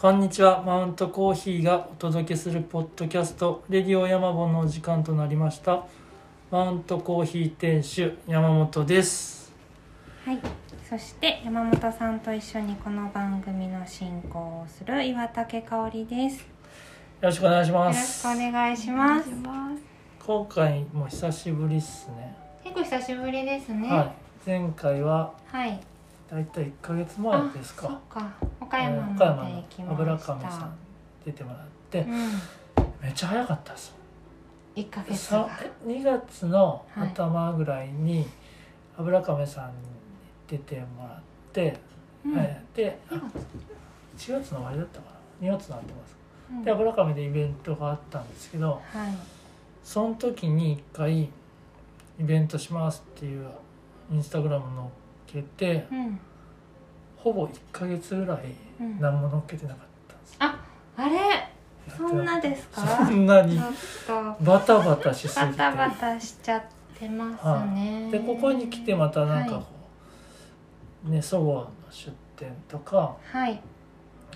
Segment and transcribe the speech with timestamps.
[0.00, 5.84] こんにちはマウントコーヒーがお届けするポッドキャストレディオ山本のお時間となりました
[6.50, 9.52] マウントコーヒー店主山本です
[10.24, 10.38] はい、
[10.88, 16.38] そして山本さんと一緒にこの番組の進行をする岩竹香織です。
[16.38, 19.28] よよろしくお願いしまろしすくお願いします。
[20.18, 23.86] 今回も久しぶりっすね、結構久しぶりですね。
[23.86, 24.12] はい
[24.46, 25.78] 前回ははい。
[26.30, 28.49] だいたい1ヶ月前ですあそか。
[28.70, 30.16] 岡山まで行のきま油。
[30.18, 30.76] 亀さん
[31.24, 32.08] 出てもらってうん。
[33.02, 33.94] めっちゃ早かったです
[34.76, 35.48] 一ヶ月さが。
[35.62, 38.26] え2月のはい頭ぐらいに
[38.96, 39.72] 油亀さんに
[40.48, 41.20] 出てもらっ
[41.52, 41.76] て、
[42.24, 42.38] うん。
[42.38, 43.20] えーであ二
[44.18, 46.16] 月？1月の終わりだったかな？2月になってます
[46.50, 49.14] うんで油亀でイベントがあったんですけどはい。
[49.82, 51.28] その時に1回イ
[52.20, 53.48] ベントしますっていう
[54.12, 54.64] インスタグラム
[55.26, 56.20] 載っけてうん。
[57.22, 58.38] ほぼ1ヶ月ぐらい
[58.80, 58.98] うん。
[59.00, 59.78] 何も載っけてなかっ
[60.08, 61.48] たんです、あれ、
[61.96, 62.80] そんなですか？
[63.06, 63.60] そんなに。
[64.40, 66.62] バタバタしすぎてバタバタしちゃっ
[66.98, 68.08] てますね。
[68.10, 69.64] でここに来てまたなんかこ
[71.06, 73.60] う、ねそごうの出店とかはい。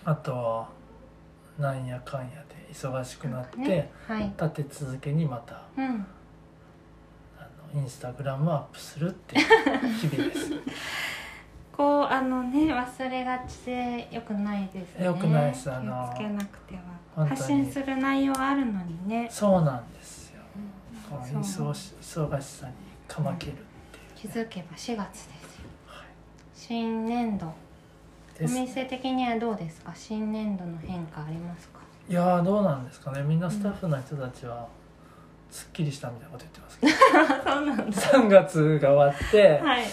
[0.05, 0.69] あとは
[1.59, 4.25] なんやかんやで忙しくなって、ねはい。
[4.25, 6.06] 立て続けにまたうん。
[7.39, 9.47] あのインスタグラムをアップするっていう
[10.00, 10.50] 日々です
[11.77, 15.06] こうあのね忘れがちでよくないですね。
[15.06, 16.08] 良くないですあの。
[16.08, 16.75] 気をつけなくて
[17.16, 17.27] は。
[17.27, 19.28] 発信する内容あるのにね。
[19.31, 20.41] そうなんですよ。
[21.11, 22.72] このそう忙し忙しさに
[23.08, 23.64] かまけるっていう、
[24.14, 25.69] 気づけば4月ですよ。
[25.86, 26.06] はい。
[26.55, 27.47] 新年度。
[28.41, 29.92] お店的にはどうですか？
[29.94, 31.81] 新年度の変化ありますか？
[32.09, 33.22] いやーどうなんですかね。
[33.22, 34.66] みんなスタッフの人たちは
[35.50, 36.92] すっきりしたみたいなこと言ってますけど。
[37.55, 37.84] そうなんだ。
[37.84, 39.84] 3月が終わってはい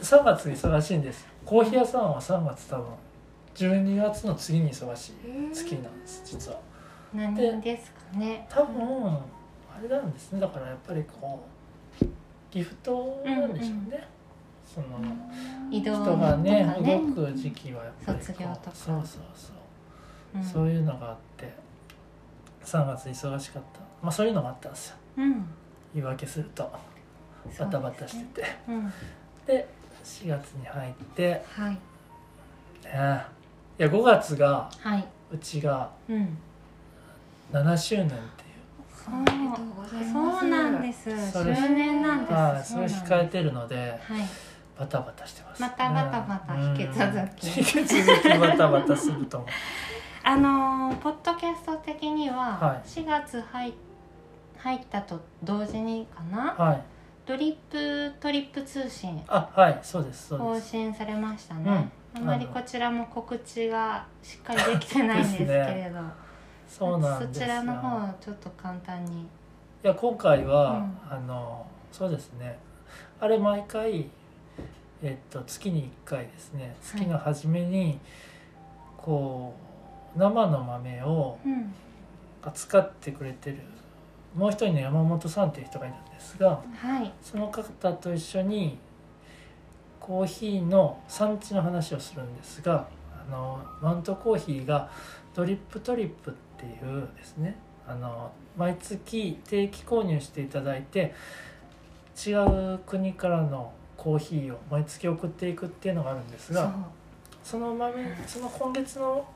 [0.00, 1.26] 3月忙しいんです。
[1.44, 2.86] コーヒー屋さんは3月多分
[3.54, 5.14] 12月の次に忙しい。
[5.52, 6.60] 月なんです実は。
[7.12, 8.46] 何ですかね。
[8.48, 9.18] 多分あ
[9.82, 10.40] れなんですね。
[10.40, 11.44] だからやっぱりこ
[12.02, 12.04] う
[12.50, 14.08] ギフトなんでしょうね、
[14.64, 14.86] その
[15.70, 18.72] 移動人がね動く時期はやっぱり卒業とか。
[18.74, 20.44] そうそうそう、うん。
[20.44, 21.52] そういうのがあって
[22.64, 23.80] 3月忙しかった。
[24.02, 24.96] まあそういうのがあったんですよ。
[25.18, 25.46] うん。
[25.94, 26.70] 言い訳すると。
[27.58, 28.46] バタバタしてて。
[28.68, 28.92] うん。
[29.46, 29.68] で
[30.04, 31.72] 4月に入ってはい。
[31.72, 31.78] ね。
[33.78, 35.04] いや5月がはい。
[35.32, 36.36] うちがうん。
[37.52, 38.20] 7周年っていう。
[38.92, 40.40] そうおめでとうございます。
[40.40, 41.32] そうなんです。
[41.32, 42.32] それ周年なんです。
[42.32, 43.12] はいそれうなんです。
[43.12, 44.22] 控えてるのではい。
[44.78, 46.96] バタバタしてます、またバタバタ引き続
[47.36, 47.46] き。
[47.48, 49.48] うん引き続きバタバタすると思う。
[50.24, 52.88] あのーポッドキャスト的にははい。
[52.88, 53.72] 4月入
[54.58, 56.82] 入ったと同時にかな、はい
[57.30, 60.68] ドリップトリップ通信あはいそうですそう更です。
[60.70, 62.22] 新されましたね、うん。
[62.22, 66.00] あまりこちらも告知がしっかりできてないんですけれど。
[66.66, 67.46] そうなんですよ。
[67.46, 69.22] そちらの方をちょっと簡単に。
[69.22, 69.26] い
[69.84, 70.98] や今回は、うん。
[71.08, 72.58] あのそうですね。
[73.20, 74.10] あれ毎回
[75.00, 76.74] えっと月に1回ですね。
[76.82, 78.00] 月の初めに、
[78.98, 79.54] こ
[80.16, 81.72] う生の豆をうん。
[82.42, 83.58] 扱ってくれてる
[84.34, 87.12] もう一人の山本さんっていう人がいるんですがはい。
[87.22, 88.78] その方と一緒に
[89.98, 94.90] コーヒーの産地の話をするんですがあのマウントコーヒーが
[95.34, 101.14] ドリップトリップっていうですねあの毎月定期購入していただいて
[102.26, 106.74] 違う国からのコーヒーを毎月送っていくっていうのがあるんですが
[107.42, 107.94] その豆
[108.26, 109.26] その今月の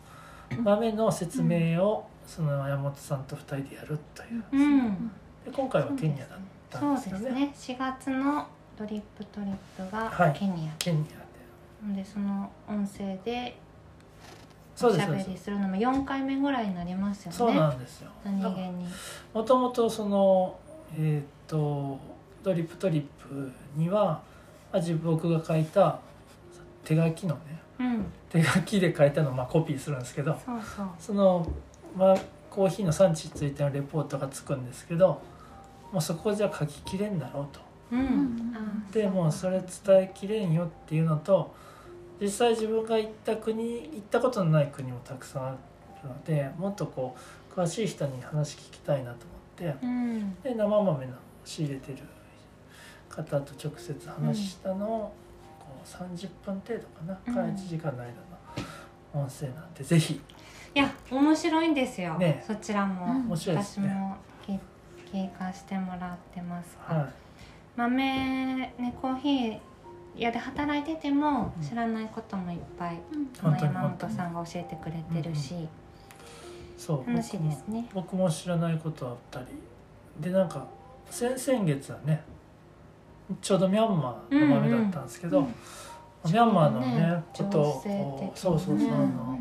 [0.58, 5.10] 豆の説明をその山本さんと2人でやるといううん。
[5.44, 6.44] で今回はケニアだった
[6.78, 7.46] そうんですよね。
[7.48, 7.76] ですね。
[7.76, 8.46] 4月の
[8.78, 10.28] ドリップトリップはい。
[10.28, 12.02] がケニア、ケニアで。
[12.02, 13.56] でその音声で
[14.74, 17.36] そおしゃべりするのも4回目ぐらいになりますよね。
[17.36, 18.10] そうなんですよ。
[18.24, 18.86] 何気に。
[19.32, 20.58] もともとその
[20.96, 21.98] えっ、と
[22.42, 24.20] ドリップトリップには
[24.72, 26.00] あ自分僕が書いた
[26.84, 27.40] 手書きのね
[27.78, 28.04] うん。
[28.30, 30.86] 手書きで書いたのをまあコピーするんですけどそうそう。
[30.98, 31.46] その、
[31.96, 32.16] まあ、
[32.50, 35.20] コーヒーの産地についてのレポートがつくんですけど
[35.94, 37.60] もうそこじゃ書ききれんだろうと。
[37.92, 41.54] うん、でもうそれ伝えきれんよっていうのと
[42.20, 45.50] 実際自分が行った国行ったことのない国もたくさんあ
[46.02, 47.14] るのでもっとこ
[47.50, 49.26] う詳しい人に話聞きたいなと
[49.62, 50.34] 思ってうん。
[50.42, 51.12] で生豆の
[51.44, 51.98] 仕入れてる
[53.08, 55.14] 方と直接話したのを、
[55.60, 57.18] こう30分程度かな。
[57.26, 57.34] うん。
[57.34, 58.10] から1時間の間
[59.14, 60.14] の音声なんで、ぜひ。
[60.14, 62.42] いや面白いんですよ、ね。
[62.44, 63.26] そちらも、うん。
[63.26, 63.88] 面白いですね。
[63.88, 64.58] 私も聞
[65.14, 66.76] 聞かしてもらってます。
[66.88, 67.08] が、は
[67.76, 69.58] 豆ねコーヒー
[70.16, 72.98] 屋で働いてても知らないこともいっぱい、
[73.40, 75.68] 本当に山本さんが教えてくれてるし、
[76.76, 77.10] そう。
[77.10, 77.86] 楽しいですね。
[77.94, 79.46] 僕も僕も知らないことあったり。
[80.20, 80.66] でなんか
[81.10, 82.22] 先々月はね
[83.40, 85.52] ちょうどミャンマーの豆だったんですけど、うんうん。
[86.26, 87.82] ミャンマーのねねことを
[88.34, 89.38] そうそうそう、あうんの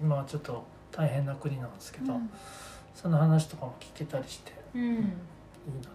[0.00, 2.30] 今はちょっと大変な国なんですけど、うん。
[2.94, 4.82] その話とかも聞けたりしてうん。
[4.82, 5.04] いいの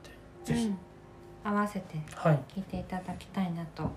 [0.03, 0.11] で
[0.43, 0.77] ぜひ、うん。
[1.43, 3.89] 合わせてはい聞いていただきたいなと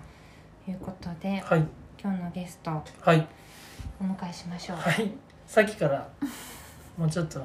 [0.69, 1.67] いうことではい。
[2.03, 3.27] 今日のゲストをはい。
[4.01, 4.77] お迎えしましょう。
[4.77, 5.11] はい。
[5.47, 6.09] さっきから
[6.97, 7.41] もうちょっと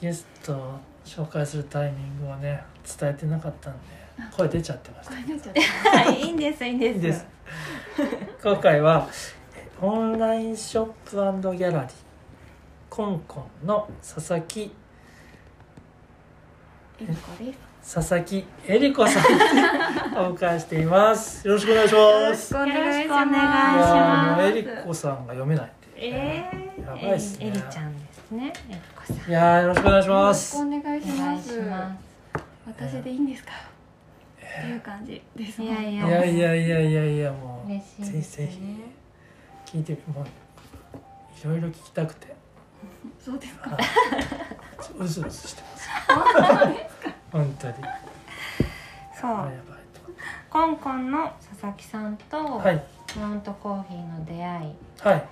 [0.00, 2.62] ゲストを紹介するタイミングをね
[2.98, 3.78] 伝えてなかったんで
[4.36, 5.14] 声出ちゃってました。
[5.14, 6.96] これ出ちゃった はい、いいんです、いいんです。
[6.96, 7.26] いいです。
[8.42, 9.08] 今回は
[9.80, 11.90] オンラインショップギャラリー
[12.88, 14.72] コンコンの佐々木
[17.00, 17.52] えりこで
[17.82, 17.94] す。
[17.96, 19.28] 佐々木恵理子さんに
[20.16, 21.46] お迎えしています。
[21.46, 22.02] よろしくお願いします。
[22.04, 23.28] よろしくお願いします。
[23.28, 26.12] ーもう恵理子さんが読めないっていう。
[26.14, 27.18] ねえやばー、いね。
[27.40, 28.52] えりちゃんですね。
[28.70, 29.16] えりこさん。
[29.28, 30.56] いやーよろしくお願いしよろします。
[30.56, 31.60] くお願いします。
[31.62, 31.98] ま
[32.66, 33.50] 私でいいんですか？
[33.52, 35.62] っていう感じですす。
[35.62, 36.08] いやいいや。
[36.08, 38.46] やいやいやいやいやもう嬉しいぜひですね。
[38.46, 39.78] ぜひ。
[39.78, 40.28] 聞いてもうい
[41.44, 42.34] ろいろ聞きたくて
[43.20, 43.70] そうですか。
[43.70, 43.80] はい
[44.98, 45.88] うずうずしてます。
[47.32, 47.74] 本当に。
[49.20, 49.30] そう。
[49.30, 49.54] やばい
[50.50, 52.84] コンコンの佐々木さんとはい。
[53.18, 54.74] マウントコーヒーの出会い。
[55.00, 55.24] はい。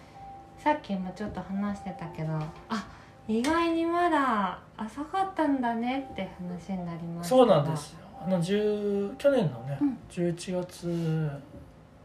[0.58, 2.38] さっきもちょっと話してたけど
[2.68, 2.86] あ
[3.26, 7.36] 意外にまだ浅かったんだねって話になりました。
[7.36, 7.98] そうなんですよ。
[8.24, 9.98] あの10去年のね、うん。
[10.08, 11.30] 11月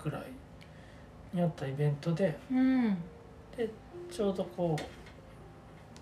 [0.03, 0.23] ぐらい
[1.33, 2.97] にあったイベントでうん
[4.11, 4.81] ちょうどこう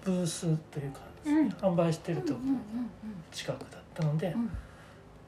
[0.06, 1.48] ブースというかね、うん。
[1.50, 2.60] 販売してるとこうんうん
[3.32, 4.46] 近くだったので、うん。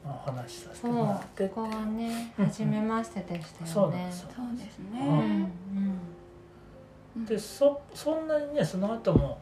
[0.04, 1.54] まあ、お話しさせてもらってって。
[1.54, 3.66] ここはねうん初めましてでしたよね。
[3.66, 4.28] そうなんですよ。
[4.36, 4.92] そうですうん。
[4.92, 5.52] ね
[7.16, 7.24] うん。
[7.26, 9.40] でそそんなにねその後も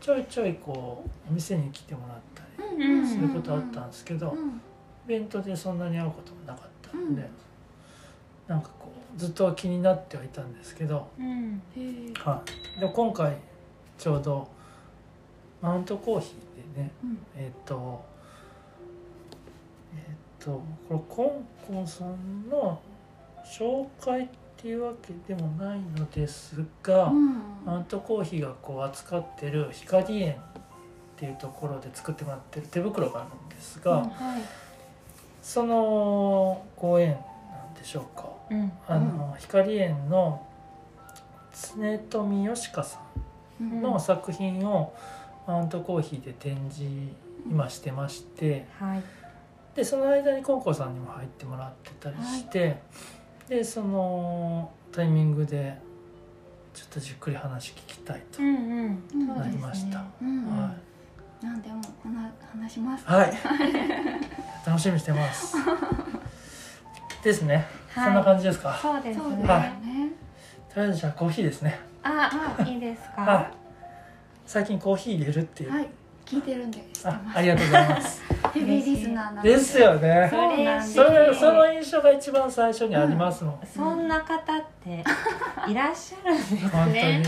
[0.00, 2.42] ちょいちょいこうお店に来てもらった
[2.76, 4.48] りうんすることあったんですけど、うん。
[4.48, 7.28] イベントでそんなに会うこともなかったので、うん。
[8.46, 11.62] なんかこうずっと気になってはいたんですけど、うん。
[12.14, 12.42] は
[12.76, 13.36] い、で今回
[13.96, 14.57] ちょうど
[15.60, 17.18] マウントコーヒーでねうん。
[17.36, 18.04] えっ、と
[19.96, 22.80] えっ、とこれコンコンさんの
[23.44, 27.42] 紹介っていうわけでもないのですが、うん。
[27.64, 30.36] マウントコーヒーがこう扱ってる光園っ
[31.16, 34.42] ていうところで作ってもらってる手袋があるんですが、うんはい。
[35.42, 38.28] そのご縁なんでしょうか。
[38.50, 38.72] うん。
[38.86, 40.44] あの、光園の
[41.76, 43.00] 常富よしかさ
[43.62, 44.92] んの作品を
[45.48, 46.84] マウントコーヒーで展示
[47.48, 49.02] 今してましてはい。
[49.74, 52.80] でその間にコンコさんにも入ってもらってたりして、
[53.48, 55.78] でそのタイミングで
[56.74, 60.04] ちょっとじっくり話聞きたいと、なりました。
[60.20, 60.74] うんは
[61.40, 63.04] なんでもこんな話します。
[63.04, 63.32] い、はい、
[64.66, 65.56] 楽しみにしてます。
[67.22, 68.04] ですね、はい。
[68.06, 68.76] そんな感じですか？
[68.82, 69.22] そうですね。
[69.46, 70.10] はね
[70.74, 71.78] とりあえずじゃあコーヒーですね。
[72.02, 73.22] あいいですか？
[73.22, 73.67] はい
[74.48, 75.88] 最近コーヒー入れるっていう、はい。
[76.24, 78.22] 聞いてるんであありがとうございます。
[78.54, 79.50] ヘビーリスナーなんで。
[79.50, 80.28] ですよね。
[80.30, 80.94] そうなんです。
[80.94, 85.04] それその印象が一番最初にありますもん、そんな方って
[85.70, 87.24] いらっしゃるんです本当ねに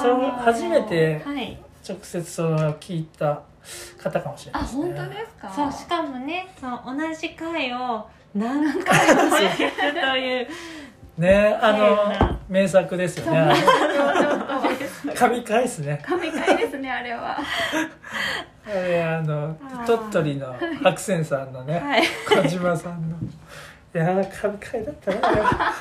[0.00, 1.58] そう初めてはい。
[1.88, 3.40] 直接それを聞いた
[4.00, 4.82] 方かもしれなあいですね。
[4.84, 5.48] 本当ですか？
[5.50, 10.48] そうしかもねそう同じ回を何回も聞くという
[11.18, 13.38] ねあの名作ですよね。
[13.38, 14.61] あの
[15.16, 16.02] 神回ですね。
[16.04, 17.38] 神回ですねあれは。
[18.64, 22.02] あれあの鳥取の白泉さんのねはい。
[22.44, 23.16] 小島さんの。
[23.94, 25.72] いやー神回だったなあれは。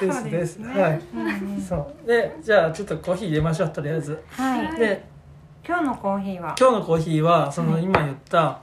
[0.00, 0.56] で すです。
[0.58, 0.80] ね。
[0.80, 1.00] はい。
[1.14, 1.26] うん。
[1.54, 2.06] うんそう。
[2.06, 4.22] でじゃあちょっとコーヒー入れましょうとりあえず。
[4.30, 4.76] はい。
[4.76, 5.04] で
[5.66, 6.54] 今日のコーヒーは？
[6.58, 8.60] 今日のコーヒーはそのはい今言った、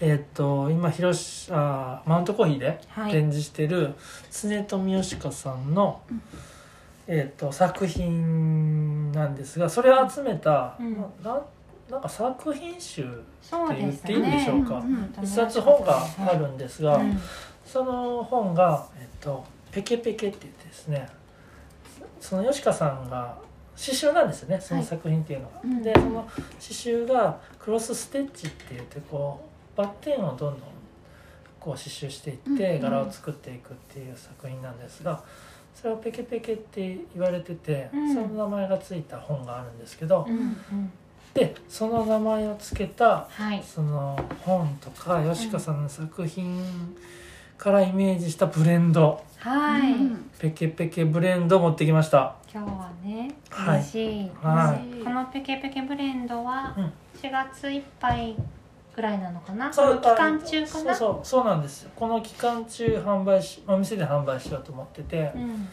[0.00, 3.12] えーっと今広しあマウントコーヒーではい。
[3.12, 3.94] 展示してる
[4.30, 6.22] 常富よしかさんの、うん
[7.10, 10.96] えーっと作品なんですがそれを集めた、うん。
[11.24, 11.40] なな
[11.90, 14.76] なんか作品集って言っていいんでしょうか？
[14.76, 17.18] うんうん一冊本があるんですが、うん。
[17.64, 21.08] その本が、えっと「ペケペケ」って言ってですね
[22.20, 23.34] その吉川さんが
[23.74, 25.60] 刺繍なんですよねその作品っていうのが。
[25.64, 25.82] うん。
[25.82, 26.26] でその刺
[26.58, 29.40] 繍がクロスステッチって言ってこ
[29.74, 30.52] うバッテンをどんどん
[31.58, 32.80] こう刺繍していってうんうん。
[32.80, 35.22] 柄を作っていくっていう作品なんですが
[35.80, 38.12] それをペケペケって言われてて、うん。
[38.12, 40.92] その名前がついた本があるんですけど、うんうん。
[41.34, 43.62] でその名前を付けたはい。
[43.62, 46.64] その本とか吉川さんの作品
[47.56, 50.30] からイメージしたブレンドはい、うん。
[50.40, 52.34] ペケペケブレンドを持ってきました。
[52.52, 53.78] 今日はねはい。
[53.78, 55.04] 嬉しい、はい。
[55.04, 56.92] このペケペケブレンドはうん。
[57.22, 58.34] 4月いっぱい
[58.98, 60.94] ぐらいなのかな、そうこの期間中かな？
[60.94, 61.90] そうそうそうなんですよ。
[61.94, 65.68] この期間中販売しお店で販売しようと思ってて、うん。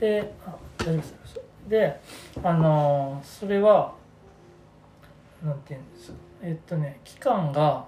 [0.00, 1.40] であ大丈夫です。
[1.68, 2.00] で
[2.42, 3.92] あのーそれは
[5.44, 6.12] なんていうんです？
[6.40, 7.84] えっとね期間が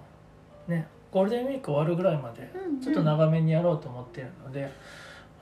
[0.69, 4.71] ねゴールデンウィーク終わるぐらいまでうんちょっと長めにやろうと思ってるので、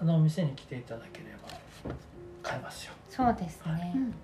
[0.00, 1.92] あのお店に来ていただければ
[2.40, 2.92] 買えますよ。
[3.10, 3.92] そうですね。
[3.96, 4.14] うん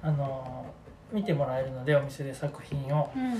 [0.00, 3.12] あのー見てもらえるのでお店で作品を。
[3.14, 3.34] うん、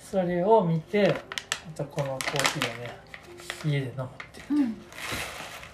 [0.00, 2.90] それを見てまたこのコーヒーをね
[3.64, 4.60] 家で飲むっていう。
[4.60, 4.76] うん。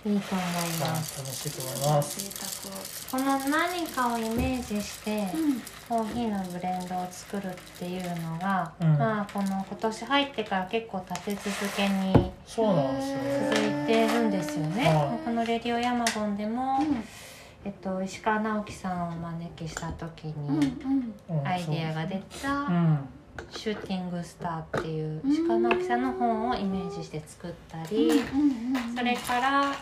[0.07, 0.45] いいと思い
[0.79, 2.21] まあ楽しいと思います。
[2.21, 5.27] 贅この何かをイメージして
[5.89, 8.99] コーヒーのブレンドを作るっていうのが、うん。
[8.99, 13.19] まあこの今年入ってから結構立て続けにそうなんですよ。
[13.51, 15.25] 続いてるんですよね、はい。
[15.25, 17.05] この「レディオヤマゴン」でも、うん。
[17.65, 20.73] えっと、石川直樹さんをお招きした時うんに
[21.29, 23.09] うんアイデアが出うたん
[23.51, 28.23] 「シューティングスター」っていううん石川直樹さんの本をイメージして作ったり、
[28.97, 29.73] それから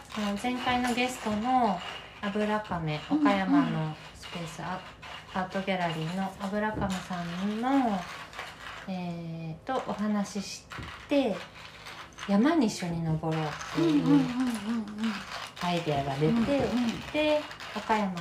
[0.42, 1.78] 前回のゲストの
[2.22, 4.80] 油亀岡山のスペースア
[5.34, 8.00] アートギャラリーの油亀さんの、
[8.88, 10.64] えーとお話しし
[11.08, 11.34] て
[12.28, 14.20] 山に一緒に登ろうっていう
[15.62, 16.32] アイデアが出て、
[17.12, 17.40] で
[17.76, 18.18] 岡山の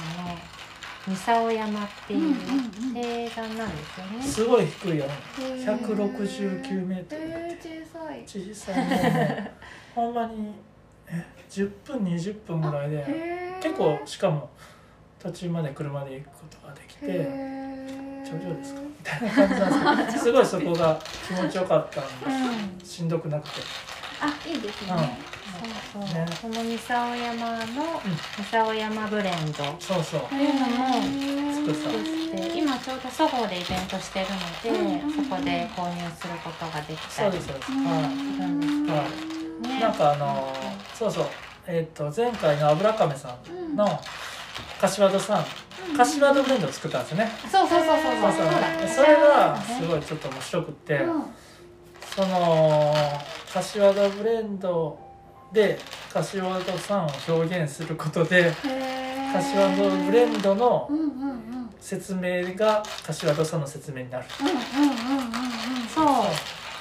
[1.05, 2.33] 三竿山っていううんうんう
[2.91, 2.93] ん。
[2.93, 4.23] 定山なんですよね。
[4.23, 5.13] すごい低いよね。
[5.39, 7.21] うん169メートル。
[7.23, 8.23] えー小さい。
[8.25, 9.51] 小さいね。
[9.95, 10.53] ほんまに
[11.07, 13.05] え10分20分ぐらいで
[13.61, 14.49] 結構しかも
[15.19, 17.07] 途中まで車で行くことができて
[18.25, 18.81] 頂上ですか？
[18.81, 22.77] みたいな感じなんですけど すごいそこが気持ちよかったんうん。
[22.77, 23.61] でしんどくなくて。
[24.21, 25.17] あいいですね
[25.91, 26.25] そうそう、ね。
[26.41, 28.01] この三竿山の
[28.37, 29.63] 三竿山ブレンド。
[29.79, 30.21] そうそう。
[30.27, 30.93] というのも
[31.53, 32.57] 作って。
[32.57, 37.29] 今ちょうどそごうでイベントしてるので、うんそこで購入することができたり。
[37.29, 37.71] そうですそうです。
[37.71, 37.85] うん。
[37.85, 39.03] はするんですけどいは
[39.61, 40.53] ねいなんかあの
[40.93, 41.25] そうそう。
[41.67, 43.87] えっと前回の油亀さんの
[44.79, 45.45] 柏戸さん。
[45.97, 47.29] 柏戸ブレンドを作ったんですよね。
[47.51, 48.31] そうそうそうそうそう。
[48.31, 48.51] そうそう。
[48.51, 51.23] だそれがすごいちょっと面白くって、うん。
[52.15, 52.93] その
[53.51, 54.97] 柏戸ブレンド
[55.53, 55.77] で
[56.11, 58.51] 柏戸さんを表現することで
[59.31, 60.89] 柏戸ブレンドの
[61.79, 64.25] 説明が柏戸さんの説明になる。
[65.93, 66.05] そう。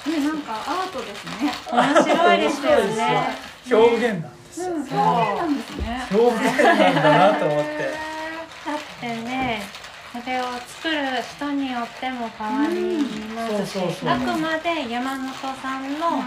[0.09, 1.53] ねなんかアートですね。
[1.71, 3.37] 面白いですよね。
[3.71, 4.91] 表現なんですよ、うん表
[5.31, 6.07] 現なんですね。
[6.11, 7.01] 表現なんだ
[7.33, 7.63] なと思って。
[8.65, 9.61] だってね
[10.11, 12.75] それを作る人によっても変わり
[13.33, 16.23] ますし、あくまで山本さんの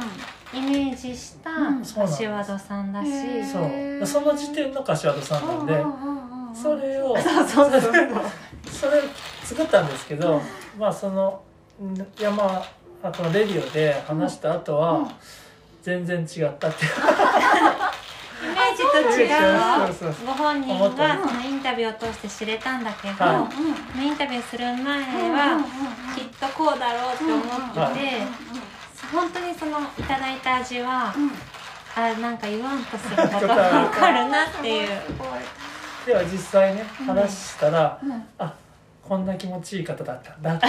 [0.54, 4.06] イメージしたうん柏戸さんだし、へー。
[4.06, 4.22] そう。
[4.22, 9.02] その時点の柏戸さんなんでうんうんうんうんそれをそれ
[9.44, 10.40] 作ったんですけど
[10.78, 11.42] まあその
[11.82, 12.62] ん山
[13.02, 15.08] あこのレディオで話した後はうん
[15.82, 16.26] 全然違っ
[16.58, 16.84] たって。
[16.84, 16.92] いう
[18.42, 19.24] イメージと違
[20.22, 23.48] うご本人がそのインタビューを通して知れたんだけど、は
[23.98, 25.64] インタビューする前うんうんは
[26.14, 27.92] きっとこうだろうって思ってて、は
[29.12, 31.22] 本当にそのいただいた味は、うん。
[31.24, 31.30] うん
[31.98, 34.88] あなんか言わんとすることが分かるなっていう。
[36.04, 37.06] では実際ねうん。
[37.06, 38.22] 話したら、うん。
[38.38, 38.54] あ
[39.02, 40.34] こんな気持ちいい方だった。
[40.34, 40.66] んだって。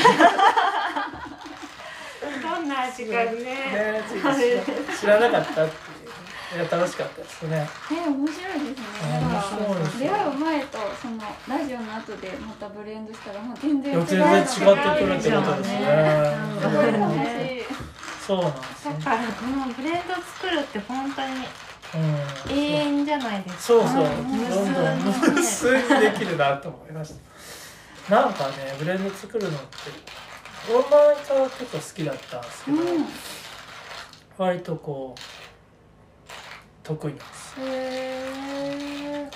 [2.42, 3.32] どんな味かね。
[3.34, 4.34] ね知ら
[4.96, 5.68] 知らなかったっていう。
[6.56, 7.58] いや楽しかったですね。
[7.60, 7.68] ね
[8.08, 9.20] 面白いですね。
[9.20, 11.18] 面だから白いです出会う前とその
[11.50, 15.86] ラジオの後でまたブレンドしたらもう全然違う全然違ってくるってことですね。
[16.64, 16.86] 楽
[17.26, 17.87] しい
[18.28, 18.96] そうなんですね。
[19.00, 21.28] だからこのブレンド作るって本当に
[21.96, 22.58] うん。
[22.58, 23.62] 永遠じゃないですか。
[23.64, 24.82] そうそう、んどんど
[25.32, 25.34] ん。
[25.34, 27.14] 無数にできるなと思いまし
[28.10, 28.16] た。
[28.16, 29.68] なんかねブレンド作るのって
[30.70, 33.06] 俺前から結構好きだったんですけど、うん。
[34.38, 35.20] 割とこう
[36.84, 37.66] 得意なんですよ。
[37.66, 39.14] へー。
[39.14, 39.32] なんか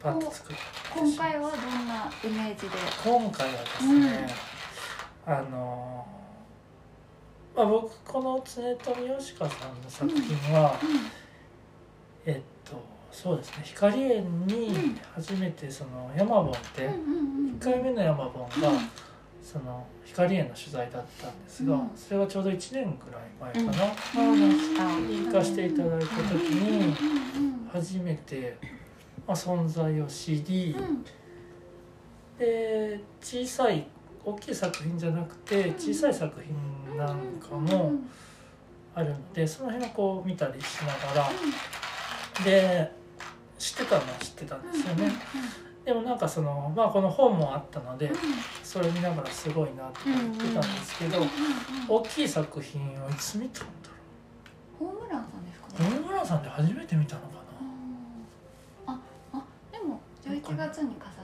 [0.00, 0.58] パッと作る。
[0.94, 2.76] 今回はどんなイメージで？
[3.02, 4.28] 今回はですね、
[5.26, 6.06] あの
[7.56, 10.78] まあ、僕この常富吉川さんの作品は、
[12.24, 18.48] えっとそうですね光園に初めてその山本ってうんうんうん1回目の山本が
[19.42, 21.90] その光園の取材だったんですが、うん。
[21.96, 25.42] それがちょうど1年ぐらい前かな、に行か。
[25.42, 26.14] せていただいた時
[26.50, 27.68] にうん。
[27.72, 28.58] 初めて、
[29.26, 31.04] まあ、存在を知り、うん。
[32.38, 33.86] で小さい
[34.28, 37.92] 大きい作品じゃなくて小さい作品なんかも
[38.94, 42.92] あるのでその辺をこう見たりしながらで
[43.58, 45.12] 知ってたのは知ってたんですよね。
[45.84, 48.12] でもなんかそのまあこの本もあったので
[48.62, 51.24] それ見ながらすごいなと思ってたんですけど
[51.88, 53.72] 大きい作品をいつ見たんだ
[54.78, 55.68] ホームランさんですか？
[55.82, 57.28] ろう野々村さんで初めて見たのか
[58.86, 58.92] な？
[58.92, 59.00] あ
[59.32, 59.42] あ
[59.72, 61.17] でも11月に飾ってたか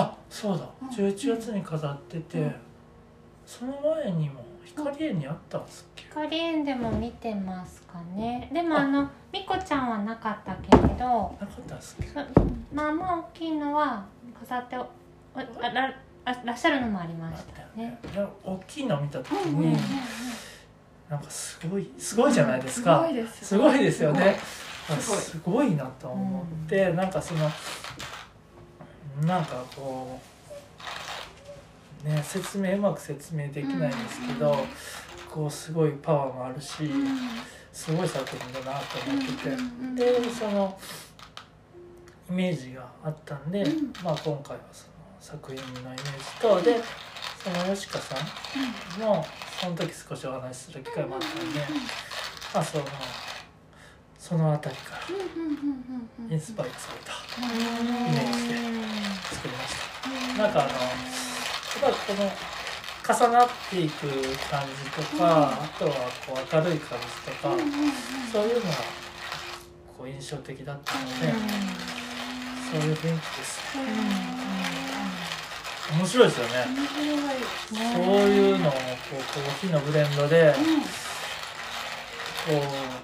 [0.00, 0.64] あそうだ。
[0.80, 0.88] うん。
[0.88, 2.54] 11月に飾ってて、うん。
[3.46, 8.48] その前にも光園にあったんですっけ、光園でも見てますかね。
[8.52, 8.86] でもあ。
[8.86, 12.06] のみこちゃんはなかったけれどなかったっけ？
[12.06, 12.20] そ
[12.72, 14.04] まあまあ大きいのは
[14.38, 14.86] 飾ってお
[15.34, 17.98] あらあらっしゃるのもありましたね。
[18.12, 19.78] いや大きいの見た時うんうんうんに
[21.10, 24.36] なんかすごいすごいじゃないですか、すごいですすごいですよね。
[24.90, 25.18] あすごい。
[25.18, 27.50] すごいなと思って、なんかその
[29.26, 30.20] なんかこ
[32.04, 34.58] うね説明うまく説明できないんですけど、うん。
[35.30, 37.18] こうすごいパワーもあるし、うん
[37.70, 39.32] すごい作品だなと思って
[39.96, 40.76] て、でその
[42.30, 43.92] イメージがあったんで、うん。
[44.02, 46.04] まあ今回はその作品のイメージ
[46.40, 46.80] とで
[47.42, 49.24] その吉川さんも
[49.60, 51.60] その時少しお話しする機会もあったんで、
[52.54, 52.84] まあその
[54.28, 55.00] その辺りから
[56.30, 58.54] インスパイアされたうんイメージで
[59.34, 59.72] 作りまし
[60.36, 60.42] た。
[60.42, 60.78] なんかあのやっ
[61.80, 62.30] ぱりこの
[63.08, 64.06] 重なっていく
[64.50, 65.90] 感じとか、あとは
[66.26, 67.56] こう明るい感じとか、
[68.30, 68.76] そういうのが
[69.96, 71.32] こう印象的だったので、
[72.70, 73.60] そういう雰囲気です。
[75.90, 76.52] 面白いですよね。
[77.70, 78.76] そういうのをこ
[79.12, 80.54] うコーヒーのブレンドで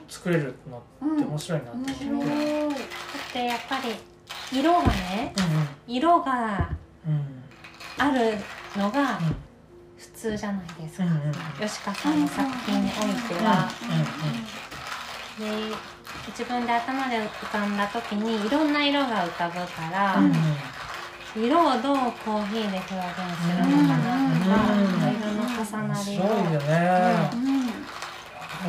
[0.08, 2.04] 作れるのうんって面白いなと思って。
[2.04, 3.94] うんだってやっぱり
[4.58, 5.34] 色がね
[5.86, 6.70] 色が
[7.06, 7.44] うん。
[7.96, 8.36] ある
[8.76, 9.36] のがうん
[9.96, 11.32] 普通じゃないですか、うんうん。
[11.60, 13.70] 吉川さんの作品においては、
[15.38, 15.44] で
[16.28, 20.16] 自分で頭で浮かんだ時にいろんな色が浮かぶから、
[21.36, 26.22] 色をどうコーヒーで表現するのかなとか、うん色の重な面りを、
[26.60, 26.68] ね。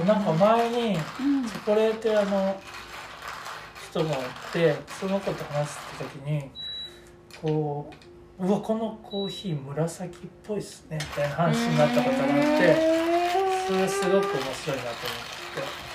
[0.03, 1.45] なんか前にうん。
[1.47, 2.59] チョコレート屋の
[3.89, 6.51] 人がおってその子と話してた時に
[7.41, 7.89] こ
[8.39, 12.95] う「うわこのコーヒー紫っぽいっすね」みたいな話になったことがあって
[13.67, 15.25] それすごく面白いなと思っ
[15.81, 15.85] て。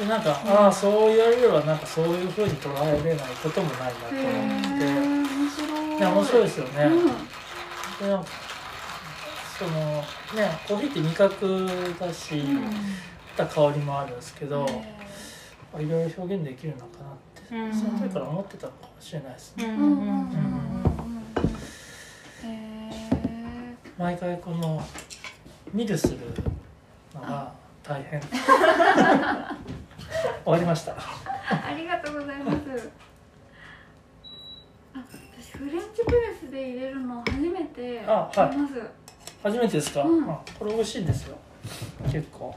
[0.00, 4.86] でなんか、ああそう言われればなんかそういうふうに捉えれないこともないなと思って。
[4.86, 5.66] 面白
[5.98, 6.12] い。
[6.12, 6.84] 面白いですよね。
[6.84, 8.22] うん。
[8.22, 8.30] で
[9.60, 11.68] そのねコーヒーって味覚
[12.00, 12.62] だし、うん。
[12.64, 12.70] ま
[13.36, 17.74] た香りもあるんですけど、へいろいろ表現できるのかなって、うん。
[17.74, 19.68] その時から思ってたのかもしれないですね、
[23.98, 24.82] 毎回この
[25.74, 26.16] 見るする
[27.14, 28.18] のが大変。
[30.42, 30.92] 終わりました。
[30.92, 30.96] ー
[31.66, 32.56] ありがとうございます。
[34.94, 35.04] あ
[35.38, 38.56] 私フレンチプレスで入れるの初めてあはい。
[38.56, 38.99] 見ます
[39.42, 40.30] 初めてですか、うん。
[40.30, 41.36] あこれ美味しいんですよ。
[42.04, 42.54] 結構。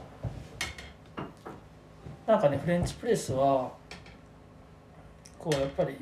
[2.26, 3.70] なんかねフレンチプレスは
[5.38, 5.96] こうやっぱり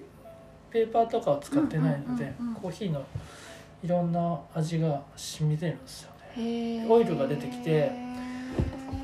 [0.71, 3.05] ペーパーとかを使ってないので、コーヒーの
[3.83, 6.87] いろんな味が染み出るんですよね。
[6.89, 7.93] オイルが出てきて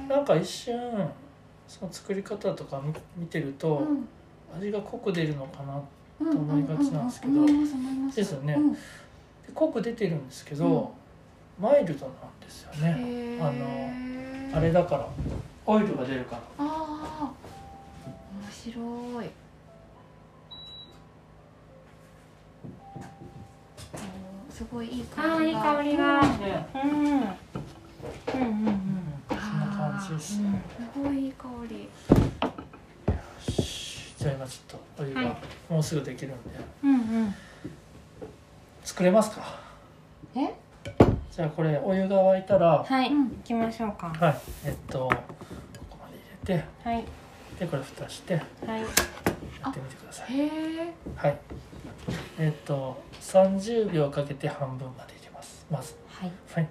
[0.08, 0.78] なんか一瞬
[1.66, 4.08] その作り方とか見見てると、うん。
[4.56, 5.80] 味が濃く出るのかな
[6.20, 7.44] うんと思いがちなんですけど。
[8.14, 8.54] ですよね。
[8.54, 8.72] うん。
[8.72, 8.78] で
[9.54, 10.94] 濃く出てるんですけど、
[11.60, 13.38] マイルドなんですよね。
[13.40, 15.08] あのあれだから。
[15.66, 16.42] オイルが出るから。
[16.58, 17.32] ああ
[18.40, 19.30] 面白い。
[24.50, 26.20] すごいいいあーいい香りが。
[26.20, 26.90] うん。
[26.90, 27.30] うん。
[28.34, 28.74] うんうん
[29.28, 30.52] そんな感じです、うん。
[30.54, 31.74] すごいいい香り。
[31.82, 31.88] よ
[33.52, 34.14] し。
[34.16, 35.36] じゃあ今ちょっとお湯がはい。
[35.68, 37.34] もうすぐできるんで、うんうん。
[38.82, 39.60] 作れますか？
[40.34, 40.54] え？
[41.38, 43.28] じゃあこれお湯が沸いたらはい、うん。
[43.28, 44.08] 行きましょうか。
[44.08, 44.40] はい。
[44.66, 45.08] えっとこ
[45.88, 47.04] こまで入れてはい。
[47.60, 48.82] でこれ蓋してやはい。
[48.82, 50.36] ってみてください。
[50.36, 50.94] へえ。
[51.14, 51.38] はい。
[52.40, 55.64] えっと30秒かけて半分まで入れます。
[55.70, 55.94] まず。
[56.08, 56.32] はい。
[56.54, 56.68] はい。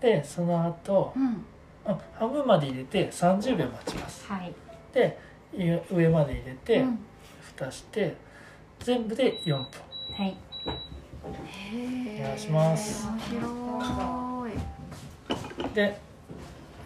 [0.00, 1.44] でその後うん。
[1.84, 4.24] あ半分まで入れて30秒待ちます。
[4.28, 4.54] はい。
[4.94, 5.18] で
[5.52, 6.98] い上まで入れて、うん。
[7.40, 8.14] 蓋して
[8.78, 9.64] 全部で4分。
[10.16, 10.36] はい
[11.24, 13.08] お願いします。
[15.74, 15.98] で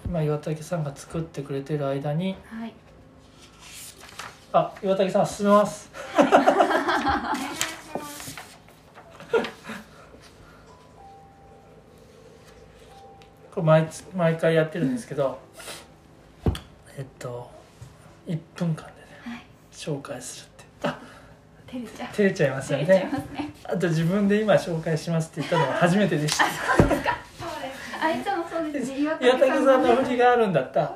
[0.07, 2.75] 今岩竹さんが作ってくれてる間に、はい、
[4.53, 5.91] あ岩竹さん進めます。
[13.55, 15.39] これ毎毎回やってるんですけど、
[16.99, 17.51] えっと
[18.27, 20.49] 1分間でね、はい、紹介するっ
[20.83, 20.99] てあ
[21.75, 22.09] 照れちゃう。
[22.13, 22.85] 照れちゃいますよね。
[22.87, 23.11] ね。
[23.65, 26.45] あと自分で今紹介しますって言ったのは初めてでした。
[28.01, 29.01] あいつもそうですね。
[29.01, 30.95] 岩岩竹さんのの振りがあるんだった。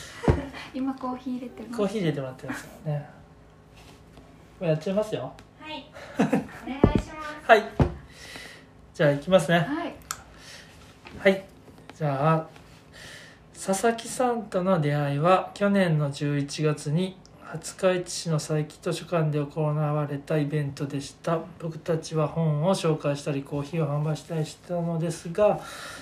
[0.74, 1.76] 今コーヒー入れてます。
[1.76, 3.08] コーヒー入れてもらってますからね。
[4.58, 5.32] これやっちゃいますよ。
[5.60, 5.86] はい。
[6.18, 7.50] お願いします。
[7.50, 7.62] はい。
[8.94, 9.58] じゃあ行きますね。
[9.58, 9.94] はい。
[11.18, 11.44] はい。
[11.94, 12.46] じゃあ
[13.54, 17.16] 佐々木さんとの出会いは去年の11月に
[17.54, 21.38] 廿日市市の佐伯図書館で行われたイベントでした。
[21.60, 25.60] 僕たちは本を紹介したりコーヒーを販売したりしたのですが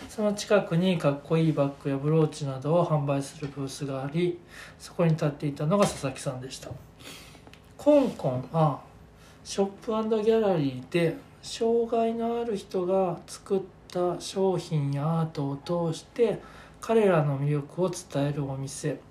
[0.08, 4.38] その近くにかっこいいバッグやブローチなどを販売するブースがあり
[4.78, 6.70] そこに立っていたのが佐々木さんでした。
[7.76, 8.80] コンコンは
[9.42, 9.90] ショップ
[10.22, 16.38] ギャラリーで障害のある人が作った商品やアートを通して
[16.80, 19.09] 彼らの魅力を伝えるお店。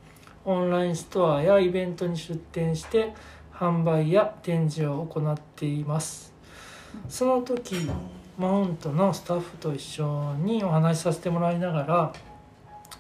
[0.49, 3.13] オンラインストアやイベントに出店して
[3.53, 6.33] 販売や展示を行っています。
[7.07, 7.87] その時
[8.35, 12.13] マウントのスタッフと一緒にお話しさせてもらいながら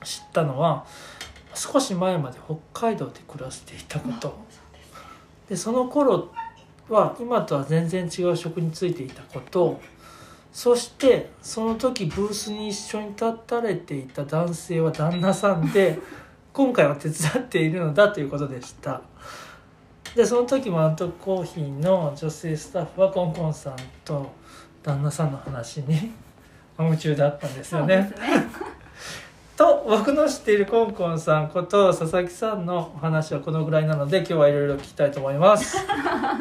[0.03, 0.85] 知ったのは
[1.55, 2.57] 少し前まで北
[2.89, 4.37] 海道で暮らしていたこと。
[5.49, 6.29] でその頃
[6.87, 9.81] は今とは全然違う職に就いていたこと。
[10.53, 15.97] そしてその時ブースに一緒に立たれていた男性は旦那さんで
[16.51, 19.01] 今回は手伝っているのだということでした。
[20.15, 24.31] でその時マウントコーヒーの女性スタッフはコンコンさんと
[24.81, 26.11] 旦那さんの話に
[26.79, 28.11] 夢中だったんですよね。
[29.55, 35.75] と僕の知っているコンコンさんこと佐々木さんのお話はこのぐらいなので今日はいろいろ聞きたいと思います。
[35.77, 35.83] よ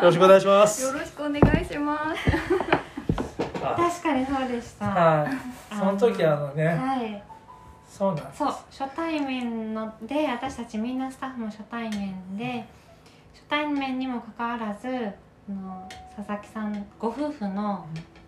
[0.02, 0.84] ろしくお願いします。
[0.84, 2.30] よろしくお願いします。
[3.62, 4.86] あ確かにそうでした。
[4.86, 5.58] はい。
[5.76, 7.22] その時あのねはい
[7.98, 8.38] そうなんです。
[8.38, 12.64] そう初対面ので私たちみんなスタッフも初対面で
[13.34, 17.84] 初対面にもかかわらずあの佐々木さんご夫婦の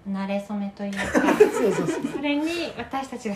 [0.09, 0.99] 馴れ初めというか
[2.13, 3.35] それに私たちが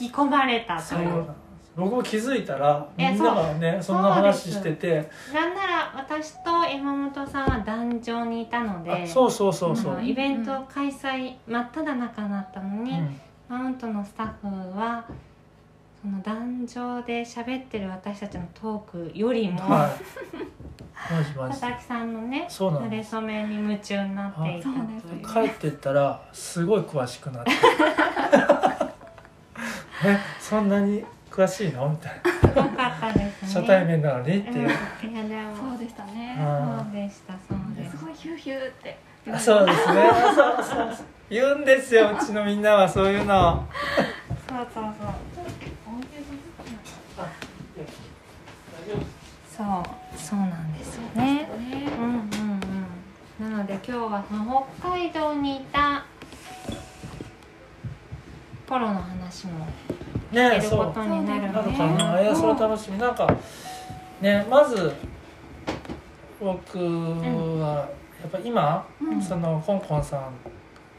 [0.00, 1.08] 引き込まれたという。
[1.08, 1.36] なんです。
[1.76, 5.10] 僕も気づいたらみえんながねそんな話してて。
[5.34, 13.20] なんなら私と山本さんは壇上にいたのであそうそうそうそう、イベント開催真っ只中だったのに、うん。
[13.48, 15.04] マウントのスタッフは
[16.06, 19.90] その壇上で喋ってる私たちのトークよりも、はい。
[21.12, 21.60] マジマジ。
[21.60, 24.88] 佐々木さんのねそうなん慣れ初めに夢中になっていたとはい
[25.24, 27.50] そういう帰ってったらすごい詳しくなって。
[30.04, 31.88] えそんなに詳しいの？
[31.88, 32.30] みたいな。
[32.62, 33.48] よかったですね。
[33.60, 34.52] 初対面なのにってう。
[34.52, 34.56] ん。
[34.58, 34.76] いう、いや
[35.24, 35.56] でも。
[35.56, 36.36] そうでしたね。
[36.38, 38.96] あそうでしたそうですすごいヒューヒューって。
[39.32, 40.08] あそうですね。
[40.08, 41.06] あ そうそうそう。
[41.28, 43.66] 言うんですようちのみんなはそういうの。
[44.48, 44.90] そうそうそ
[45.35, 45.35] う
[49.56, 51.34] そうそうなんですよね。
[51.34, 51.48] ね
[51.98, 52.10] うんうん
[53.40, 53.50] うん。
[53.50, 56.04] なので今日はその北海道にいた
[58.66, 59.66] ポロの話も
[60.30, 63.28] 聞けるねそうことになるなるねかな、いやそれ楽しみなんか
[64.20, 64.92] ねまず
[66.40, 67.88] 僕は
[68.20, 70.22] やっぱ今、うんそのコンコンさん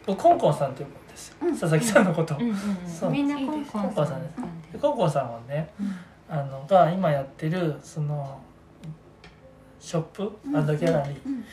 [0.05, 1.51] 僕コンコンさんって呼ぶんですよ、うん。
[1.51, 4.23] 佐々木さんのこと、うんうんみんなコンコンさん。
[4.23, 4.35] です。
[4.73, 5.95] でコンコンさんはねうん
[6.29, 8.41] あのが今やってるその
[9.79, 11.45] ショップギャラリーうん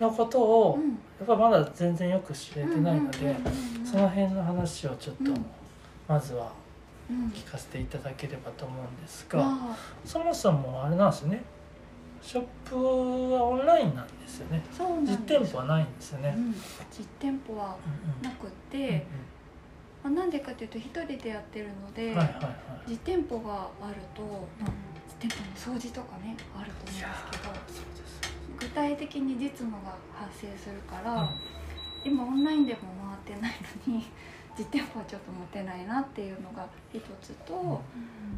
[0.00, 0.90] のことを、うん。
[0.90, 3.86] やっぱまだ全然よく知れてないので、うんうんうんうん。
[3.86, 5.46] その辺の話をちょっと、うん。
[6.06, 6.52] まずは
[7.10, 7.28] うん。
[7.30, 11.42] 聞かせていただければと思うんですが、まあそもそもあれなんですよね。
[12.20, 12.76] ショップ
[13.32, 14.62] はオンラインなんですよね。
[15.04, 16.52] 実店舗はないんですよね、うん。
[16.52, 17.76] 実店舗は
[18.20, 19.06] うんなくうんて、
[20.02, 22.50] まあ、なんでかというと一人でやってるので、うんはいはいは
[22.86, 22.90] い。
[22.90, 24.22] 実店舗があると、
[24.60, 24.70] まあ、
[25.20, 27.84] 実店舗の掃除とかねあると思うんです
[28.58, 31.28] けど具体的に実務が発生するから、うん。
[32.04, 32.80] 今オンラインでも
[33.26, 33.54] 回ってない
[33.86, 34.06] のに
[34.56, 37.80] 実店舗はちょっと持てないなっていうのが一つと、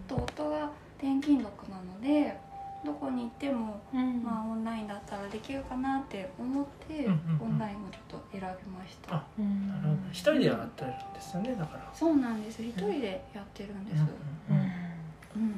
[0.07, 2.39] と夫が転勤族なので
[2.85, 4.23] どこに行っても、うん。
[4.23, 7.53] まあ、オンラインだったらできるかなって思って、うんうんうん。
[7.53, 9.17] オンラインをちょっと選びました。
[9.17, 9.69] あうん。
[9.69, 9.97] なるほど。
[10.11, 11.91] 一人でやってるんですよねだから。
[11.95, 12.63] そうなんです。
[12.63, 14.03] 一人でやってるんです、
[14.51, 15.43] うんうんうん。
[15.43, 15.55] うん。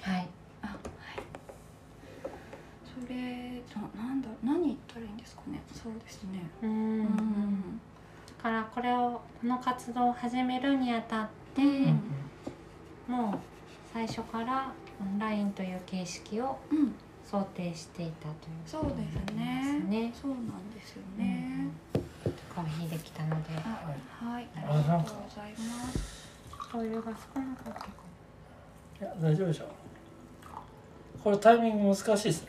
[0.00, 0.28] はい。
[0.62, 0.78] あはい。
[2.84, 5.60] それとなんだ何言ったらいいんですかね。
[5.72, 6.42] そうですね。
[6.62, 6.70] うん。
[6.70, 7.04] ううん。
[7.04, 7.80] ん
[8.38, 12.00] だからこれをこの活動を始めるにあたって、うん
[13.08, 13.14] うん。
[13.16, 13.38] もう
[13.92, 14.72] 最初から
[15.02, 16.94] オンラインという形式をうん。
[17.24, 18.34] 想定していたという
[18.66, 20.12] そうですことになねりますね。
[20.20, 21.68] そうなんですよね、
[22.54, 23.50] コーヒーできたので。
[23.64, 24.46] あはい。
[24.54, 25.58] ありあなんかがとうございま
[25.92, 26.28] す。
[26.76, 27.86] お湯が少なかったか
[29.00, 29.64] いや大丈夫でしょ
[31.24, 32.48] これタイミング難しいですね。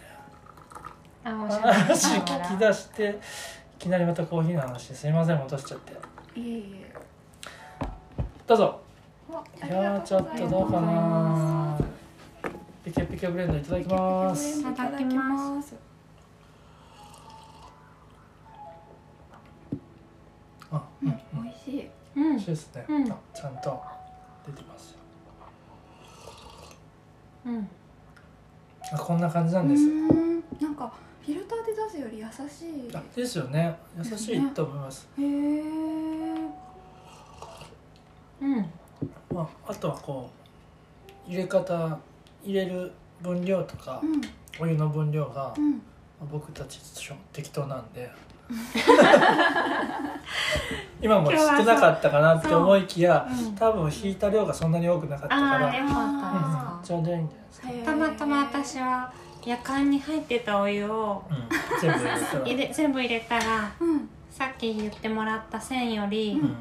[1.23, 3.09] あ話聞き出して
[3.77, 5.93] いきなりまたコーヒーの話ですいません戻しちゃって。
[6.37, 6.93] いえいえ。
[8.45, 8.81] どうぞ。
[9.31, 11.72] わいやーちょっとどうかな
[12.83, 14.59] ピケピケブレンドいただきます。
[14.59, 15.75] いただきます。
[20.69, 21.43] あうんうん。
[21.43, 21.89] 美味しい。
[22.15, 22.23] うん。
[22.31, 23.11] 美味しいですね、うん。
[23.11, 23.81] あちゃんと
[24.45, 24.97] 出てますよ。
[27.45, 27.69] うん。
[28.91, 30.07] あこんな感じなうんです、ん。
[30.59, 30.91] なんか
[31.25, 32.93] フィルターで出すより優しい。
[32.93, 33.77] あですよね。
[33.97, 35.61] 優しいと思います、へえ
[38.41, 38.69] うん。
[39.31, 40.29] まあ、あとはこ
[41.27, 41.97] う入れ方
[42.43, 44.21] 入れる分量とか、うん。
[44.59, 45.53] お湯の分量が、
[46.31, 46.79] 僕たち
[47.31, 48.11] 適当なんで。
[51.01, 53.55] 今も少なかったかなって思いきやうん。
[53.55, 55.97] 多分引いた量がそんなに多くなかったから、ああよかった
[56.75, 59.11] あですちょうどいいんじゃないですか、たまたま私は
[59.45, 61.47] 夜間に入ってたお湯をうん、
[61.81, 61.99] 全部
[62.45, 64.09] 入れ全部入れたらうん。
[64.29, 66.55] さっき言ってもらった線よりうん。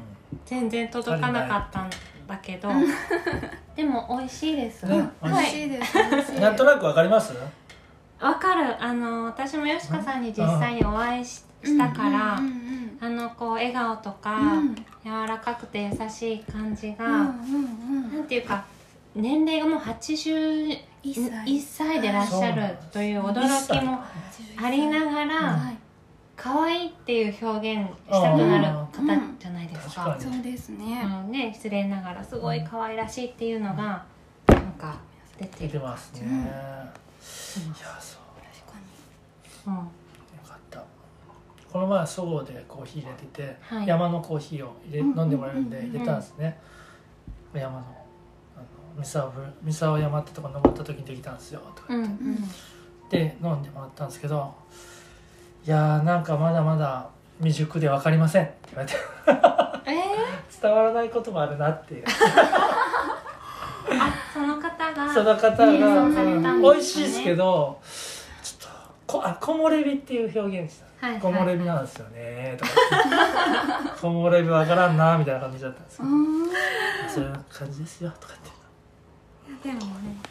[0.45, 1.89] 全然届かなかったん
[2.27, 2.69] だけど
[3.75, 4.85] でも美味しいです。
[4.85, 5.93] ね美味しいです。
[5.97, 6.39] 美味しい。
[6.39, 7.33] なんとなくわかります？
[8.19, 8.81] わかる。
[8.83, 12.45] あの私もよしかさんに実際にお会いししたからうん。
[12.47, 14.59] うんあのこう笑顔とかうん。
[14.59, 18.63] うん柔らかくて優しい感じが、うんうんなんていうか
[19.15, 21.59] 年齢がもう81一歳。
[21.59, 23.99] 歳でいらっしゃるという驚きも
[24.61, 25.77] ありながらはい
[26.43, 30.17] 可愛いっていう表現したくなる方じゃないですか。
[30.19, 31.01] そうですね。
[31.25, 34.03] うんね、失礼ながらすごい可愛らしいっていうのが
[34.47, 34.97] なんか
[35.39, 35.71] 出てる。
[35.71, 36.45] 出てますね、うんいや
[37.97, 38.21] そう。
[38.43, 38.77] 確か
[39.67, 39.73] うん。
[39.75, 39.81] よ
[40.45, 40.83] かった。
[41.71, 43.87] この前そごうでコーヒー入れてて、はい。
[43.87, 46.59] 山のコーヒーを入れうん飲んでもらえるんでうん入れたんですね、
[47.53, 48.65] 山のあの
[48.97, 53.29] 三沢ぶ三沢山ってとこ登った時にできたんですよとかうんう言って、ん。
[53.29, 54.53] で飲んでもらったんですけど
[55.65, 58.43] いやーなんかまだまだ未熟で分かりません。
[58.43, 58.95] って言われて。
[59.85, 60.03] え
[60.61, 62.03] 伝わらないこともあるなっていう。
[62.03, 62.07] ー、
[63.91, 67.79] あその方がその方が、ね美味しいですけど
[68.41, 68.71] ちょっ
[69.07, 70.85] とこあ木漏れ日っていう表現した。
[70.85, 72.57] はいはい木漏れ日なんですよね。
[72.57, 72.71] とか
[73.99, 76.15] 木漏れ日わからんなみたいな感じだったんですけどに
[77.09, 78.33] そういう感じですよとか
[79.63, 79.83] でもね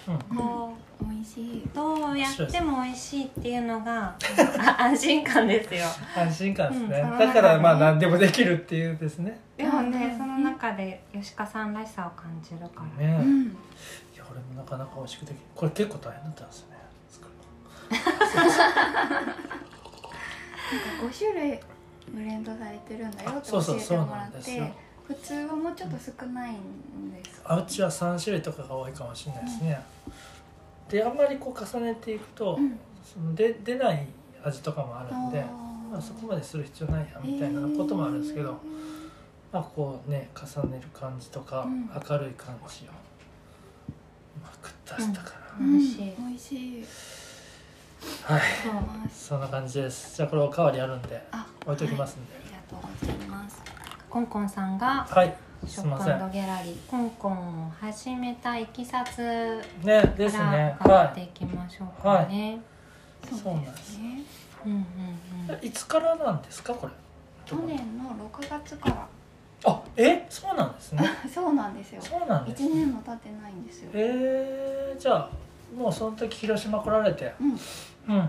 [0.07, 0.77] 言って、うん、こ
[1.09, 1.63] 美味しい。
[1.65, 4.15] うどうやっても美味しいっていうのが
[4.59, 5.85] あ安心感ですよ。
[6.17, 7.19] 安心感ですね、うん。
[7.19, 9.39] だからまあ何でもできるっていうですね。
[9.57, 10.19] でもね、うん。
[10.19, 13.47] その中で吉川さんらしさを感じるから、ね、いうん。
[14.17, 16.77] や俺もなかなか美味しくできるこれ結構大変だったんですよね。
[17.09, 17.35] 作る
[17.93, 18.11] なん
[19.21, 21.61] か5種類
[22.13, 24.73] ブレンドされてるんだよってそうそう教えてもらって
[25.07, 26.55] 普通はもうちょっと少ないん
[27.13, 29.81] ですのあうちは3種類とかが多いかもしれないですね、
[30.93, 32.79] であんまりこう重ねていくと、うん。
[33.03, 34.07] そので出ない
[34.45, 35.45] 味とかもあるんで
[35.91, 38.59] まあ、そこまでする必要ないやみたいなこともあるんですけど、
[39.53, 41.91] まあこうね重ねる感じとか、うん。
[42.09, 42.93] 明るい感じをう
[44.43, 46.15] まく出したかえー美味しい。
[46.15, 46.85] うん美味しい。
[48.29, 48.43] ら、はい。
[48.63, 48.75] そう。
[49.13, 50.17] そんな感じです。
[50.17, 52.35] じゃあこれおかわりあるんであ置いときますんで。
[52.35, 52.43] はい。
[52.45, 53.63] ありがとうございます。
[54.09, 55.35] コンコンさんがはい、
[55.67, 59.19] ショップギャラリーコンコンを始めたいきさつ
[59.85, 62.59] ねかですらね伺ってはいきましょうかね、
[63.31, 63.99] そうなんです。
[63.99, 64.23] ね
[64.67, 64.85] うんうん
[65.57, 65.67] うん。
[65.67, 66.93] いつからなんですかこれ？
[67.47, 67.77] 去年。
[67.99, 69.07] の6月から。
[69.65, 70.27] あえ？
[70.29, 71.05] そうなんですね。
[71.33, 72.03] そうなんですよ。
[72.03, 73.91] そうなんです1ね年も経ってないんですよ。
[73.95, 75.31] えー、じゃあ
[75.77, 77.33] もうその時広島来られて。
[77.41, 77.49] うん。
[77.51, 77.57] うん
[78.09, 78.25] うんうん。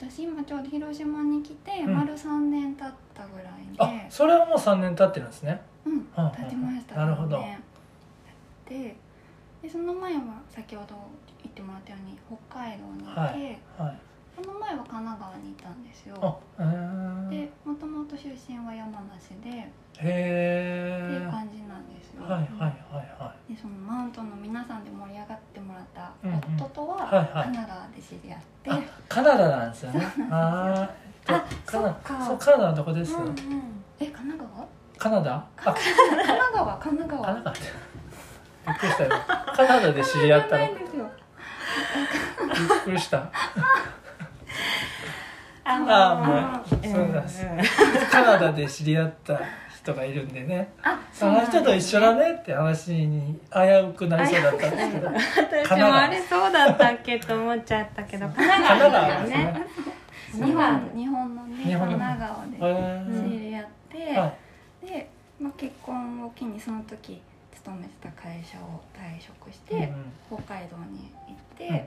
[0.00, 1.96] 私今ちょうど広島に来てうん。
[1.96, 7.36] 丸3年経ったぐらいあでそれはもう3年経ってるんですねうんうんうんうん経ちましたなるほど。
[7.38, 7.62] 3年
[8.68, 8.96] で
[9.62, 10.96] でその前は先ほど
[11.42, 12.18] 言ってもらったように
[12.50, 13.98] 北海道にいて、はいはい。
[14.34, 16.40] その前は神奈川にいたんですよ。
[17.30, 26.38] でもともと出身は山梨でへっていうえ感じなんですよ、はいはいはいはでそのマウントの皆さんで盛り上がってもらったうんうん。
[26.56, 27.26] 夫とははいはい。
[27.44, 30.06] 神奈川で知り合って、いあカナダなんですよね。
[30.30, 31.34] あー。
[31.36, 32.26] あカナそっか。
[32.26, 33.34] そうカナダのどこです、うんうん。
[34.00, 34.66] え神奈川
[35.02, 35.34] カナダ？
[35.34, 35.74] あ神
[36.22, 37.60] 奈川神奈川カナダって。
[38.68, 39.10] びっくりしたよ。
[39.56, 40.66] カナダで知り合ったの。
[40.66, 40.76] びっ
[42.84, 43.32] くりした。
[45.64, 47.44] あのあもううんそうなんです
[48.12, 49.40] カナダで知り合った
[49.74, 50.72] 人がいるんでね。
[50.84, 53.58] あその人と一緒だねって話に危
[53.90, 55.10] うくなりそうだったんですけど。
[55.64, 59.34] 私もあれそうだったっけと思っちゃったけど神奈カナ川ダでで
[60.32, 60.46] すよね。
[60.46, 64.38] 日本日本のね神奈川でへ知り合って、ーはい
[64.86, 65.08] で、
[65.40, 67.20] まあ、結婚を機にその時
[67.54, 69.92] 勤めてた会社を退職しうんて、
[70.26, 71.78] 北海道に行って、うん。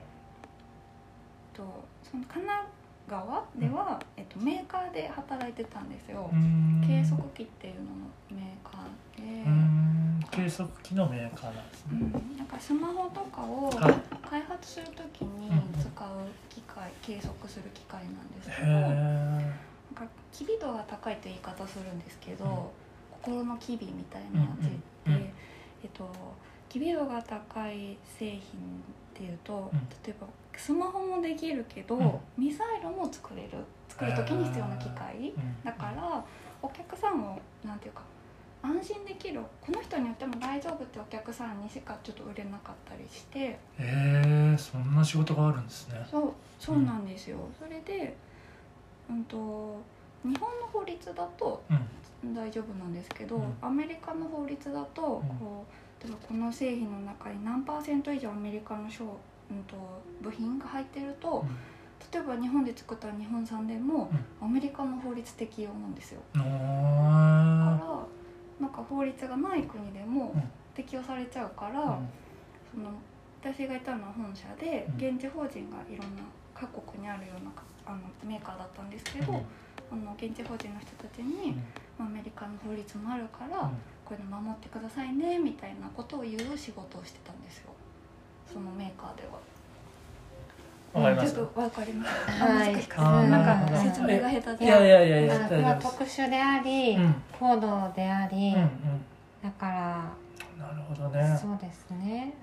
[1.54, 2.66] とその神奈
[3.08, 6.82] 川では、えっと、メーカーで働いてたんですよ、うん。
[6.86, 7.86] 計測器っていうのの
[8.30, 10.20] メーカーで、うん。
[10.30, 11.94] 計測器のメーカーなんですね、う
[12.34, 12.36] ん。
[12.38, 14.28] なんかスマホとかをはい。
[14.28, 15.72] 開発する時にうんうん。
[15.80, 16.08] 使う
[16.48, 18.78] 機械計測する機械なんですけへど、な
[19.38, 19.54] んえ
[19.94, 22.85] か機微度が高いという言い方するんですけど、うん
[23.26, 25.22] 心の機微みたいな字って、うんうんうん。
[25.82, 26.10] えっと
[26.68, 28.40] 機微度が高い製品っ
[29.14, 29.78] ていうと、うん。
[30.04, 32.12] 例えばスマホもできるけど、うん。
[32.36, 33.64] ミサイルも作れる。
[33.88, 35.32] 作る時に必要な機械、
[35.64, 36.22] だから
[36.60, 38.02] お客さんをなんていうか
[38.62, 39.40] 安心できる。
[39.60, 43.38] この人によっても大丈夫ってお客さんにしかちょっと売れなかったりして。
[43.38, 46.06] へえそんな仕事があるんですね。
[46.10, 48.14] そうそうなんですよ、それで
[49.08, 49.80] うんと
[50.24, 51.76] 日本の法律だとうん
[52.34, 53.56] 大丈夫なんですけど、うん。
[53.60, 55.02] アメリカの法律だと、
[55.38, 55.66] こ
[56.00, 59.76] う例えばこの製品の中に何パーセント以上アメリカの商、うん、と
[60.20, 61.48] 部品が入ってると、うん。
[62.12, 64.10] 例えば日本で作った日本産でも、
[64.40, 66.20] アメリカの法律適用なんですよ。
[66.34, 67.84] うんだあか
[68.60, 70.42] らなんか法律がない国でもうん。
[70.74, 71.98] 適用されちゃうから、ー
[72.74, 72.90] その
[73.42, 75.16] 私がいたのは本社でうん。
[75.16, 76.22] 現地法人がいろんな
[76.54, 79.40] 各国にあるようなかあのメーカーだったんですけど、うん
[79.90, 81.52] あの現地法人の人たちに、
[81.98, 83.70] まあアメリカの法律もあるから、
[84.04, 87.70] これ守ってくださいねみたいなことを言う仕事をしてたんですよ。
[88.52, 89.38] そのメーカーでは。
[90.94, 92.30] わかりますちょっとわかります。
[92.30, 92.72] はい。
[92.72, 94.64] 難しかったなんあーか説明が下手で。
[94.64, 95.98] いやいやいやいやまあまあ大丈夫です。
[95.98, 97.14] 特殊であり、うん。
[97.38, 98.70] 高度であり、うんうん。
[99.42, 100.10] だから
[100.58, 101.38] なるほどね。
[101.40, 102.34] そうですね、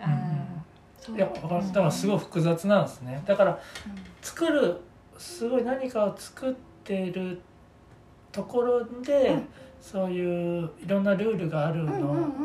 [1.16, 3.24] いやわかるだからすごい複雑なんですね。
[3.26, 3.60] だからうん。
[4.22, 4.80] 作る
[5.18, 7.42] すごい何かを作ってる
[8.32, 9.48] ところで、うん。
[9.82, 11.92] そういういろんなルールがあるの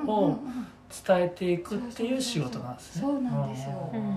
[0.07, 0.67] をうん
[1.07, 3.03] 伝えていくっていう仕事なんですね。
[3.03, 3.91] そうなんですよ。
[3.93, 4.01] うん。
[4.01, 4.09] うん。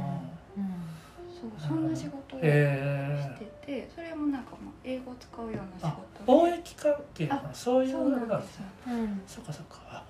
[1.29, 6.47] そうそんな仕事をしてえて、それもなんかもう英語を使うような仕事。
[6.47, 8.65] 貿易関係のそういうそうあなんでれなんですすね。
[8.87, 9.21] うん。
[9.27, 9.79] そっかそっか。
[9.91, 10.05] あ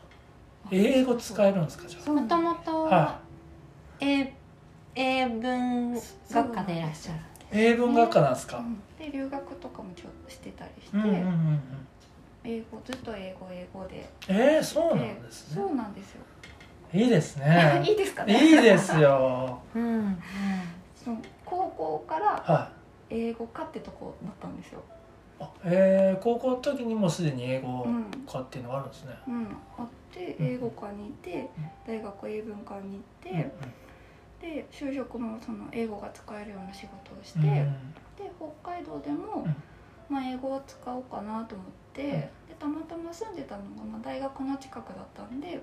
[0.71, 3.19] 英語使えるんですかじゃそうもともとは
[3.99, 4.33] 英
[4.95, 5.93] 英文
[6.31, 7.19] 学科でいらっしゃる。
[7.19, 7.23] あ。
[7.51, 8.57] 英文学科なんですか？
[8.59, 11.59] うんで留学とかもちょしてたりして、うんうんうんうん。
[12.43, 15.55] 英語ずっと英語英語でえー、そうなんですね。
[15.55, 16.21] そうなんですよ、
[16.93, 17.81] いいですね。
[17.87, 19.59] いいですかねいいですよ。
[19.75, 20.17] うんうん
[20.95, 22.71] その高校からは
[23.09, 23.15] い。
[23.29, 24.81] 英語科ってとこだったんですよ
[25.37, 29.15] あえー、高校の時にもうすでに英語うん、科っていうのがあるんですね。
[29.27, 31.49] うん、あってうん英語科にいて
[31.85, 33.51] 大学英文科に行って、うんうん
[34.41, 37.45] で就職もその英語が使えるような仕事をして、うん。
[37.45, 38.31] で
[38.63, 39.55] 北海道でも、うん。
[40.09, 42.07] まあ、英語を使おうかなと思って、ん。
[42.09, 45.61] でたまたま住んでたのが、まあ、大学の近くだったんで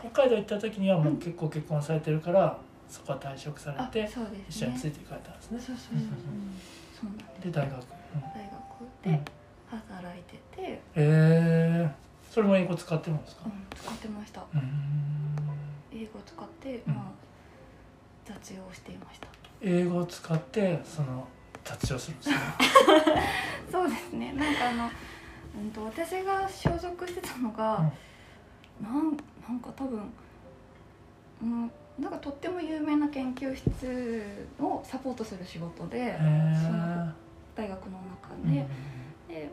[0.00, 4.44] 北海道行った時にはもう結構結婚されてるから、そこは退職されあてそうですね。
[4.48, 5.60] 一緒について行かれたんですね。
[5.60, 7.10] そうそうそうそう。
[7.10, 7.42] なんです。
[7.44, 7.74] で大学。
[7.76, 7.80] うん。
[7.80, 9.12] 大学うん。
[9.24, 9.32] で
[9.68, 13.42] 働いてて、えー、それも英語使ってるんですか？
[13.46, 13.48] う。
[13.48, 14.44] ん、使ってました。
[15.92, 16.94] 英語を使って、うん。
[16.94, 17.04] まあ、
[18.26, 19.28] 雑用をしていました。
[19.62, 21.26] 英語を使ってその
[21.64, 22.36] 雑用するんですね。
[23.70, 24.32] そうですね。
[24.32, 24.90] なんかあの、
[25.58, 27.90] うん、と私が所属してたのが、
[28.80, 29.16] なん
[29.48, 30.00] なんか多分、
[31.42, 34.24] うん、なんかとっても有名な研究室
[34.60, 37.12] をサポートする仕事で、へそのー
[37.56, 38.66] 大学の中うんで,、
[39.28, 39.48] で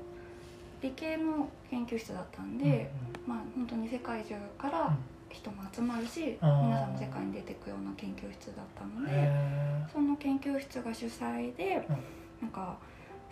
[0.82, 2.92] 理系の研究室だったんで、
[3.26, 4.96] まあ本当に世界中から
[5.34, 12.48] 人も集まるし、皆さんも世界に出てくような研究室だったのうんで、へその研究室が主催で、うん。
[12.48, 12.78] なんか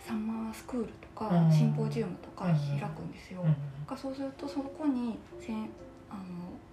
[0.00, 1.52] サマースクールとか、うん。
[1.52, 2.54] シンポジウムとか開
[2.90, 3.42] くんですよ。
[3.42, 5.68] ーうそうするとそこにせん
[6.10, 6.20] あの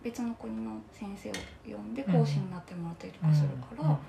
[0.03, 3.99] 別の国の先生を呼んで講師になってもらったりとかするから、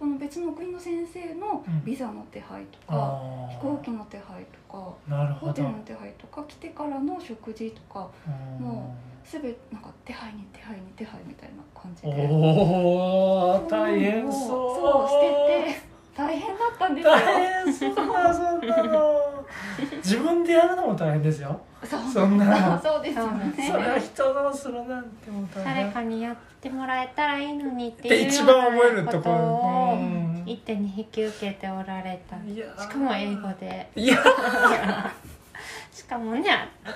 [0.00, 1.84] その別の国の先生のうん。
[1.84, 3.52] ビザの手配とか、あー。
[3.52, 5.52] 飛行機の手配とかなるほど。
[5.52, 8.08] ホテルの手配とか来てからの食事とか
[8.58, 8.64] うん。
[8.66, 12.28] も全てなんか手配に手配に手配みたいな感じで。
[12.30, 14.40] おお大変そう。
[14.40, 17.14] そうしてて大変だったんですよ。
[17.14, 19.20] 大変そうだ。
[19.96, 22.00] 自分でやるのも大変ですよそう。
[22.12, 22.80] そんな。
[22.82, 23.54] そうですよね。
[23.56, 25.84] それは人のするなんてもう大変。
[25.84, 29.36] 誰かにやってもらえたらいいのにってっていう一番思えるとところ。
[29.36, 30.42] をうん。
[30.46, 32.36] 一手に引き受けておられた。
[32.82, 33.88] しかも英語で。
[33.96, 34.16] いや
[36.00, 36.42] ししかもね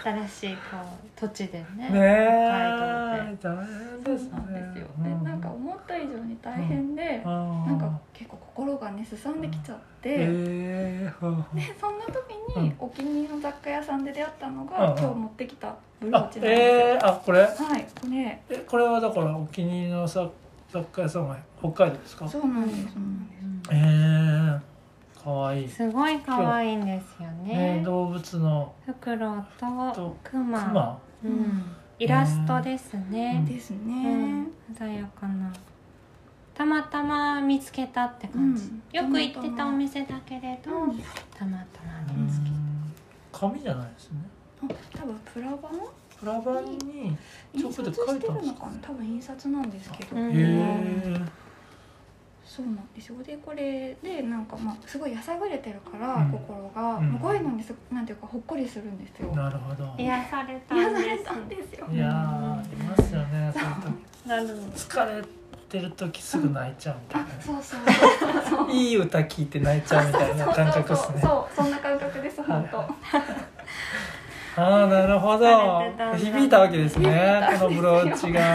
[0.03, 2.49] 新しいこう土地でねねえ。
[2.51, 3.55] 大変ですね。
[4.05, 7.31] そうなんですよ、でなんか思った以上に大変で、な
[7.67, 10.17] なんか結構心がねすさんできちゃって、え
[11.05, 11.13] え。
[11.21, 12.15] はあはでそんな時
[12.59, 12.77] にうん。
[12.79, 14.99] お気に入りの雑貨屋さんで出会ったのが、うんうん。
[14.99, 17.41] 今日持ってきたブロあーチなんですよ、えー、あこれ？
[17.41, 17.51] はい
[18.01, 18.43] これ。
[18.51, 20.31] えこれはだからお気に入りの雑
[20.71, 22.29] 雑貨屋さんが北海道ですか？
[22.29, 23.71] そうなんですそうなんです。
[23.71, 23.75] え。
[23.77, 24.61] ー、
[25.25, 25.65] かわい。
[25.65, 27.79] いすごい可愛いんですよね。
[27.79, 28.75] ね動物の。
[28.85, 31.65] フクロウととクマうん、
[31.99, 34.77] イラストですね、ですね、うん。
[34.77, 35.51] 鮮やかな。
[36.53, 39.07] たまたま見つけたって感じ、うん。
[39.07, 40.99] よく行ってたお店だけれど、うん。
[41.35, 42.55] たまたまう見つけん。
[43.33, 44.19] 紙じゃないですね。
[44.63, 44.67] あ
[44.99, 45.73] 多分プラバン？
[46.21, 47.17] プラバンに
[47.55, 48.73] 直で書いしてるたんですかのかな？
[48.83, 50.31] 多分印刷なんですけど、うん。
[50.31, 51.21] へえ
[52.55, 53.21] そうなんですよ。
[53.25, 56.31] でこれでなんかまあすごいやさぐれてるから、うん。
[56.31, 57.11] 心が、うん。
[57.13, 59.35] もうこういうのにすなんていうかほっこりするんですよ。
[59.35, 59.85] なるほど。
[59.99, 61.89] い癒された癒んですされたんですよ。
[61.93, 64.79] やーいますよねそういう時。
[64.89, 65.25] 疲れ
[65.69, 67.43] てる時すぐ泣いちゃうみたいあな。
[67.43, 67.81] そうそう
[68.49, 68.67] そう。
[68.67, 71.21] そ ういい歌聞いて泣いちゃうみたいな感覚ですね。
[71.23, 72.89] そうそんな感覚です本当、は い
[74.57, 75.83] ああなるほど。
[76.17, 78.55] 響いたわけですねこのブローチが、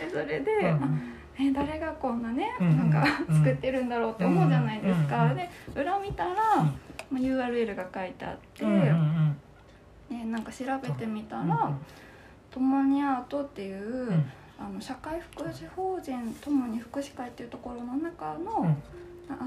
[0.00, 3.36] でそれで、うんえ誰がこんなね、うんなんかうん。
[3.38, 6.36] 作ってるんだろうって思うじゃないですか、うんで裏見たら、うん。
[6.36, 6.70] ま
[7.12, 11.72] あ URL が書いてあって、うなんか調べてみたうんら
[12.50, 14.24] 「ともにアート」っていう、うん。
[14.56, 18.76] あの社会福祉法人ともに福祉会っていうところの中の、うん。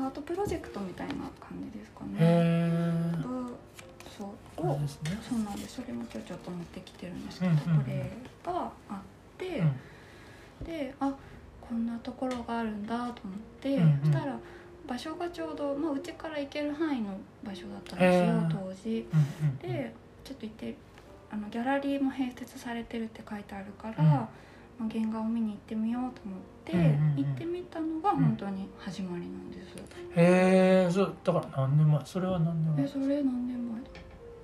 [0.06, 3.14] アートプロジェクトみたいな感じですかね。
[4.18, 4.28] そう。
[4.58, 4.80] を
[5.22, 5.82] そうなんです。
[5.82, 8.12] それも今日ちょっと持ってきてるんですけど、これ
[8.44, 9.00] があっ
[9.38, 9.64] て、う
[10.64, 10.66] ん。
[10.66, 11.14] であ
[11.70, 14.00] こんなところがあるんだと思って、うんうん。
[14.00, 14.40] そしたら
[14.88, 18.50] 場所がちょうどまあうちから行ける範囲の場所だったんですよへー。
[18.50, 19.08] 当時。
[19.14, 19.94] うんうんで
[20.24, 20.76] ちょっと行って
[21.32, 24.10] あのギャラリーも併設されてるって書いてあるから、うん。
[24.10, 24.30] ま
[24.82, 27.26] あ、原画を見に行ってみようと思って、うんうんうん。
[27.26, 29.76] 行ってみたのが本当に始まりなんです。
[30.16, 32.06] へえそうだから何年前？
[32.06, 32.86] それは何年前？
[32.86, 33.82] えそれ何年前？
[33.84, 33.90] だ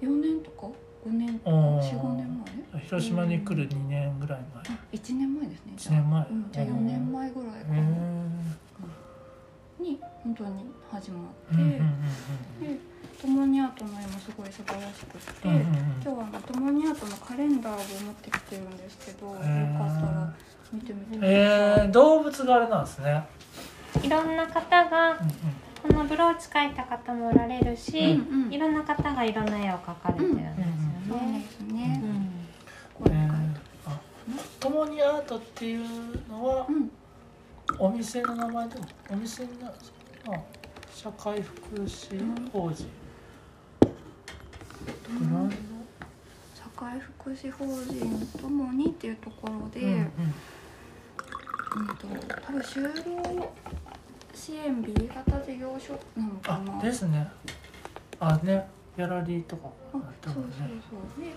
[0.02, 0.68] 4年とか？
[1.06, 2.43] 5年とかおー45年
[2.74, 2.82] 前？
[2.82, 4.76] 広島に来る2年ぐらい前。
[4.76, 5.74] あ1年前ですね。
[5.78, 6.28] 1年前。
[6.28, 7.88] うん、じゃあ4年前ぐらいかへな
[9.80, 15.66] えに本当に始まって、うんうんうんでトモニアートの絵もすごい素晴らしくって、うんうんうん。
[15.66, 20.34] 今日はあのトモニアートのカレンダーを持ってきてるんですけど、よかったら
[20.74, 23.24] 見てみてください、えー、動物があれなんですね。
[24.04, 25.34] いろんな方がうんうん。
[25.84, 28.54] このブローチ描いた方もおられるし、うんうん。
[28.54, 31.47] いろんな方がいろんな絵を描かれてるんですでね。
[31.49, 32.30] すね、うん。
[33.03, 33.99] これえー書いてあ
[34.59, 35.88] 共にアートっていう
[36.30, 36.91] のはうん
[37.80, 39.97] お店の名前でもお店になるんですか
[40.34, 40.39] あ
[40.93, 42.88] 社会福祉法人。
[46.55, 50.07] 社会福祉法人ともにっていうところで、うん
[51.97, 52.07] と
[52.45, 53.53] 多分就労
[54.34, 56.80] 支援 B 型事業所なのかな。
[56.80, 57.28] あですね。
[58.20, 58.68] あね
[58.98, 59.70] ギャラリーとか。
[59.94, 61.24] ああったそうそうそう。
[61.24, 61.34] で、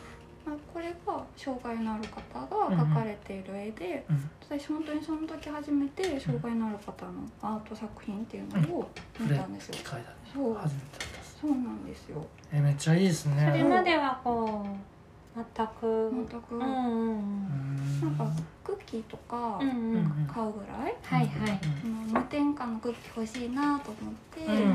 [0.47, 8.89] まあ、これが障害のある方が描かれている絵で、うん私本当にその時初めて障害のある方のアート作品っていうのを
[9.19, 9.75] 見たんですよ。
[9.75, 10.55] 機、会だねそう。
[10.55, 12.25] 初めてだったですそうなんですよ。
[12.53, 18.27] えめっちゃいいですそれねまではこう全く、全く、うんうんうなんんか
[18.63, 19.95] クッキーとかうんうん。
[19.97, 21.61] うん買うぐらい、はいはい。
[21.85, 24.61] あの無添加のクッキー欲しいなと思って、うんうん。
[24.61, 24.69] うん。
[24.69, 24.75] うん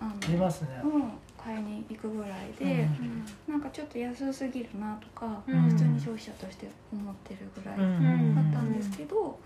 [0.00, 0.80] あありのますね。
[0.82, 1.02] うん
[1.42, 2.86] 買いに行くぐらいで、
[3.48, 3.52] うん。
[3.52, 5.62] なんかちょっと安すぎるなとか、うん。
[5.62, 7.84] 普通に消費者として思ってるぐらいうん。
[7.84, 7.94] うんう
[8.32, 9.38] んだったんですけど、こ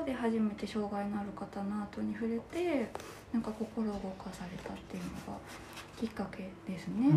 [0.00, 2.90] こで初めて障害のある方のアートに触れて
[3.32, 5.38] なんか心を動かされたっていうのが
[5.98, 7.08] きっかけですね。
[7.08, 7.16] ううん。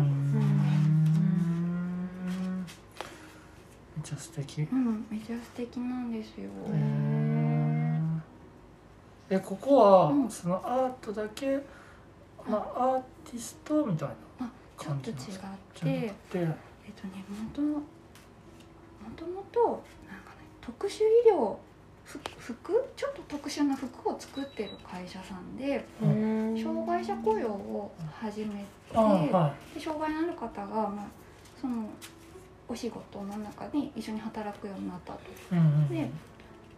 [3.96, 4.66] めっちゃ素敵。
[5.10, 6.48] めっちゃ素敵なんですよ。
[9.28, 10.30] えここは、うん。
[10.30, 11.58] そのアートだけ、
[12.48, 14.08] まあ、アーティストみたい
[14.40, 16.54] なあちょっと違ってえっとね
[17.54, 17.82] 元も
[19.16, 21.56] ともとなんかね特殊医療
[22.04, 28.64] ふ服ちょっと特殊な服を作ってる会社さんでうん障害者雇用を始めて、
[28.94, 31.06] あはで障害のある方が、まあ、
[31.60, 31.88] その
[32.68, 35.20] お仕事の中に一緒に働くようになったと。
[35.20, 36.10] い、うんうん、で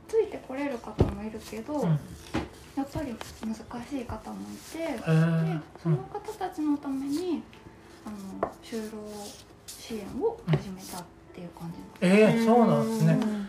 [0.06, 1.98] ついてこれる方もいるけど、うん
[2.76, 3.54] やっぱり難
[3.84, 4.78] しい方もいて。
[4.78, 7.42] へでーその方たちのために
[8.04, 8.98] あの就労
[9.66, 11.04] 支援を始めたっ
[11.34, 13.12] ていう感じなんですえー、そうなんですね。
[13.12, 13.48] うん。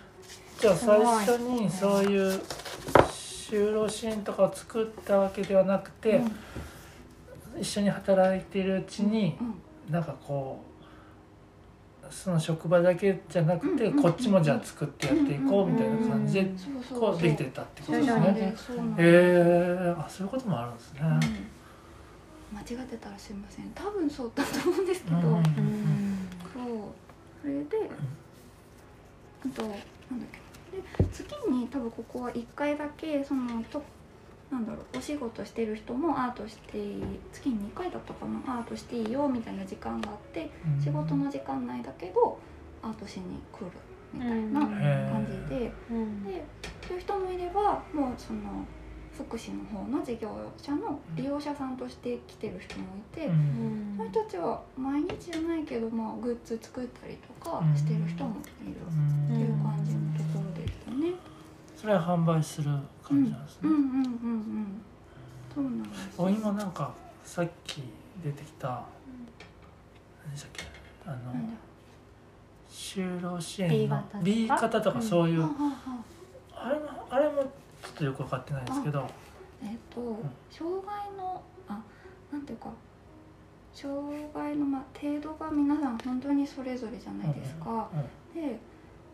[0.60, 2.42] じゃあ最初にそういう
[3.50, 7.62] 就労支援とかを作ったわけではなくて、うん。
[7.62, 9.94] 一緒に働いているうちにうん。
[9.94, 10.73] なんかこう
[12.10, 16.52] その職場だけじゃなくてこっちもじゃあ作ってやっていこうみたいな感じで
[16.98, 18.20] こうできてたってことですね。
[18.20, 18.78] なんですそう。
[18.78, 21.00] なんへですえあそういうこともあるんですね。
[21.02, 21.10] うん。
[21.10, 21.22] 間
[22.62, 23.70] 違ってたらすいません。
[23.74, 25.44] 多分そうだと思うんですけど、うんうんうん。
[26.54, 26.64] そう。
[27.42, 27.90] それで、
[29.46, 29.80] あとなんだっ
[30.32, 30.44] け。
[30.74, 33.82] で月に多分ここは1回だけそのと
[34.54, 40.82] なんだろうお仕事してる人もアートしていい月に2回だったかなアートしていいよみたいな時間があってうん。
[40.82, 42.38] 仕事の時間内だけど
[42.84, 43.72] アートしに来る
[44.14, 45.72] みたいな感じで。
[45.90, 46.24] うん。
[46.24, 46.46] で
[46.88, 48.40] そういう人もいればもうその
[49.18, 53.26] 福祉の方の事業者の利用者さんとして来てる人もいて。
[53.26, 53.96] うん。
[53.98, 61.33] その人たちは毎日じゃないけど、まあ、グッズ作ったりとかしてる人もいるっていう感じのところでしたね。
[61.84, 62.70] それは販売する
[63.04, 63.60] 感じなんですね。
[63.64, 64.82] うんうんうんうん。
[65.54, 66.94] そうなんです今なんか
[67.26, 67.84] さっき
[68.24, 68.86] 出てきた
[70.24, 70.64] 何でしたっけ？
[71.06, 71.18] あの
[72.72, 75.02] 就労支援の B 型とか？
[75.02, 75.56] そういう、はあは
[76.56, 79.02] あはあれもあれもちょっとよく分かってないんですけど。
[79.02, 79.08] あ
[79.62, 80.18] えっと、
[80.50, 81.82] 障害のあ
[82.32, 82.70] なんていうか
[83.74, 83.98] 障
[84.34, 87.90] 害の、まあ、程度が皆さん本当にそれぞれじゃないですか。
[87.94, 88.42] うん。
[88.42, 88.58] で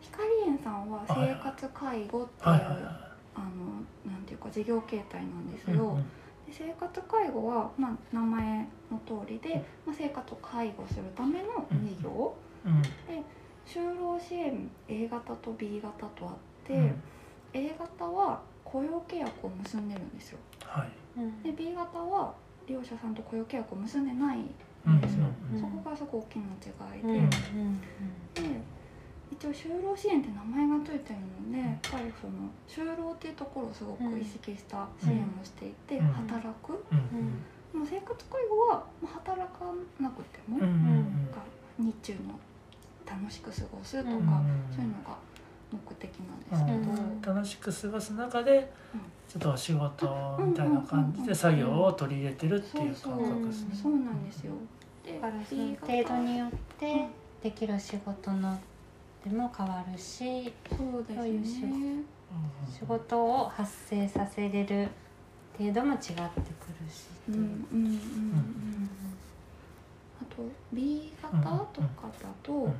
[0.00, 5.98] 光園さんは生活介護っていう、はいはいはあのなんていうか事業形態なんですいよ。
[6.46, 12.34] で生活介護は、まあ、名前の通りで、まあ、生活を介護するための事業、
[12.66, 12.72] うん。
[12.72, 12.82] うん
[13.66, 16.34] 就労支援 A 型と B 型とあっ
[16.64, 17.02] て、うん。
[17.52, 20.38] A 型は雇用契約を結んでるんですよ。
[20.64, 20.88] はい。
[21.16, 21.42] うん。
[21.44, 22.34] で B 型は
[22.66, 24.50] 利用者さんと雇用契約を結んでないん
[24.86, 25.60] うんですよ、うん。
[25.60, 26.42] そこがすごく大きな
[26.96, 27.30] 違いで、うんうん。
[27.30, 27.30] で
[29.32, 36.06] 一応就労支援って名前がついてるのでやっぱりその就労っていうところをすごく意識した支援をしていて、うん。
[36.06, 36.72] 働く。
[36.92, 37.78] うん。
[37.80, 39.64] もう生活介護はまあ働か
[40.00, 40.62] なくても、うん。
[40.64, 40.74] うん。
[40.84, 41.02] なん
[41.32, 41.42] か
[41.78, 42.38] 日中の
[43.06, 44.22] 楽しく過ごすとか、うん。
[44.74, 45.16] そういうのが
[45.70, 47.22] 目的なんですけど、うん。
[47.22, 48.72] 楽しく過ごす中で
[49.28, 53.78] ちょっとお仕事みたいな感じで作業を取り入れてるっていう感覚ですね。
[53.80, 54.54] そうなんですよ。
[55.04, 57.08] で程度によって
[57.42, 58.58] できる仕事の
[59.24, 61.14] でも変わるしそうで
[61.44, 62.02] すね。
[62.66, 62.78] 事。
[62.80, 64.88] 仕事を発生させれる
[65.58, 66.20] 程度も違ってくる
[66.90, 67.38] しうんう。
[67.38, 68.90] んうんうんうん。
[70.22, 70.42] あと
[70.72, 72.74] B 型とかだと、うん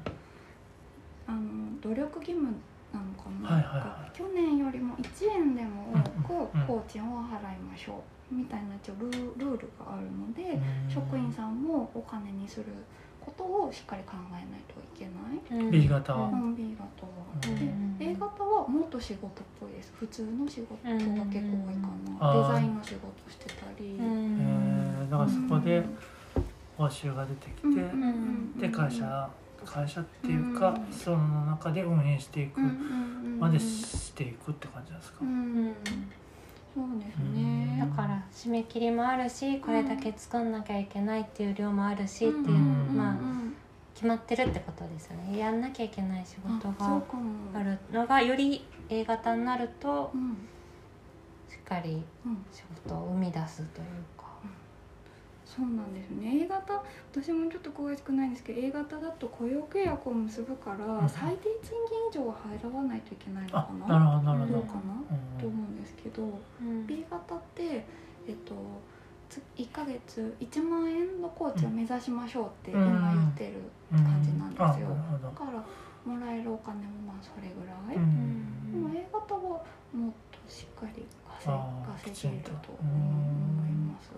[1.27, 2.49] あの努力義務
[2.93, 4.19] なのかな、はいはいはい。
[4.19, 5.93] 去年よりも1円でも
[6.27, 10.91] 多く工賃を払いましょうみたいなルールがあるので、うん。
[10.93, 12.67] 職員さんもお金にする
[13.25, 15.63] ことをしっかり考えないといけない。
[15.65, 15.71] うん。
[15.71, 16.29] B 型は。
[16.29, 17.11] うん B 型は。
[17.35, 17.99] うん。
[17.99, 19.93] で A 型はもっと仕事っぽいです。
[19.95, 21.89] 普通の仕事が結構多いか
[22.21, 22.49] な、うん。
[22.49, 24.39] デザインの仕事してたり、うん。
[24.41, 25.11] えー。
[25.11, 25.83] だからそこで
[26.77, 28.59] 報酬が出てきて、うん。
[28.59, 29.29] で会社
[29.65, 30.93] 会社っていうか、うん。
[30.93, 32.61] その中で運営していく
[33.39, 35.19] までしていくって感じなんですか？
[36.75, 37.79] そうですね。
[37.81, 42.97] だから締め切りもあるしこれだけ作んなきゃいけないっていう量もあるしっていう、ん。
[42.97, 43.55] まあうん
[43.93, 45.39] 決まってるってことですよね。
[45.39, 47.03] やんなきゃいけない仕事が
[47.53, 50.37] あるのがより A 型になるとうん。
[51.51, 54.20] しっかりうん仕事を生み出すというか。
[55.61, 56.45] そうなんですね。
[56.45, 56.83] A 型
[57.13, 63.87] 私もちょっと詳しくないんですけど A 型だと雇用契約を結ぶから、ん最低賃金以上は払わないといけないのあかな？
[63.87, 64.53] なるほどなるほど。
[64.55, 64.63] どう。
[64.63, 64.81] かな、
[65.39, 66.23] と思うんですけど、
[66.63, 67.85] うん、B 型って
[68.27, 68.55] えっと
[69.29, 74.89] つ1ヶ月1万円の工賃を目指しましょうって今言ってる感じなんですよ。
[75.23, 75.63] だから
[76.05, 81.05] もらえるお金もまあそれぐらい、うんでも A 型はもっとしっかり
[82.03, 84.11] 稼げると思います。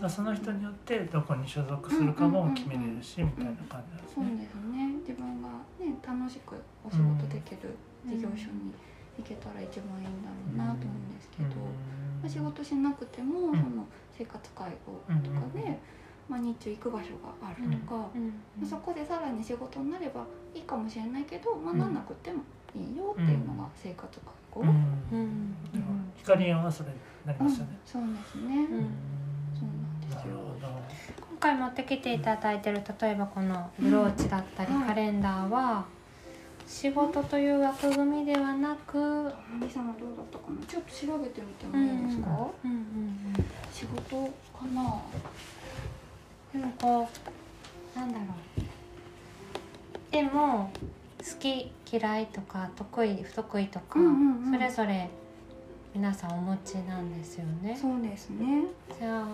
[0.00, 4.30] だからその人によってどこに所属するかも決めれるしみたいな感じですそうね。
[4.40, 4.96] ですね。
[5.04, 7.76] 自分がね楽しくお仕事できる
[8.08, 8.72] 事業所に
[9.18, 13.60] 行けたら一番いいんだろうなと思うんですけど、まあ、仕事しなくても、うん。
[13.60, 13.84] その
[14.16, 15.76] 生活介護とかで、うん。
[16.28, 18.08] まあ、日中行く場所があるとか、
[18.64, 20.24] そこでさらに仕事になれば
[20.54, 21.94] いいかもしれないけど、まあ、なん。
[21.94, 22.40] なくても
[22.74, 24.68] いいよっていうのが生活介護、うん。
[24.68, 25.54] うん。
[26.16, 26.96] 光園はそれに
[27.26, 27.78] なりましたね。
[27.84, 29.19] そうですね、うん
[30.12, 34.82] 今回持ってきていただいてる例えばこのブローチだったりうん。
[34.82, 35.84] カレンダーは
[36.66, 40.66] 仕事という枠組みではなく、うんマリさんはどうだったかな？
[40.66, 42.70] ちょっと調べてみてもいいですか、うん。
[42.70, 43.34] うん、
[43.72, 45.02] 仕事かな
[46.52, 47.08] でもこ
[47.96, 48.24] うなんだろ
[48.58, 48.62] う
[50.12, 50.70] でも
[51.18, 54.52] 好き嫌いとか得意不得意とか、うんうんうん。
[54.52, 55.10] それぞれ
[55.94, 57.76] 皆さんお持ちなんですよね。
[57.80, 58.64] そうですね。
[58.98, 59.26] じゃあ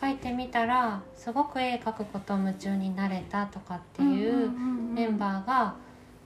[0.00, 5.74] 描いてみたらすごく絵描くこと夢中になれたとかっていうメンーバーが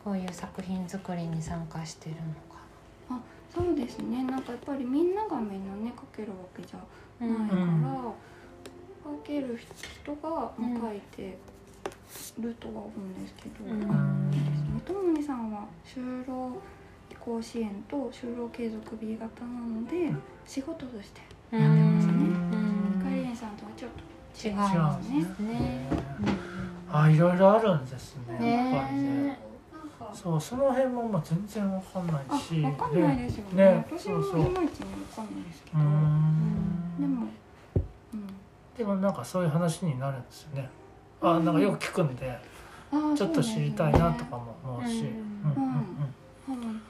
[0.05, 2.21] こういう作品作りに参加してるの
[2.53, 2.59] か
[3.55, 4.23] そうですね。
[4.25, 7.27] なんかやっぱりみんながみんなね描けるわけじゃな。
[7.27, 8.13] ないから、うん
[9.05, 11.39] 描ける人が描いて
[12.39, 13.81] るとは思うんですけど、うん。
[13.81, 14.81] うん。
[14.85, 16.53] ともにさんは就労
[17.11, 22.28] 移行支援と就労継続 B 型なのでん仕事としてうんやってますね
[23.39, 25.21] さんとはちょっと違違ううんですね。
[25.21, 25.89] ですね。
[26.91, 29.39] あいろいろあるんですねねやっぱりね。
[30.15, 33.65] そうその辺ももう全然わかんないあしわかんないでですよね。
[33.65, 33.87] ね。
[33.91, 34.87] 私そうそうもいまいちね
[35.17, 35.79] わかんないですけど。
[35.79, 37.01] ん。
[37.01, 37.27] でも、
[38.15, 38.27] うん、
[38.77, 40.69] でもなんかそういう話になるんですよね。
[41.21, 42.39] あなんかよく聞くんで
[43.17, 45.01] ちょっと知りたいなとかそも思うし。
[45.01, 45.63] うん。
[45.63, 45.73] うん。
[46.49, 46.81] うん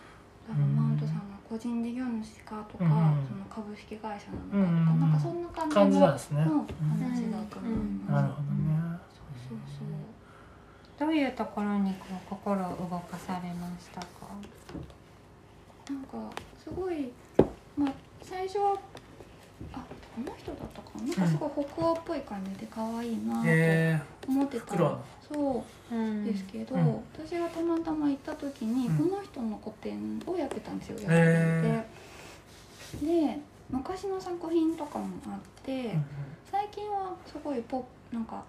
[0.51, 2.90] うんマウントさんの個人事業主かとか、うん
[3.26, 6.40] その株式会社なのかとか、うんなんかそんな感じの感じなんですね。
[6.42, 6.53] 話だ
[7.49, 8.99] と思います、なるほどね。
[9.49, 9.88] そうそう
[10.99, 14.07] どういうところにこう心を動かされましたか？
[15.88, 17.11] なんかすごい
[17.76, 17.92] まあ
[18.22, 18.76] 最初は
[19.72, 19.78] あ
[20.14, 21.07] この人だったかな？
[21.07, 25.01] なんかすごい北欧っぽい感じで可愛いなとへ思ってた黒の
[25.32, 27.04] そううんですけど、うん。
[27.14, 29.10] 私がたまたま行った時に、うん。
[29.10, 31.84] この人の個展をやってたんですよ、へ
[33.00, 33.38] でで
[33.70, 35.96] 昔の作品とかもあって、
[36.50, 38.42] 最近はすごいポップなんか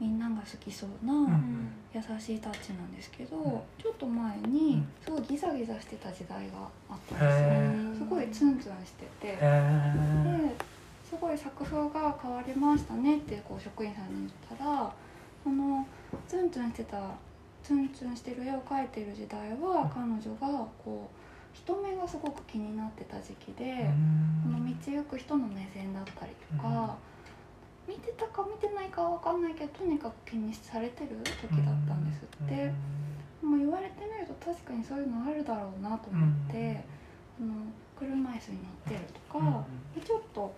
[0.00, 1.70] みんなが好きそうな、ん。
[1.94, 3.42] 優しいタッチなんですけど、ん。
[3.80, 4.88] ちょっと前うにん。
[5.04, 7.48] すごいギザギザしてた時代があったんですよ、
[7.94, 9.38] へすごいツンツンしてて、で
[11.08, 14.92] すごい作風が変わりましたねってこう職員さんに言ったら
[15.50, 15.84] その
[16.28, 16.96] ツンツンしてた
[17.64, 21.16] ツンツンしてる絵を描いてる時代は彼女がこう
[21.52, 23.90] 人目がすごく気になってた時期で、
[24.44, 26.96] この道行く人の目線だったりとか、
[27.88, 32.72] 見てたか見てないかは分かんないけどとにかく気にされてる時だったんですって、
[33.44, 36.84] もう言われてみると確かにそういうのあるだろうなと思って、
[37.40, 37.52] あの
[37.98, 39.64] 車椅子に乗ってるとか、
[39.96, 40.54] でちょっと,、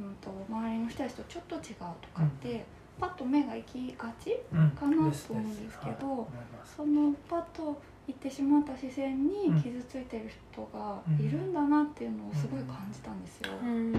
[0.00, 2.66] うん、と周りの人たちとちょっと違うとかって、
[3.00, 6.28] パッと目が行きがちかなと思うんですけど
[6.76, 9.62] そのパッと行ってしまった視線にうん。
[9.62, 13.50] 傷ついてる人がいるんだなっていうのをすごい感じたんですよ。
[13.62, 13.92] うん。
[13.92, 13.98] で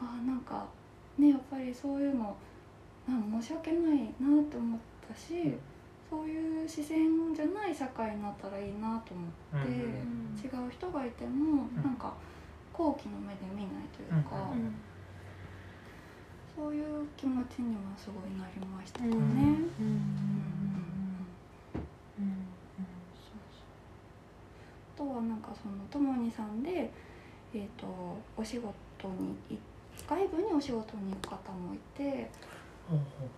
[0.00, 0.66] あなんか
[1.18, 2.36] ねやっぱりそういうの
[3.08, 5.54] なん申し訳ないなって思ったし、
[6.08, 11.82] そういう視線じゃない社会になったらいいなと思って、違う人がいても、うん。
[11.82, 12.14] なんか
[12.72, 14.74] 好奇の目で見ないというか、うん
[16.56, 19.12] そういう気持ちにはすごいなりましたかね。
[19.78, 20.16] うん
[24.96, 26.90] あとはなんかそのともにさんで、
[27.52, 27.86] えー、と
[28.34, 28.72] お仕事
[29.08, 29.36] に
[30.08, 32.30] 外部にお仕事に行く方もいて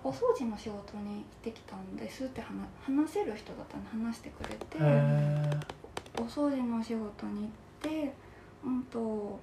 [0.04, 4.78] お掃除の仕事に行ってきたんですって話せる人だったら話してくれて、
[6.16, 7.50] お掃除の仕事に行っ
[7.80, 8.12] て
[8.64, 9.40] うんと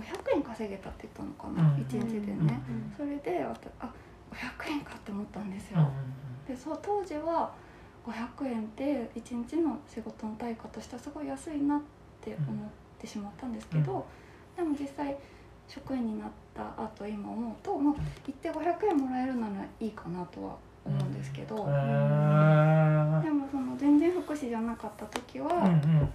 [0.00, 1.76] 500円稼げたって言ったのかな、うん。
[1.76, 2.60] 1日でうんね、
[2.96, 3.92] それでわたあ
[4.32, 6.18] 500円かって思ったんですよ、うん
[6.48, 7.52] でそう当時は
[8.06, 11.80] 500円って1日の仕事の対価としてはすごい安いなっ
[12.22, 14.06] て思ってしまったんですけど、
[14.56, 15.14] でも実際
[15.68, 17.94] 職員になった後今思うと、まあ、
[18.26, 21.62] 行って500円もらえるならいいかなとは思うんですけど、へえ
[23.24, 26.12] でもその全然福祉じゃなかった時は、うんうん。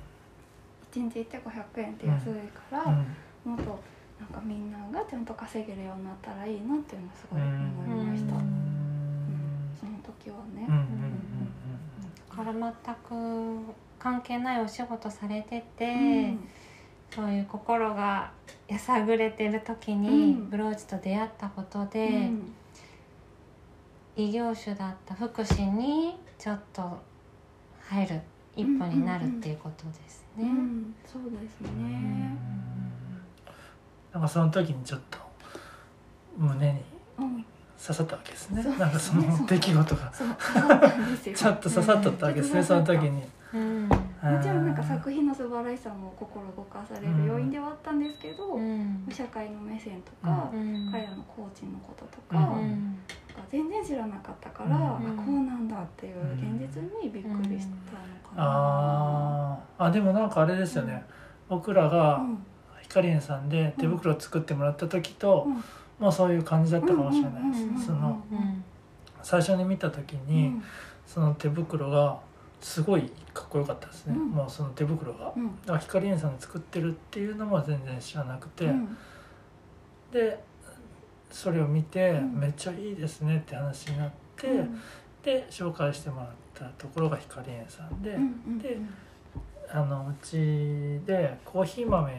[0.92, 2.34] 1日行って500円って安い
[2.72, 3.06] から、うん
[3.46, 3.80] もっと
[4.20, 7.48] なんかみんながちゃんと稼げるようになったらいいなっていうのはすごいうん
[7.94, 8.46] 思いました、ううん。
[8.46, 8.50] ん
[9.80, 10.66] その時はね。
[10.68, 10.76] うん。
[10.76, 11.18] うん。
[12.30, 15.88] だから全く関係ないお仕事されてて、う
[16.36, 16.48] ん。
[17.14, 18.32] そういう心が
[18.68, 20.50] やさぐれてる時にうん。
[20.50, 22.54] ブローチと出会ったことで、うん。
[24.16, 27.02] 異業種だった福祉にちょっと
[27.82, 28.22] 入る
[28.56, 30.44] 一歩になるっていうことですね。
[30.44, 32.38] うん、そうですね。
[34.14, 35.18] なんかその時にちょっと
[36.38, 36.82] 胸に
[37.18, 37.46] うん、
[37.80, 38.64] 刺さったわけですね。
[38.64, 40.14] そうなんかその出来事が。
[40.14, 41.36] そう、そうなんですよ。
[41.36, 42.66] ちょっと刺さっとったわけですね、うん。
[42.66, 43.24] その時に。
[43.54, 43.88] うん。
[43.88, 43.96] も
[44.42, 49.08] ちろんなんか作品の素晴らしさも心動かされる要因ではあったんですけど、うん。
[49.12, 50.90] 社会の目線とか、うん。
[50.92, 52.98] 彼らのコーチのこととか、ううん
[53.36, 54.84] が全然知らなかったから、うん。
[54.84, 57.78] あこうなんだっていう現実にびっくりしたの
[58.30, 58.38] かな。
[58.38, 59.84] あー。
[59.86, 61.06] あでもなんかあれですよね、
[61.48, 62.36] 僕らがうん。
[62.36, 62.40] ひ
[62.94, 65.64] かりんさんで手袋作ってもらった時と、うん。
[66.00, 68.64] もうそういう感じだったかもしれないです、そのうん
[69.22, 70.64] 最初に見た時に、うん。
[71.08, 72.20] その手袋が
[72.60, 74.30] すごいかっこよかったですね、うん。
[74.32, 75.20] もうその手袋が。
[75.20, 75.60] だかうん。
[75.66, 78.98] らひかりんさんの作ってるっていうのも全然知らなくて、うん。
[80.12, 80.40] で
[81.32, 82.40] それを見て、うん。
[82.40, 84.82] めっちゃいいですねって話になって、うん。
[85.24, 88.12] で紹介してもらったところが光園さんで、
[88.62, 88.78] で
[89.72, 90.36] あのうち
[91.06, 92.16] でコーヒー豆を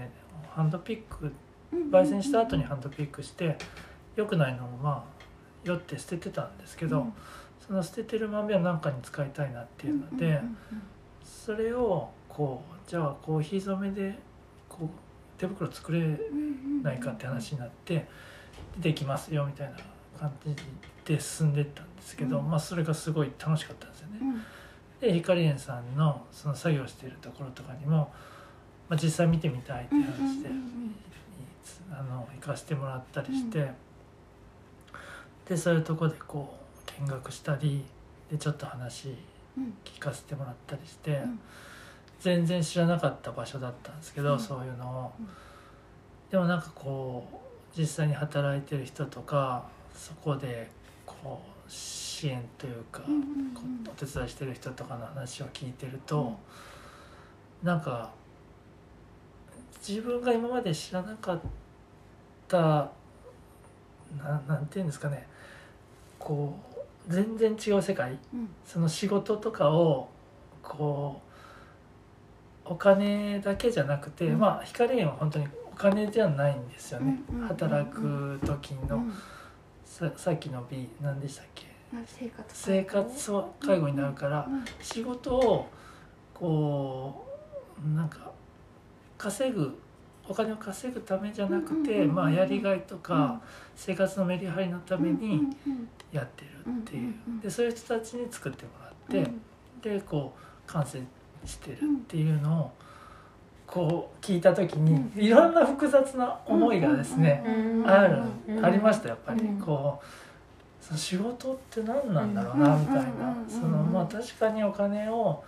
[0.54, 1.32] ハンドピック
[1.72, 3.58] うん焙煎した後にハンドピックして
[4.16, 5.24] 良くないのをまあ
[5.64, 7.12] 酔って捨ててたんですけど、うん
[7.66, 10.38] その捨ててる豆は何かに使いたいなっていうので、
[11.24, 14.18] それをこうじゃあコーヒー染めで
[14.68, 16.00] こう手袋作れ
[16.82, 18.06] ないかって話になって
[18.78, 19.78] できますよみたいな
[20.18, 20.54] 感じ
[21.06, 24.18] で進んでったんですけど、うんまあそれがすごい楽しかったんですよね。
[24.20, 24.42] うん
[25.00, 28.12] で光園さんのその作業しているところとかにも、
[28.88, 30.94] まあ、実際見てみたいってうん話で、うん
[31.90, 33.70] あの行かせてもらったりして、
[35.48, 36.58] でそういうとこでこ
[36.98, 37.84] う見学したり
[38.30, 39.14] でちょっと話
[39.56, 39.72] うん。
[39.84, 41.38] 聞かせてもらったりして、ん。
[42.20, 44.40] 全然知らなかった場所だったんですけど、うん。
[44.40, 45.28] そういうのを、うん。
[46.30, 47.28] でもなんかこ
[47.76, 50.68] う実際に働いてる人とかそこで
[51.06, 53.02] こう支援というか、
[53.86, 56.36] お手伝いしてる人とかの話を聞いてると、
[57.62, 58.10] なんか
[59.86, 61.40] 自分が今まで知らなかっ
[62.48, 62.58] た
[64.16, 65.26] ななんていうんですかね。
[66.18, 66.58] こ
[67.08, 68.18] う全然違う世界。
[68.32, 68.48] うん。
[68.64, 70.08] その仕事とかを
[70.62, 71.20] こ
[72.66, 74.38] うお金だけじゃなくて、うん。
[74.38, 79.12] まあ光園は本当にお金じゃないんですよね、うんうんうん働く時の、うん。
[79.84, 81.66] ささっきの B 何でしたっけ？
[82.06, 84.64] 生活生活を介護になるから、うん。
[84.80, 85.68] 仕事を
[86.32, 87.26] こ
[87.84, 88.32] うなんか
[89.24, 89.78] 稼ぐ
[90.28, 93.40] お金を稼ぐためじゃなくて、まあ、やりがいとか、
[93.74, 95.42] 生活のメリハリのために
[96.12, 99.40] やってるっていう、でそういう人たちに作ってもらって、うん。
[99.82, 100.34] でこ
[100.66, 100.98] う完成
[101.44, 102.72] してるっていうのを
[103.66, 105.22] こう聞いた時に、うん。
[105.22, 108.64] いろんな複雑な思いがですね、うんある、うん。
[108.64, 109.60] ありましたやっぱり、うん。
[109.60, 112.80] こうその仕事って何なんだろうな、うん。
[112.80, 115.44] みたいな、そのまあ確かにお金を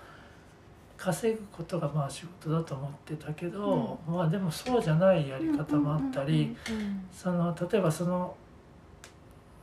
[1.07, 6.57] 稼ぐことがまあ仕事だと思ってたけど、まあでもそうじゃないやり方もあったり、
[7.13, 8.35] その例えばその、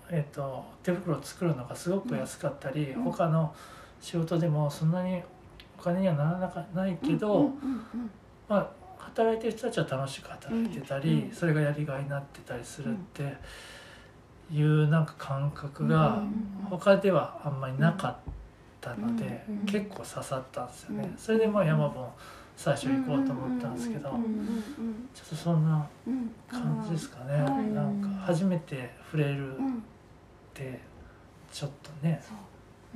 [0.09, 3.03] えー、と手袋を作るのがすごく安かったり、うん。
[3.03, 3.53] 他の
[3.99, 5.21] 仕事でもそんなに
[5.77, 8.09] お金にはならなかないけど、うんうんうん
[8.47, 13.35] まあ、働いてる人たちは楽しく働いてたり、うんうんそれがやりがいになってたりするって
[14.49, 16.67] いうなんか感覚がうん。
[16.69, 18.42] 他ではあんまりなかった
[18.91, 21.17] ので、うんうん結構刺さったんですよね、うん。
[21.17, 22.13] それでまあ山も
[22.55, 24.45] 最初行こうと思ったんですけど、うんうんうん
[25.13, 25.87] ちょっとそんな
[26.49, 29.83] 感じですかね、うんなんか初めて触れるっうん
[30.53, 30.79] て
[31.51, 32.21] ちょっとね。
[32.21, 32.33] そ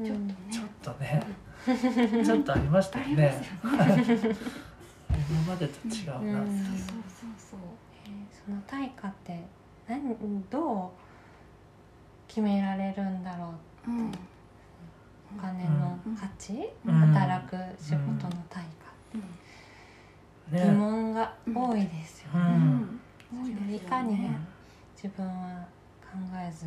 [0.04, 0.06] う。
[0.06, 0.36] ちょっとね。
[0.52, 1.24] ちょっとね。
[2.26, 3.42] ちょっと ありましたよね。
[3.64, 6.44] 今までと違うな、う。
[6.44, 6.48] ん。
[6.48, 7.60] そうそうそうそう。
[8.06, 8.46] えー。
[8.46, 9.44] その対価って
[9.88, 10.16] 何
[10.50, 10.90] どう
[12.28, 13.54] 決められるんだろ
[13.88, 14.12] ううん
[15.36, 16.94] お金の価値、うん。
[16.94, 19.18] 働く仕事の対価、
[20.52, 20.72] 疑ね。
[20.72, 22.38] 問が多いですよう
[23.68, 24.30] ね、いかに
[24.96, 25.66] 自分は
[26.02, 26.66] 考えず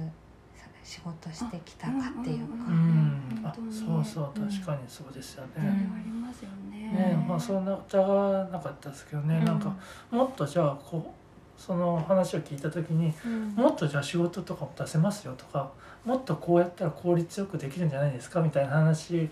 [0.54, 4.48] さ仕事してきたかっていうか、うん、あそうそううん。
[4.48, 5.50] 確かにそうですよね。
[5.56, 6.92] ありますよね。
[6.92, 9.44] ねまあそんな疑わなかったですけどね、うん。
[9.44, 9.74] なんか
[10.10, 13.48] もっとじゃあこうその話を聞いた時にうん。
[13.54, 15.70] もっとじゃあ仕事とかも出せますよとか
[16.04, 19.28] もっとこうやったら効率よくできるんじゃないですかみたいな話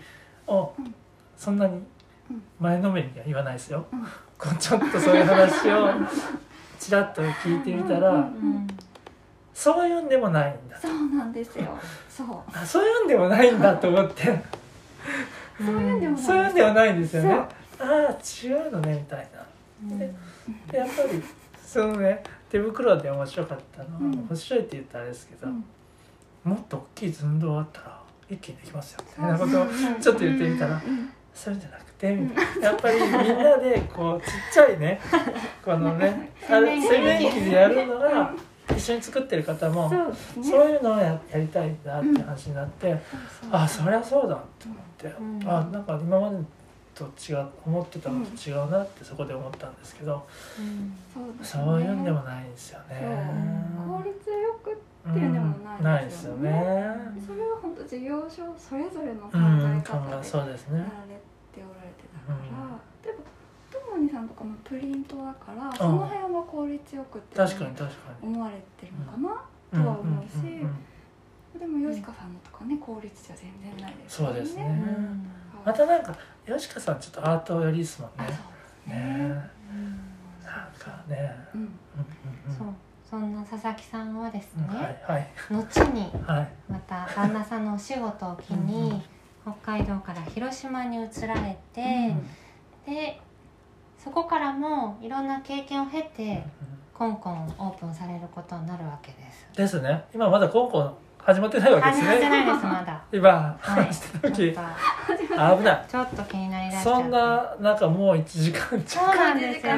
[0.47, 0.93] をうん
[1.37, 1.75] そんなに
[2.29, 3.85] うん前のめりには言わないですよ。
[3.91, 4.03] うん。
[4.37, 5.89] こうちょっとそういう話を
[6.79, 8.19] ちらっと聞いてみたらうんう
[8.59, 8.67] ん
[9.53, 11.77] そういうんでもないんだそうなんですよ。
[12.09, 12.27] そう。
[12.53, 14.41] あそういうんでもないんだと思って。
[15.57, 17.31] そういうんでもないそういうんではないんですよね。
[17.33, 17.47] あ
[17.79, 17.87] あ
[18.47, 19.45] 違うのねみたいな。
[19.91, 19.99] うん。
[19.99, 20.13] で
[20.71, 21.21] でやっぱり
[21.65, 24.11] そのね手袋で面白かったのは、うん。
[24.29, 25.65] 面白いって言ったらあれですけど、うん
[26.43, 30.01] もっと大きい寸胴あったら一気にできますよみたいなことをうん。
[30.01, 31.09] ちょっと言ってみたら、うん。
[31.33, 32.67] そういうんじゃなくてみたいな。
[32.67, 34.99] やっぱりみんなでこうちっちゃいね
[35.63, 38.33] このね洗面器でやるのが
[38.75, 39.89] 一緒に作ってる方も
[40.41, 42.95] そういうのをややりたいんだって話になって、
[43.51, 45.49] あそりゃそうだと思って、うん。
[45.49, 46.37] あなんか今まで
[46.93, 50.27] と違う思ってたのと違うなってそこで思ったんですけど、
[50.59, 51.39] うん。
[51.41, 53.01] そういうんでもないんですよね。
[53.87, 57.25] 効率よくうんっていうでもないですよねないですよね。
[57.27, 60.83] それは本当事業所それぞれの考うん、え方でそうですねや。
[60.85, 61.15] られ
[61.53, 62.37] ておられてたから、
[63.03, 63.23] 例えば
[63.79, 68.27] ともにさんとかもプリントだから、その辺は効率よくって確かに確かに。
[68.27, 69.43] 思われてるのかな、
[69.73, 70.75] うんとは思うしんんん
[71.59, 74.69] でもヨシカさんのとかね効率じゃ全然ないですそうですねう
[75.01, 75.29] ん
[75.65, 76.15] またなんか
[76.47, 78.39] 吉川さんちょっとアート寄りですもんね。
[78.87, 79.41] ねねなん
[80.79, 81.35] かね。
[81.53, 81.67] うんうん
[82.47, 82.67] うんそう
[83.09, 85.27] そんな佐々木さんはですね、はいはい。
[85.49, 86.49] 後にはい。
[86.69, 89.01] また旦那さんのお仕事を機に
[89.41, 92.13] 北海道から広島に移られて、
[92.85, 93.19] で
[93.97, 96.43] そこからもいろんな経験を経て
[96.93, 99.47] コンコンオープンされることになるわけです。
[99.57, 100.03] ですね。
[100.13, 103.03] 今まだ高校始まってないわけです始まってねないですまだ。
[103.11, 103.29] 今
[103.59, 103.85] はい。
[103.85, 104.51] 話してた時。
[104.51, 105.85] 危ない。
[105.87, 109.73] とちょっと気になりだそんななんかもう1時間ちょそうなんですよ。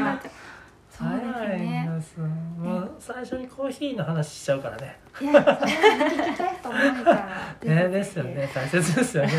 [0.89, 1.85] そうですね。
[1.85, 2.17] んです
[2.61, 4.99] もう最初にコーヒーの話しちゃうからね。
[5.19, 7.57] いやそれは聞きたい人多いから。
[7.63, 8.49] ねですよね。
[8.53, 9.31] 大切ですよね。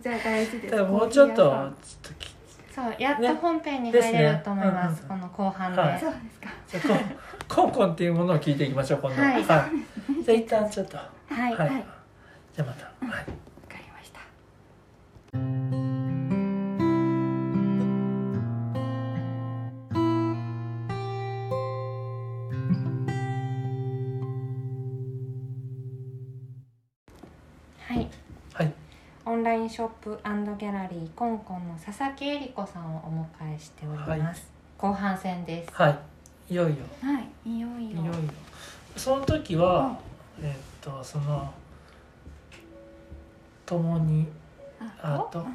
[0.00, 0.82] じゃあ大事です。
[0.82, 1.72] もうちょっとちょっ
[2.02, 2.34] とき
[2.74, 6.00] そうやっと本編に入れると思います、この後半で、はい。
[6.00, 6.88] そうですか。
[6.88, 7.00] じゃあ
[7.54, 9.22] コンコンっていうものを聞いていきましょう今度。
[9.22, 9.44] はい。
[9.44, 9.68] じゃ
[10.28, 10.96] あ一旦ちょっと。
[10.96, 11.84] ははい、い、はい。
[12.54, 13.06] じゃあまた、はい。
[13.06, 15.97] わかりました
[29.38, 35.70] ンラインショップギャラリーコンコンの佐々木恵理子さんをお迎えしております、後半戦です。
[35.72, 35.98] はい。
[36.50, 36.76] いよいよ。
[37.00, 37.50] はい。
[37.50, 37.90] いよいよ。
[37.90, 38.12] いよいよ。
[38.96, 39.96] その時は、
[40.40, 41.52] えーっとその
[43.64, 44.26] 共に
[45.00, 45.52] あとうんうん。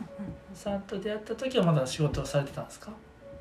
[0.53, 2.91] さんと出会った時はまだ仕事をされてたんですか？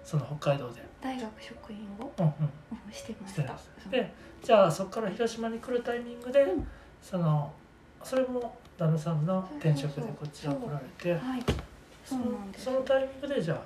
[0.05, 0.83] その北海道で。
[1.01, 2.13] 大学職員を？
[2.19, 2.33] うんうん。
[2.73, 3.57] うんしてました。
[3.91, 4.13] で
[4.43, 6.67] じゃあそこから広島に来るタイミングで、うん。
[7.01, 7.53] その
[8.03, 11.43] それも旦那さんの転職でこちら来られてはい。
[12.05, 12.65] そのそうなんです。
[12.65, 13.63] そのタイミングでじゃあ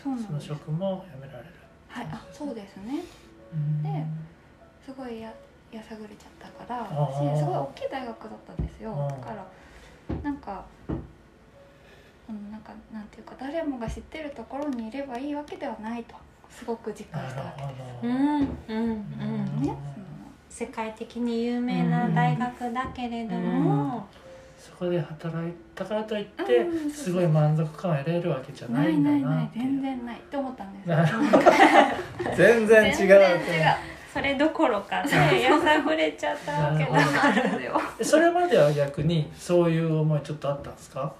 [0.00, 1.50] その職も辞められる。
[1.88, 2.06] はい。
[2.10, 3.02] あそうですね。
[3.52, 3.84] うん。
[4.84, 5.32] すごいや
[5.70, 7.36] やさぐれちゃったからあー。
[7.36, 8.92] しすごい大きい大学だったんですよ。
[8.92, 9.46] うんだから
[10.22, 10.64] なんか
[12.28, 16.14] うんなんかなんていうか誰もが知ってるところにいればいいわけではないと。
[16.50, 17.68] すごく実感したわけほ
[18.06, 18.16] ど、うん。
[18.16, 18.48] うん。
[18.68, 19.04] うん。
[19.58, 19.62] うん。
[19.62, 19.76] ね
[20.48, 24.06] 世界的に有名な大学だけれども、
[24.58, 30.16] そこで働いたからといってうんすごい満足感を得れるわけじゃなないいんだない全然ない。
[30.16, 32.96] って思ったんです全然違う。
[32.96, 33.76] 全然違う。
[34.12, 36.90] それどころかねやさぐれちゃったわけだ。
[36.90, 37.14] なるほど。
[37.14, 41.12] そうなんですよえそれまでは逆にそういう思いちょっとあったんですか？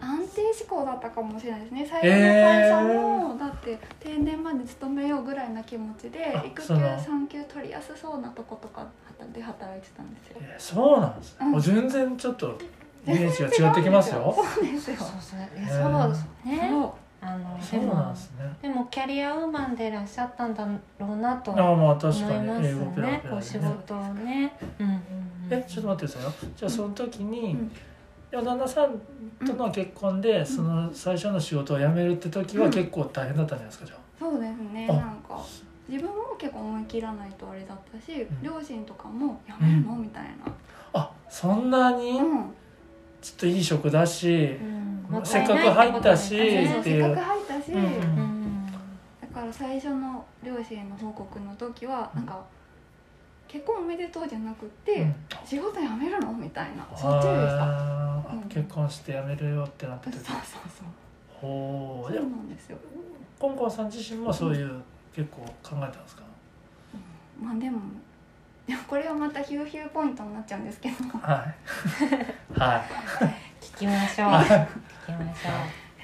[0.00, 1.84] 安定志向だったかもしれないですね。
[1.90, 3.00] 最初の会社
[3.34, 6.68] も、だって定年まで勤めようぐらいな気持ちであ育休
[7.04, 8.86] 産休取りやすそうなとことか
[9.26, 10.36] で働いてたんですよ。
[10.40, 11.32] えそうなんです。
[11.32, 11.52] ね、うん。
[11.52, 12.58] もう全然ちょっと
[13.06, 14.34] イメージが違ってきますよ。
[14.54, 14.96] そうですよ。
[14.96, 16.68] そうそういやへーそうですね。
[16.70, 16.90] そう。
[17.20, 18.56] あのそうでもなんですね。
[18.62, 20.64] でもキャリアウーマンでいらっしゃったんだ
[21.00, 22.46] ろうなとああまあ思い確かに。
[22.48, 24.56] ます英語ペラねペラでこう仕ね事をね。
[24.78, 24.86] うん。
[24.86, 25.02] うんうん
[25.50, 26.44] えちょっと待ってください。
[26.46, 27.66] よじゃあその時に、うん。
[27.66, 27.70] い
[28.30, 29.00] や旦那さん
[29.46, 34.86] との結婚で、その最初の仕事を辞めるって時はうん結構大変だったんじゃないですかじゃそうですね。
[34.90, 35.40] あなんか
[35.88, 38.42] 自分も結構思い切らないとあれだったし、ん。
[38.42, 40.52] 両親とかも「やめるの?」みたいな。
[40.92, 42.18] ああそんなに？
[42.20, 42.54] うん。
[43.20, 44.56] ちょっといい職だし、
[45.24, 47.72] せっかく入ったしせっかく入ったし、
[49.20, 52.40] だから最初の両親の報告の時はなんか
[53.48, 55.14] 結婚おめでとうじゃなくて、うん
[55.44, 56.32] 仕事辞めるの？
[56.32, 56.86] みたいな。
[56.96, 58.22] そっちでした。
[58.32, 58.42] うん。
[58.48, 60.18] 結婚して辞めるよってなった時。
[60.18, 60.62] そうそうそう。
[61.40, 61.50] そう。
[61.50, 62.78] ほうでもなんですよ、
[63.38, 64.80] コンコンさん自身もそういう
[65.14, 66.22] 結構考えたんですか、
[67.40, 67.46] うん。
[67.46, 67.80] まあでも
[68.66, 70.96] でもこれはまたヒューヒューポイントになっちゃうんですけど。
[71.18, 71.44] は
[72.54, 72.60] い。
[72.60, 73.64] はい。
[73.64, 74.28] 聞きましょう。
[74.28, 75.48] 聞きましょ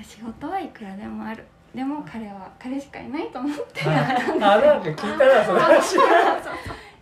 [0.00, 0.04] う。
[0.04, 1.44] 仕事はいくらでもある。
[1.74, 3.96] でも彼は彼しかいないと思ってはい。
[3.96, 5.96] あなんか聞いたらそれ話。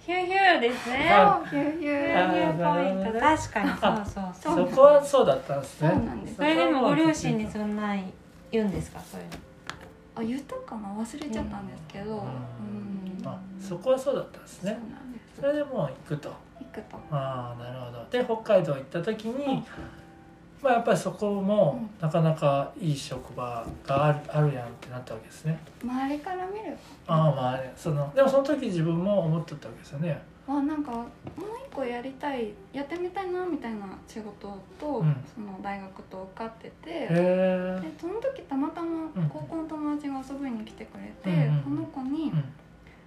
[0.05, 1.11] ヒューヒューですね。
[1.13, 3.21] あヒューヒュヒーューヒューポイント。
[3.21, 4.69] 確かにそうそうそう。
[4.71, 5.91] そこはそうだったんですね。
[5.91, 6.35] そうなんです。
[6.35, 7.95] それでもご両親にそんな
[8.51, 8.99] 言うんですか？
[8.99, 9.33] そういうの
[10.15, 10.89] あ言ったかな？
[10.89, 13.23] 忘れちゃったんですけど、ううん。
[13.23, 14.73] んあそこはそうだったんですね。
[14.73, 15.41] なんです。
[15.41, 16.29] それでもう行くと。
[16.61, 16.97] 行くと。
[17.11, 18.07] ああなるほど。
[18.11, 19.65] で北海道行った時に、うん。
[20.63, 22.07] まあやっぱりそこもうん。
[22.07, 25.59] なかなかいい職場があるあるやんってなったわけですね。
[25.83, 31.07] 周りから見るああまあねそのでもその時自分も思っとったわけですよねあなんかもう
[31.71, 35.17] 一個やりたいやってみたいなみたいな仕事と、うん。
[35.35, 39.29] その大学と受かってて、へえでその時たまたまうん。
[39.29, 42.45] 高校の友達が遊びに来てくれて、うんうんその子に、うん。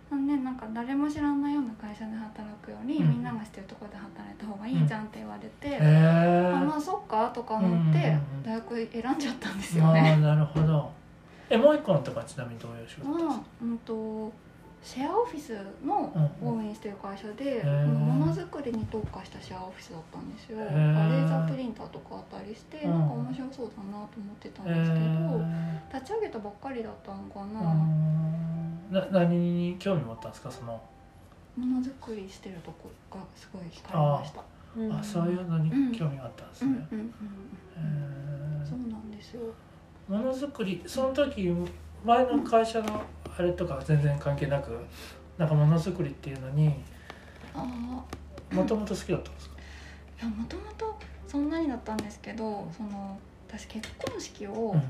[0.10, 3.10] なんでなんか誰も知らないような会社で働くより、うん。
[3.10, 10.18] みんなが知ってるところで働いた方がいいじゃんって言われて、あまあそっかとか思って、うんうんうん大学選んじゃったんですよね。
[10.18, 10.92] なるほど。
[11.50, 14.32] えもう一個のとこはちなみにどういう仕事ですまあうんと
[14.86, 17.88] シェアオフィスのうんうん応援してる会社で、ー。
[17.88, 20.60] ものづくりに特化したシェアオフィスだったんですよ。
[20.60, 20.72] レへー。
[21.26, 22.92] ーザープリンターとかあったりして、うん。
[22.92, 25.04] なんか面白そうだなと思ってたんへですけど、
[25.42, 27.74] え立ち上げたばっかりだったのかうな。
[27.74, 28.92] ん。
[28.92, 30.52] な何に興味持ったんですか？
[30.52, 30.80] その。
[31.58, 34.42] ものづくりしてるとこがすごい惹かれました。
[35.00, 39.42] あそういうのに興味があったんですね、そうなんですよ。
[40.10, 41.50] ものづくりその時
[42.06, 43.02] 前の会社の
[43.38, 44.78] あれとかは全然関係なく
[45.38, 46.74] なんかものづくりっていうのに
[47.54, 49.56] ああもともと好きだったんですか、
[50.22, 50.98] いやもともと
[51.28, 54.82] そんなにだったんですけどその私結婚式をうん。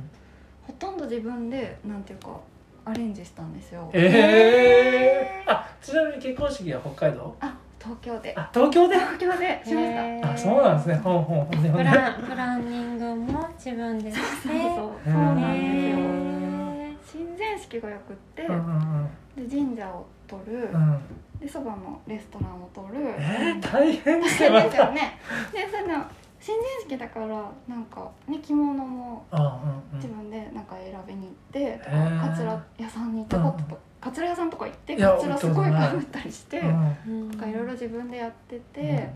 [0.66, 2.39] ほとんど自分でなんていうか
[2.86, 3.88] アレンジしたんですよ。
[3.93, 7.36] ええあちなみに結婚式は北海道？
[7.39, 8.34] あ東京で。
[8.36, 8.95] あ東京で？
[8.95, 9.61] 東京で。
[9.63, 10.34] しました。
[10.34, 10.95] あそうなんですね。
[10.95, 14.22] ほんほんほんプランプランニングも自分でして。
[14.22, 14.63] そうそうへ
[15.05, 15.97] そうーなんですよ。
[15.99, 16.34] へ
[17.16, 20.70] 親善式がよくってうんうんで神社を取る。
[20.74, 20.84] うん。
[20.84, 20.99] うん
[21.39, 23.13] でそばのレストランを取る。
[23.20, 24.63] えー、大変ですよね。
[24.63, 26.05] でその
[26.39, 27.28] 親善式だから
[27.68, 29.26] なんかね着物も
[29.95, 32.30] 自分でなんか選びに行ってとかへー。
[32.30, 36.68] カツラ屋さんに行ったこととカツラ屋さんとか行っていやカツラすごいかぶったりしてうん。
[36.72, 39.09] なうんんかいろいろ自分でやってて、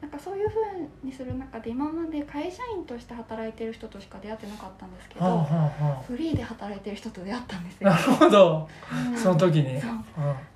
[0.00, 5.58] なんかそういうふうにする中で今まで会社員として働いてる人としか出会ってなかったんですけはあはどあ
[5.96, 8.68] はフリーで働いてる人と出会ったんですあなよるほど。
[9.10, 9.16] うん。
[9.16, 9.78] その時に。
[9.80, 9.90] そう。
[9.90, 10.00] うん。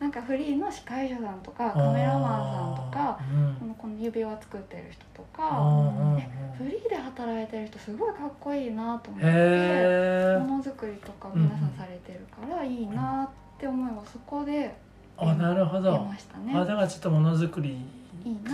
[0.01, 3.55] なんかフリーの司会者さんとかカメラマンさんとかうん。
[3.61, 14.75] このこの指輪作ってる人とあかーえフリーで働いてる人すごいかっこいいなと思ってものづくりとか皆さんされてるからいいなって思いはそこで
[15.19, 16.53] あなるほ出どましたね。
[16.57, 17.85] あだからちょっとものづくり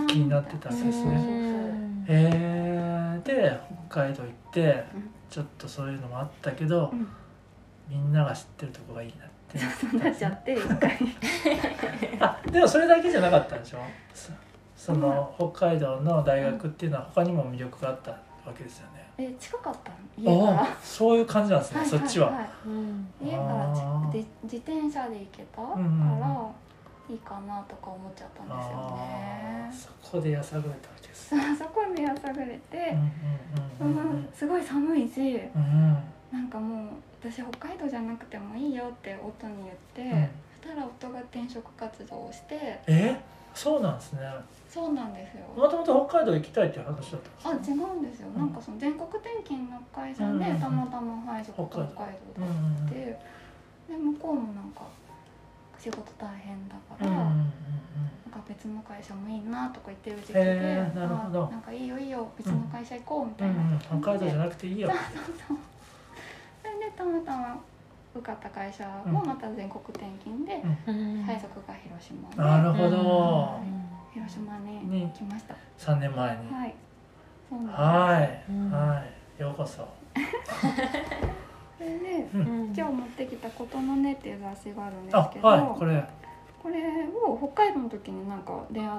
[0.09, 2.05] 気になってたんですね。
[2.09, 3.59] えで
[3.89, 5.11] 北海道行ってうん。
[5.31, 7.09] ちょっとそういうのもあったけどうん。
[7.89, 9.59] みんなが知ってるとこがいいなって。
[9.59, 10.99] なそうなっちゃって 一回。
[12.21, 13.79] あでもそれだけじゃなかったんでしょ？
[14.15, 14.33] そ
[14.77, 18.19] その北海道の大学っていうのは他にも魅力があったわ
[18.57, 19.11] けですよね。
[19.19, 19.97] え近かったの？
[20.17, 20.63] 家から？
[20.63, 22.49] あそういう感じなんですね、はいそっちは、はい。
[22.67, 23.67] うん家から
[24.13, 26.47] 自転車で行けたかんうんら
[27.11, 31.31] いいかなとか思っちゃったんですよあねーそこでやさぐれたわけです。
[31.59, 32.97] そこでやさぐれて
[34.35, 35.97] すごい寒いしうん
[36.33, 36.89] なんかもう
[37.21, 40.29] 私北海道じゃなくてもいいよって夫に言って、うん。
[40.63, 43.21] そしたら夫が転職活動をしてえ？
[43.53, 44.21] そうなんですね。
[44.69, 45.45] そうなんですよ。
[45.57, 47.77] もともと北海道行きたいっていう話だったあんですか？
[47.77, 48.39] 違うんですよ、うん。
[48.39, 52.95] なんかその全国転勤の会社でたまたま配属北北海道だって、
[53.89, 54.83] で向こうもなんか
[55.81, 57.33] 仕事大変だから、うんうんうんうん。
[58.31, 61.45] なんか別の会社もいいなとか言ってる時期で、へーなるほど。
[61.47, 64.91] あなんかいいよいいよ別の会社行こうみたいうんなうん北海道じゃなくていいよ。
[66.63, 67.59] それでたまたま
[68.15, 73.61] 受かった会社もまた全国転勤で、うん配属が広島でなるほど。
[74.13, 76.53] 広島にに来ました、3年前に。
[76.53, 76.75] はい。
[77.49, 77.81] そうなんです。
[77.81, 78.71] はい、うん。
[78.71, 79.03] は
[79.39, 79.43] い。
[79.43, 79.89] ようこそ、
[81.81, 82.41] それでうん。
[82.41, 86.05] うん今日持ってきた「ことのね」っていう雑誌があるんですあけど、はいこれ。
[86.63, 86.77] これ
[87.25, 88.91] を北海道の時になんか出会っ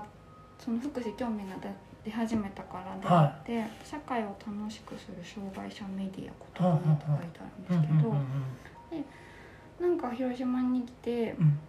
[0.57, 1.69] その福祉興味が出
[2.03, 11.59] 出始めたから出会って、社会を楽しくする障害者メディアことのねって書いてあるんですけど、なんか広島に来てうん。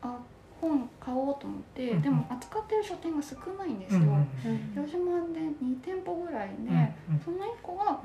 [0.00, 0.18] あ
[0.60, 4.28] 本買おうと思って、うんでも扱ってる書店が少ないんですよ、うんうん
[4.74, 7.20] 広島で2店舗ぐらいで、うんうん。
[7.24, 7.98] その1個が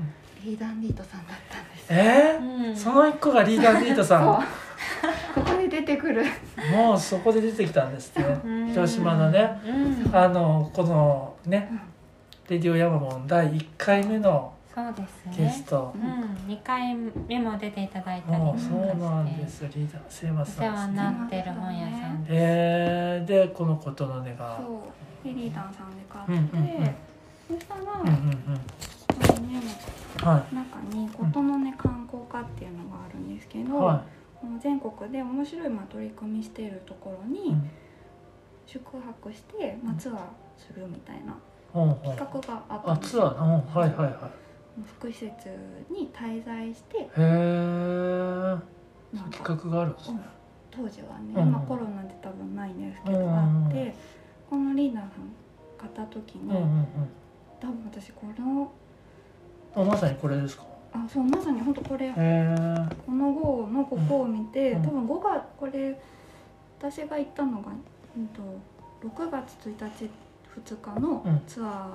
[0.44, 1.86] リーダンディートさんだったんです。
[1.90, 2.68] えー？
[2.70, 4.26] うんその一個がリーダーニートさん？
[5.36, 6.24] ここに出てくる。
[6.72, 8.26] もうそこで出てきたんですね。
[8.44, 8.68] うん。
[8.70, 9.60] 広島のね。
[9.66, 10.16] うん。
[10.16, 11.80] あのこのねうん
[12.50, 14.54] 「レディオヤマモン」第1回目の
[14.88, 15.46] そうですね。
[15.46, 16.96] ゲスト、うん、2回
[17.28, 18.70] 目も出ていただいたりとかして。
[18.70, 19.64] そうなんです。
[19.66, 24.60] リーダーセイマおス世話にさんですねなってる本屋さんでえー、でこのことのねが。
[24.62, 24.92] そ
[25.24, 25.28] う。
[25.28, 27.60] でリーダンさんで買うんうんって、うん。
[27.60, 28.38] そしたら、うんうんうん。
[29.28, 29.62] このね
[30.24, 33.78] は中に「ことのね観光課」っていうのがあるんですけど、い。
[33.78, 34.04] は
[34.40, 37.70] この全国で面白いまあ取り組みしているところい、にうん。
[38.66, 40.18] 宿泊して、まあ、ツアー
[40.56, 41.36] するみたいな
[41.74, 43.22] ほうほう企画があったあんですよ。
[43.22, 44.30] ツアーうんはいはいは
[44.86, 45.50] 福祉施設
[45.90, 48.58] に滞在していへえ
[49.32, 50.20] 企画があるんですね。
[50.72, 51.48] 当時はね、うん。
[51.50, 53.96] 今コロナで多分ないんですけど、うんあって
[54.50, 55.12] このリーダーさん
[55.78, 56.88] 買った時に、うんうん
[57.60, 58.72] 多分私この
[59.76, 60.64] うんあまさにこれですか？
[60.94, 64.84] あそうまさに本当これこの号のここを見て、うん。
[64.84, 66.02] 多分5月これ
[66.80, 67.72] 私が行ったのが、
[68.18, 68.42] うん、と
[69.04, 70.10] 6月1日
[70.66, 71.42] 2日のうん。
[71.46, 71.90] ツア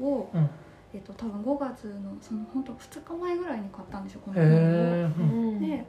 [0.00, 0.50] ーを、うん
[0.94, 5.60] えっと多分5月のその本当2日前ぐらいに買ったんですよこのへ本を。
[5.60, 5.84] で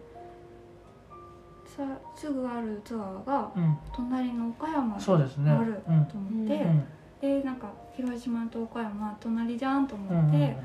[1.66, 1.84] さ
[2.16, 3.52] すぐあるツアーが
[3.94, 5.52] 隣の岡山でそうですね。
[5.52, 6.84] あるうんと思って、うん。
[7.22, 10.58] でなんか広島と岡山隣じゃんとうん思って、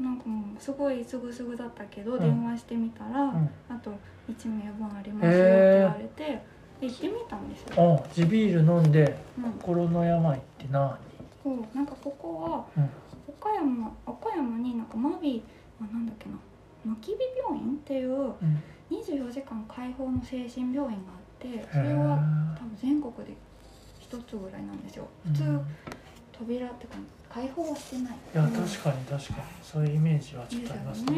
[0.00, 2.20] なんかもうすごいすぐすぐだったけど、うん。
[2.20, 3.50] 電話してみたら、うん。
[3.68, 3.90] あと
[4.30, 6.42] 1名分ありますよって言われて、
[6.80, 10.96] で行ってみたんですよ、あ地ビール飲んでうん、心の病って何？
[11.42, 12.90] そうなんかここはうん
[13.46, 15.42] 岡山岡山になんかマビ
[15.80, 16.36] あなんだっけな
[16.84, 18.34] まきび病院っていううん。
[18.88, 23.34] 24時間開放の精神病院があってそへれはー多分全国で
[23.98, 25.08] 一つぐらいなんですよ。
[25.24, 25.66] 普通うん
[26.32, 26.92] 扉ってか
[27.28, 28.12] 開放はしてない。
[28.12, 29.42] いやうん確かに確かに。
[29.62, 31.06] そういうイメージはちょっとありますね。
[31.06, 31.12] で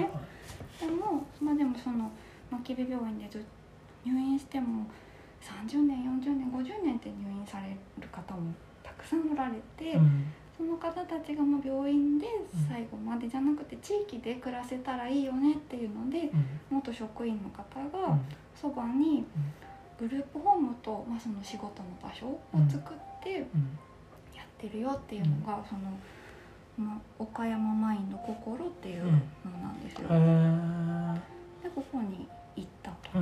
[0.79, 0.97] すよね。
[0.97, 2.11] でもまあでもその
[2.51, 3.43] まきび病院でずっ
[4.07, 4.87] 入院しても
[5.43, 10.25] 30年40年50年って入院される方もたくさんおられて、うん
[10.59, 12.27] その方たちがまあ病院で
[12.69, 16.61] 最後までじゃなくて地域で暮らせたらいいよねっていうのでうん。
[16.71, 17.63] 元職員の方
[17.97, 18.21] がうん。
[18.61, 19.25] そばに
[20.01, 23.45] グループホームと、まあ、その仕事の場所を作ってやうん。
[23.45, 23.45] っ
[24.59, 25.97] てるよっていうのが、その、
[26.77, 30.09] まあ、岡山マインド心っていうのなんですよ。
[31.63, 33.19] でここに行ったと。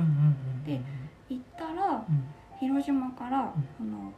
[0.65, 0.81] で
[1.29, 2.23] 行ったらうん。
[2.59, 4.11] 広島から、その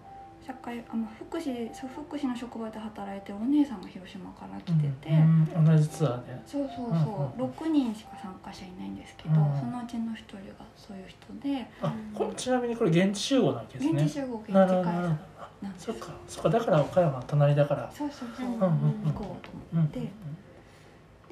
[0.49, 6.41] 社会あ、まあ、福祉そう福祉の職場で働いてるお姉さんが広島から来てて、うんうん同じツアーで。
[6.47, 6.89] そうそうう。
[6.89, 11.67] んうんそう、6人しか参加者いないんですけど、うんそのうちの1人がそういう人で。
[11.83, 14.01] あこれちなみにこれ現地集合なわけですね。
[14.03, 15.07] 現地集合現地なるほ解散ど。
[15.61, 15.85] なんです。
[15.85, 16.07] そっか。
[16.27, 17.91] そっかだから岡山隣だから。
[17.93, 19.03] そうそうそう、うん行うんうん。
[19.05, 20.09] うんこうとうん思って、で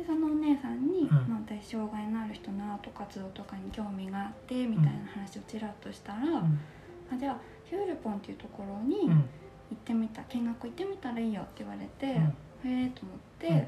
[0.05, 1.09] そのお姉さんに、ん。
[1.09, 6.59] まあ、私障害のある人のアート活動とかに興味があってみたいな話をちらっとしたら、うん。
[7.11, 9.29] あじゃあヒュールポンっていうところにうん。
[9.69, 12.05] 行ってみた見学行ってみたらいいよって言われて、
[12.63, 12.71] うん。
[12.71, 13.67] へえと思って、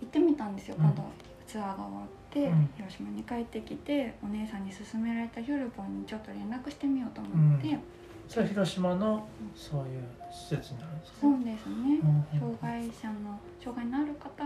[0.00, 0.84] 行ってみたんですようん。
[0.84, 1.02] 今度
[1.46, 2.68] ツアーが終わって、うん。
[2.76, 7.80] 広島に帰ってきてお姉さんに勧められたヒュールポンにちょっと連絡してみようと思って、うん。
[8.28, 12.00] それは広島のそういう施設になるんですかそうですね、
[12.38, 14.44] 障害者の障害のある方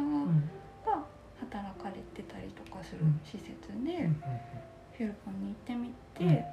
[0.87, 1.03] が,、
[1.41, 3.51] 働かれてたりとかするうん施設
[3.85, 4.23] で、うん。
[4.97, 6.47] ヒュールポンに行ってみて、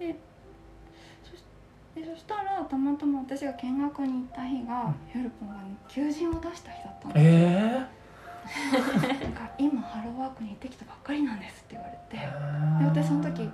[0.00, 0.08] うん。
[0.08, 0.16] で
[1.94, 4.94] でそしたらたまたま私が見学に行った日が、うん。
[5.12, 7.86] ヒュールポンが、ね、求人を出した日だったんですえ
[9.22, 13.48] なんか今ハローワークに行ってきたばっかりなんですって言われて、えで私その時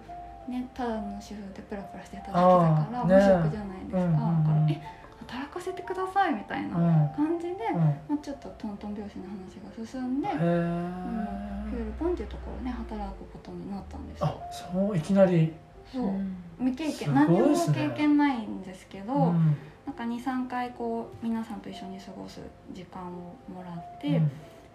[0.49, 3.15] ねただの主婦でプラプラしてただけだからあーね。
[3.15, 4.45] 無職じゃないですか、うんうんうん。
[4.45, 4.83] だからえ
[5.29, 7.81] 働かせてくださいみたいなうん感じで、うん。
[7.81, 15.53] まあ、ちょっとトントン拍子の話が進んで、へヒューえルポンっていうところね働くことになったんですあよそういきなり
[15.93, 16.65] そう。
[16.65, 17.89] 未経験、何もいっすね。
[17.91, 19.57] 経験ないんですけど、うん。
[19.87, 22.41] なんか23回こう皆さんと一緒に過ごす
[22.73, 24.31] 時間をもらって、うん。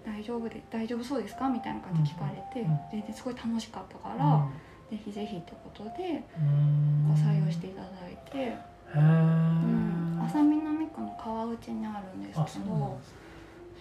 [0.05, 2.79] 大丈夫で大丈夫そうですかみたいな感じで聞かれて、うん。
[2.91, 4.47] 全然すごい楽しかったから、
[4.89, 7.07] ぜひぜひってことでうん。
[7.07, 8.55] ご採用していただいて、
[8.95, 12.99] うん、浅南区の川内にあるんですあけど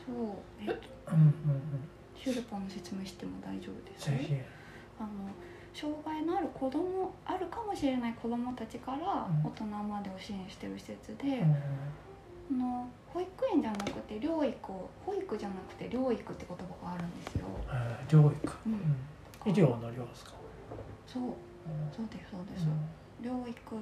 [0.06, 0.26] そう
[0.60, 1.32] えっとうんうんうん。
[2.14, 4.34] ヒュールポンの説明しても大丈夫ですぜひ。
[4.98, 5.08] あの
[5.74, 9.46] 障害のある子供あるかもしれない子供たちからうん。
[9.46, 12.60] 大人までを支援してる施設で、うん。
[12.60, 17.46] あの保育園じゃなくて療育を保育じゃなくて療育って言葉があるんですよ。
[17.70, 18.52] えー療育。
[18.66, 18.72] うん。
[18.72, 19.50] うん。
[19.50, 20.32] 医療の療ですか？
[21.06, 21.22] そう。
[21.94, 22.66] そうですそうです、
[23.22, 23.78] 療育っ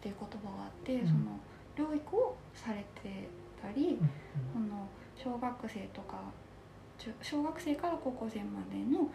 [0.00, 1.06] ていう言葉があって、うん。
[1.08, 3.28] その療育をされて
[3.60, 4.72] たり、うん。
[4.72, 6.18] あの小学生とか
[6.98, 9.08] 中小学生から高校生までの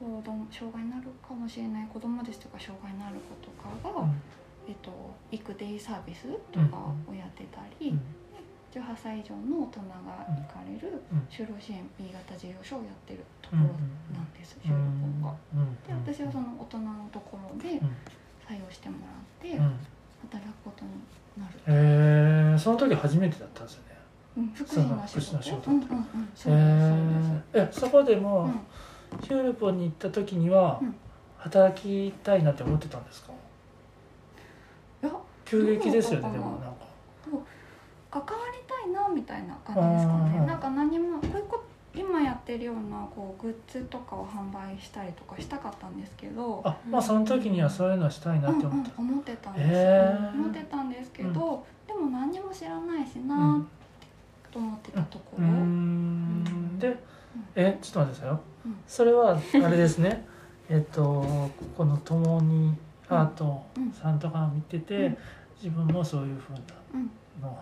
[0.00, 4.16] 子供障害になるかもしれない子供ですとか障害のある子とかが、うん。
[4.66, 4.90] えっと、
[5.30, 8.00] 育デイサービスとかをやってたり、うん。
[8.72, 11.26] 18歳以上の大人が行かれるうん。
[11.28, 13.62] 就労支援 B 型事業所をやってるところ
[14.16, 15.36] なんです、う就労本が。
[15.60, 15.76] ん。
[15.84, 17.92] で私はその大人のところでうん。
[18.48, 19.76] 採用してもらってうん。
[20.32, 20.90] 働くことに
[21.36, 22.58] なる、えー。
[22.58, 23.90] その時初めてだったんですよね。
[24.38, 25.06] うん、福祉の
[25.42, 26.30] 仕事事うんうんうん。
[26.34, 27.76] そうえです。
[27.76, 28.66] えそこでうもん
[29.22, 30.94] ヒュールポンに行った時にはうん。
[31.38, 33.32] 働きたいなって思ってたんですか？
[35.02, 35.12] いや
[35.46, 36.90] 急激ですよねでもなんか。
[38.10, 40.38] 関わりたいなみたいな感じですかね。
[40.38, 40.46] うん。
[40.46, 46.60] なんか何もこういうこと今やってるようなこうグッズとかを販売したりとかしたかったんですけど。
[46.62, 50.34] あまあその時にはそういうのしたいなうんうんって思った思ってたんですよ、へー。
[50.34, 53.68] 思ってたんですけど、でも何にも知らないしな、うん
[54.52, 56.78] と思ってたところ、ん。
[56.78, 56.94] で
[57.54, 58.32] えちょっと待ってくださいよ。
[58.34, 58.49] うん
[58.86, 60.26] それはあれですね。
[60.68, 62.76] えっとここの共に
[63.08, 65.18] アートさんとかを見てて、うん。
[65.62, 66.58] 自分もそういうふうな
[66.94, 67.10] うん
[67.42, 67.58] のを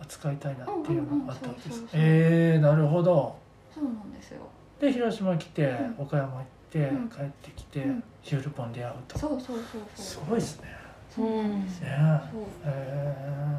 [0.00, 1.68] 扱いたいなっていうのがあったんです。
[1.68, 1.88] うんうんうんそうそうそう。
[1.94, 3.36] えー、なるほど。
[3.74, 4.42] そうなんですよ。
[4.80, 5.64] で広島来て、
[5.98, 6.04] うん。
[6.04, 7.08] 岡山行って、うん。
[7.08, 8.04] 帰ってきて、うん。
[8.22, 9.18] ヒュールポン出会うと。
[9.18, 9.82] そうそうそうそう。
[9.96, 10.68] すごいですね。
[11.10, 12.20] そうなんですよ、ね。
[12.32, 12.42] そう。
[12.64, 13.58] え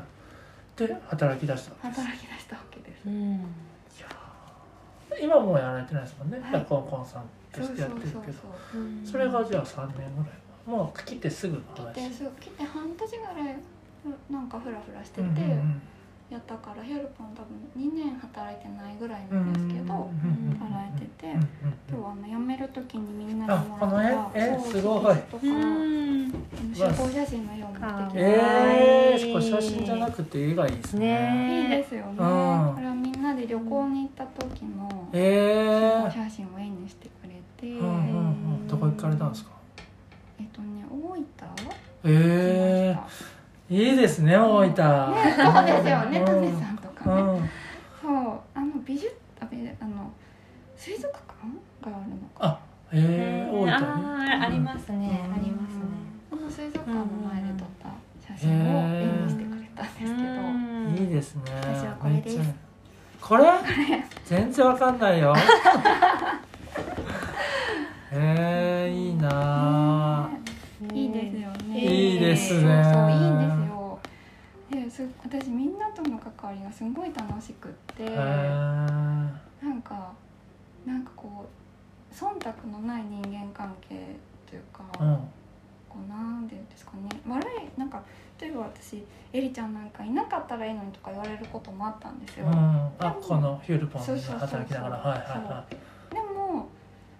[0.75, 2.01] ー、で働き出したんです。
[2.01, 3.07] 働き出したわけです。
[3.07, 3.39] うん
[5.21, 6.65] 今もうやられてないですもんね、はい。
[6.65, 8.37] コンコンさんとそうしてやってるけど。
[9.05, 10.11] それがじゃあ3年ぐらい
[10.65, 12.29] もう切ってすぐの来話てすぐ。
[12.31, 13.55] 来て半年ぐらい
[14.03, 15.81] ふなんかフラフラしてて、うんうん
[16.29, 20.11] やったからヒュルポン多分2年働いてないぐらいなんですけど、
[20.59, 21.31] 働いてて、
[21.89, 25.43] 今日はあの辞める時にみんなにもらった絵絵そうすごいとか、
[26.75, 39.51] 集合写真のよう持ってきて、えー、これ写真じゃなくて絵がいいですねいいですよね、うんこれはみんなで旅行に行った時のえー、写真を絵にしてくれて、うんうんうんどこ行かれたんですか
[40.39, 41.25] えっとね大分
[42.03, 43.36] え来ましたー、
[43.69, 46.25] いいですね大分、ね、そうですよね、うん。
[46.25, 47.21] タネさんとかね。
[47.21, 47.49] うん。
[48.01, 49.45] そう、あの美術、あ、
[49.85, 50.11] の。
[50.77, 52.39] 水族館があるのか。
[52.39, 52.59] あ
[52.93, 53.71] えー、大分に
[54.31, 55.33] ありますねうん。
[55.33, 55.83] ありますね。
[56.29, 57.89] この水族館の前で撮った
[58.33, 60.13] 写真を絵にしてくれたんですけど。
[60.13, 60.95] うん。
[60.97, 61.41] いいですね。
[61.61, 62.39] 私はこれです。
[63.19, 63.43] これ？
[64.23, 65.35] 全然わかんないよ。
[68.11, 70.46] えー、いいなね
[70.93, 71.79] いいですよね。
[71.79, 73.99] いいですねそうそう、いいんですよ。
[74.69, 78.03] で、す、私みんなとの関わりがすごい楽しくって。
[78.15, 79.31] な
[79.69, 80.13] んか。
[80.85, 82.13] なんかこう。
[82.13, 84.15] 忖度のない人間関係
[84.49, 84.83] というか。
[84.99, 85.19] うん
[85.97, 88.03] こうなんていうんですかね悪いなんか
[88.39, 89.03] 例えば私
[89.33, 95.65] エリちゃんなんかいなかったらいいのにとか言われることもあったんですよ、うん、あこのヒュールポンでそうそうそうそう働きながらはいはいは
[96.11, 96.67] でも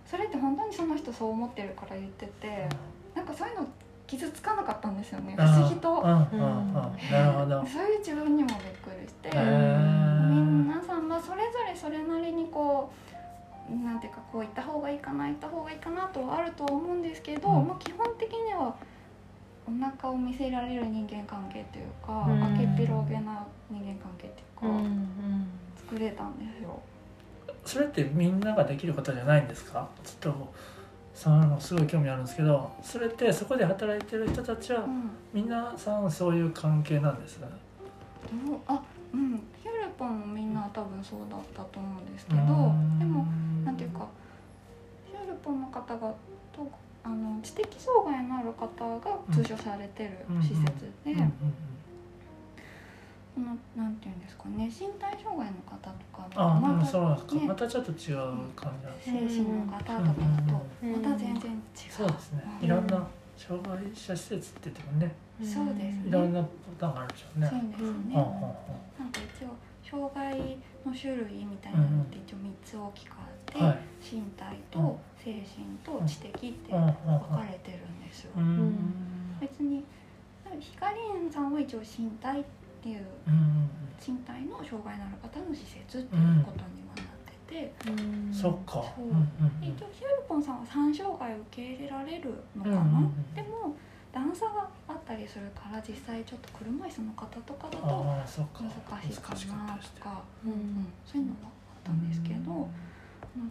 [0.06, 2.69] それって本当にその人そう思ってるから言ってて
[3.18, 3.68] なんかそういうの
[4.06, 5.35] 傷つかなかったんですよね。
[5.35, 6.02] 不思議と。
[6.02, 6.10] そう
[7.84, 12.91] いう自分にもびっくりして皆さんまあそれぞれそれなりにこ
[13.69, 17.68] うなんていうかこう言った方がいいかな言った方がいいかなとはあるとは思うんですけど、うん。
[17.68, 18.76] まあ、基本的には
[19.68, 22.39] お腹を見せられる人間関係というか、うん。
[22.53, 25.48] 明けっぴろげな人間関係というか、うんうん。
[25.76, 26.80] 作れたんですよ。
[27.65, 29.89] それってみんなができることじゃないんですか？
[30.06, 30.53] ちょっと
[31.18, 35.10] そのすごい興味あるんですけどそれってそこで働いてる人たちはうん。
[35.34, 37.39] 皆さんそういう関係なんです？
[37.39, 37.48] ね
[38.68, 38.80] あ
[39.11, 39.41] うん。
[39.64, 42.99] ヒュルポンもみんな多分そうだったと思うんですけどうん。
[42.99, 43.26] でも
[43.65, 44.07] なんていうか
[45.07, 46.14] ヒュルポンの方が
[46.53, 46.72] と
[47.03, 48.68] あの知的障害のある方
[48.99, 50.61] が通所されてる施設
[51.03, 51.26] で、の
[53.76, 56.73] なんていうんですかね身体障害の方とかま
[57.48, 58.18] またちょっと違う
[58.56, 60.03] 感じなんです精神の方とかだ
[60.53, 60.66] と。
[61.98, 62.44] そうですね。
[62.61, 62.65] うん。
[62.65, 66.03] いろんな障害者施設って言ってもねそうですね。
[66.07, 66.49] いろんなパ
[66.80, 67.48] ターンがあるでしょうね。
[67.49, 68.15] そうですね。
[68.15, 68.22] な
[69.06, 73.80] んか一応障害の種類みたいなのって一応三つ大きくあって、はい。
[74.02, 78.32] 身体と精神と知的って分かれてるんですよ。
[78.38, 79.38] うん。
[79.40, 79.84] 別に
[80.60, 82.44] 光園さんは一応身体っ
[82.82, 83.69] ていううん。
[83.98, 86.87] 身体の障害のある方の施設っていうことに
[87.48, 87.91] てて、う
[88.30, 88.34] ん。
[88.34, 88.84] そっか。
[89.61, 93.34] 一応ヒュルポンさんは三障害を受け入れられるのかな、うんうんうん。
[93.34, 93.76] でも
[94.11, 98.64] 段差があったりするから実際ちょっと車椅子の方とかだとああそっか。
[98.91, 100.88] 難しいかなとか、うんうん。
[101.06, 101.52] そういうのがあっ
[101.84, 102.69] たんですけど、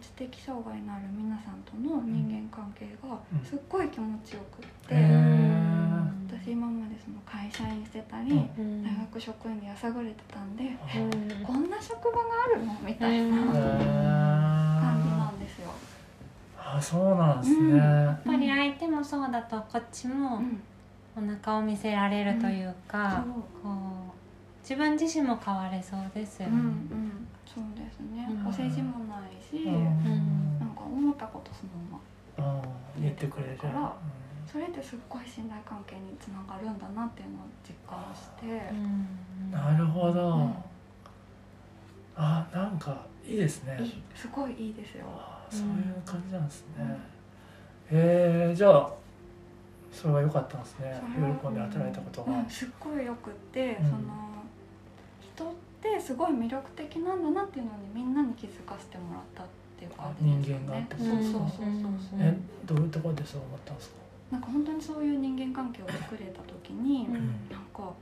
[0.01, 3.45] 知的障害のある皆さんとの人間関係がうん。
[3.45, 5.76] すっごい気持ちよくって、へ私
[6.51, 8.83] 今までその会社員してたり、うん。
[8.83, 11.45] 大学職員でやさぐれてたんで、うん。
[11.45, 12.19] こんな職場が
[12.55, 12.73] あるの？
[12.81, 13.51] みたいなうん。
[13.51, 15.71] 感じなんですよ。
[16.57, 17.77] あそうなんですね、うん。
[17.77, 20.61] やっぱり相手もそうだとこっちもうん。
[21.17, 23.33] お腹を見せられるというか、そう。
[23.63, 23.73] こう
[24.61, 26.61] 自分自身も変われそうですようんうね。
[26.61, 28.27] ん、そうですね。
[28.29, 28.47] うん。
[28.47, 30.59] お世辞もないし、うん。
[30.59, 31.97] なんか思ったことそのま
[32.37, 32.59] ま。
[32.97, 33.01] うん。
[33.01, 33.57] 言ってくれる。
[33.57, 33.95] から
[34.57, 39.51] それってすっごい信頼関係につながるんだなっていうのを実感して、うん。
[39.51, 40.55] なるほど、うん。
[42.15, 43.77] あなんかいいですね。
[43.79, 45.05] いいすごいいいですよ。
[45.07, 46.99] あそういう感じなんですね、
[47.91, 47.97] うん。
[47.99, 48.89] へえじゃあ
[49.91, 50.85] それは良かったんですね。
[50.85, 53.85] それはヒュールポンで働いたことが、うん、すっごいよくって、うん。
[53.85, 53.99] その
[55.21, 55.53] 人っ
[55.83, 59.45] てすごい魅力的なんだなっていうのにみんなに気づかせてもらったっ
[59.77, 61.91] ていう感じですよ人間がっねてことですかそうそうそうそう。
[62.09, 63.95] そう、うんえどういうところでそう思ったんですか、
[64.31, 67.13] なんか本当にそういう人間関係を作れた時に、うん。
[67.49, 67.93] なんか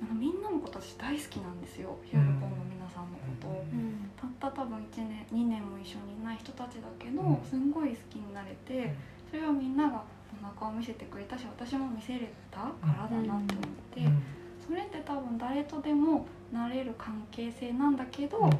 [0.00, 1.96] なんかみんなのこと私大好きなんですよ。
[2.04, 3.48] ヒュールポンの皆さんのこと。
[3.48, 4.10] を、うん。
[4.16, 7.38] たった多分1年2年も一緒にいない人たちだけど、うん。
[7.48, 8.94] すんごい好きになれて、
[9.30, 10.02] それはみんなが
[10.42, 13.64] お腹を見せてくれたし私も見せれたからだなって思っ
[13.94, 14.22] て、うん。
[14.68, 18.50] それって多分誰とでもなれる関係性なんだけど、うん。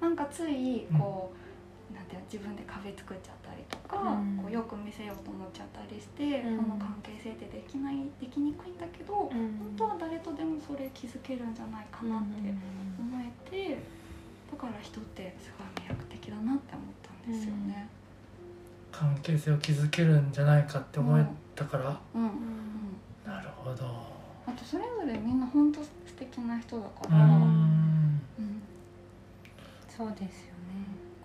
[0.00, 1.32] なんかついこ
[1.90, 3.36] う、なんていうの自分で壁作っちゃっ
[3.70, 4.36] とか、うん。
[4.42, 6.56] こうよく見せようと思っちゃったりして、うん。
[6.56, 9.56] その関係性ってできないできにくいんだけど、うん。
[9.58, 12.36] 本当は誰とでもそれ気づけるんじゃないかなって
[12.98, 13.78] 思えて、
[14.50, 17.88] だから人ってすごい魅力的だなって思ったんですよね。
[18.90, 21.24] 関係性を築けるんじゃないかって思え
[21.54, 22.00] だから。
[22.14, 22.22] うん。
[22.22, 22.30] うん。
[23.24, 23.86] なるほど。
[24.46, 28.20] あとそれぞれみんな本当素敵な人だかうら、ん。
[28.38, 28.62] うん。
[29.88, 30.49] そうです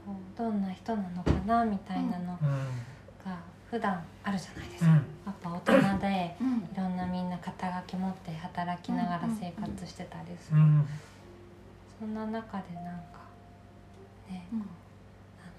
[0.06, 2.49] こうどんな人なのかなみたいなのうん。
[3.26, 3.38] が
[3.72, 4.95] 普段あるじゃないですか、うん。
[4.95, 5.02] や
[5.32, 6.57] っぱ大人でうん。
[6.57, 10.86] いろんなみんな肩書き持って働きながら生活してたりする、うん。
[11.99, 13.26] そんな中でなんか
[14.30, 14.60] ねうん。
[14.60, 14.68] なん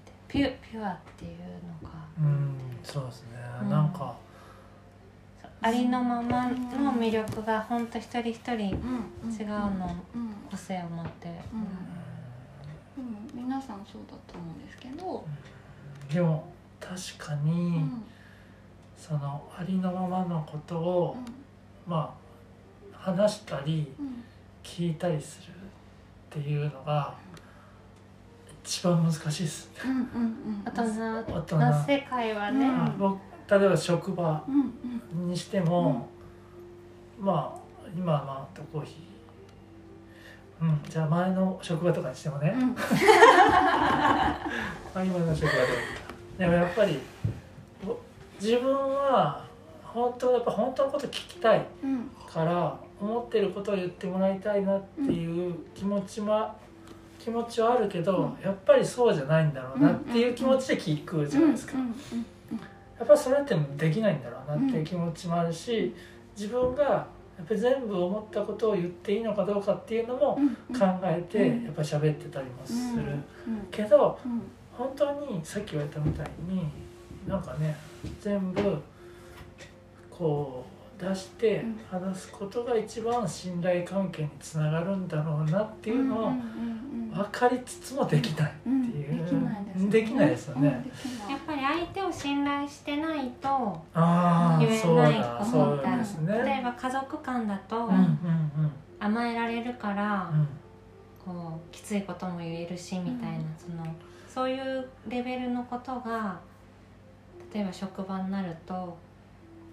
[0.05, 1.39] てピュピュアっていう
[1.83, 2.57] のがうん。
[2.83, 3.27] そうですね、
[3.61, 3.69] うん。
[3.69, 4.15] なんか。
[5.59, 8.53] ありのままの魅力がほんと一人一人
[9.23, 9.31] うん。
[9.33, 10.33] 違うのうん。
[10.49, 11.96] 個性を持って、うん
[12.97, 15.25] うん、皆さんそうだと思うんですけど、
[16.11, 16.47] でも
[16.79, 18.03] 確かうに、ん。
[18.97, 21.17] そのありのままのことを、
[21.87, 22.27] まあ
[22.97, 24.23] 話したりうん。
[24.63, 27.13] 聞いたりするっていうのが
[28.63, 29.81] 一番難しいですね。
[29.85, 30.63] うんうんうん。
[30.65, 32.97] 大人の世界はね、うん。
[32.97, 33.19] 僕
[33.49, 34.73] 例えば職場うん
[35.21, 35.27] うん。
[35.29, 36.09] にしても、
[37.17, 39.17] まあ今はまあコーヒー
[40.61, 42.75] うんじゃあ前の職場とかにしてもね、うん。
[42.75, 44.41] ま
[44.95, 45.67] あ今の職場で。
[46.39, 46.99] でもやっぱり
[47.85, 47.97] お
[48.41, 49.43] 自分は
[49.83, 52.09] 本当やっぱ本当のこと聞きたいうん。
[52.27, 56.55] から思ってることを言ってもらいたいなっていう気持ちも
[57.19, 61.73] 気持ちはあるけど、やっぱりそうじゃないんだろうなっていう気持ちで聞くじゃないですか、
[62.97, 65.93] やっぱりそれってできないんだろうなっていう気持ちもあるし
[66.35, 67.05] 自分が
[67.37, 71.63] やっぱり全部思ったことを言っていいのかどうかっていうのもうん考えてうん。
[71.65, 73.03] やっぱり喋ってたりもする。
[73.47, 73.67] うん。
[73.71, 74.41] けどうん。
[74.77, 76.67] 本当にさっき言われたみたいに
[77.27, 77.75] なんかね
[78.21, 78.77] 全部
[80.09, 80.66] こう
[80.99, 81.79] 出してうん。
[81.89, 86.31] 話すことが一番信頼関係につながるんだろうなっていうのを
[87.13, 89.25] 分かりつつもできないうんっていう。
[89.25, 89.89] できないですね。
[89.89, 90.85] できないですよね。
[91.29, 93.47] やっぱり相手を信頼してないと
[93.93, 96.33] ああ言えないだ思そうったですね。
[96.37, 97.89] 例えば家族間だと
[98.99, 100.31] 甘えられるから
[101.23, 103.85] こうきついことも言えるしみたいなその
[104.27, 106.39] そういうレベルのことが
[107.53, 108.97] 例えば職場になると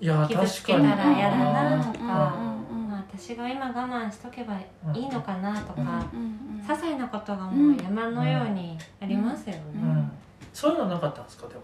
[0.05, 0.97] いや傷つけ確かに。
[0.99, 4.67] たら嫌だなとかうんうんうんまあ私が今我慢しとけばい
[5.01, 9.63] いのかなとかうんうん些細なことがもう山のようにありますよね。
[9.75, 10.11] うん
[10.53, 11.63] そういうのなかったんですかでも。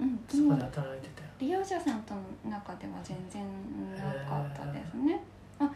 [0.00, 1.22] うんそこで働いてて。
[1.40, 3.44] 利用者さんとの中では全然
[3.96, 5.20] なかったですね。
[5.60, 5.70] あ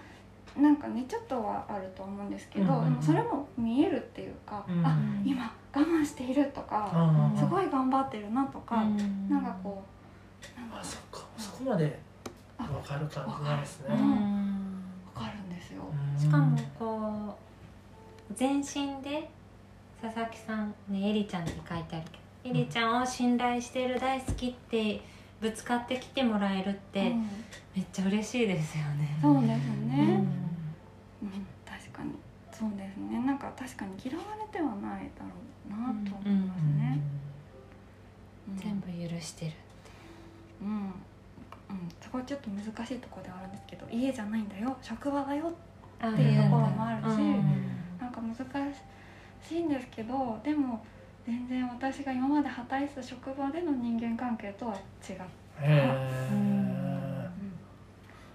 [0.59, 6.90] なんかねちょっとはあると思うんですけど、うんそれも見えるっていうか、うんあ今我慢しているとか、
[7.32, 9.28] うんすごい頑張ってるなとか、うん。
[9.28, 9.91] なんかこう
[10.73, 11.27] あそっか。
[11.36, 11.98] そこまで
[12.59, 13.89] 分かる感じなんですね。
[13.90, 14.02] わかる。
[14.02, 14.85] うん。
[15.14, 15.82] わかるんですよ。
[16.14, 16.20] うん。
[16.20, 17.36] しかもこ
[18.31, 19.28] う全身で
[20.01, 22.05] 佐々木さんねエリちゃんって書いてある
[22.43, 25.01] けどエリちゃんを信頼してる大好きって
[25.40, 27.28] ぶつかってきてもらえるってうん。
[27.77, 29.16] めっちゃ嬉しいですよね。
[29.20, 30.19] そうですうね、ん。
[30.19, 30.28] うん。
[31.64, 32.12] 確かに。
[32.52, 33.19] そうですね。
[33.20, 35.31] なんか確かに嫌われてはないだろ
[35.69, 37.01] うなと思いますね。
[38.48, 38.56] うん。
[38.56, 39.52] 全部許してる。
[40.62, 40.93] うん、
[41.70, 44.76] うん、そこはちょっと難しいところではあるんですけど家じゃないんだよ。
[44.80, 45.52] 職場だよ。
[46.01, 47.72] あっていうところもあるしうん。
[48.01, 48.34] なんか難
[49.43, 50.84] しいんですけどでも
[51.26, 55.20] 全然私が今まで働いてた職場での人間関係とは違う、へ
[55.60, 56.81] え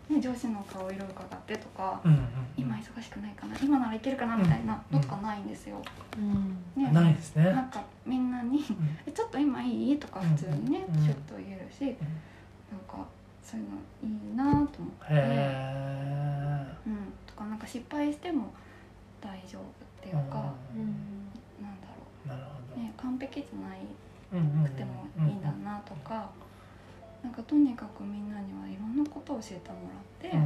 [0.10, 2.28] ね、上司の顔色を伺ってとかうんうん。
[2.56, 5.82] 今忙しくないかな今ならいけるかなみたいなのとかないんですよ。
[6.18, 6.82] うん。
[6.82, 7.44] ね、ないですね。
[7.46, 13.06] なんかみんなにうん「えちょっと今いい?」とか普通にねうんシュッと言えるしなんか
[13.44, 14.78] そういうのいいなと思って。
[15.10, 18.54] へうん、とかなんか失敗しても
[19.20, 19.66] 大丈夫っ
[20.02, 21.28] ていうか、うん
[21.62, 23.80] なんだろえなるほう、ね、完璧じゃない
[24.64, 26.30] くてもいいんだなとか、
[27.28, 29.76] なんかとにかくみんなにはいろんなことを教えても
[30.24, 30.40] らって、う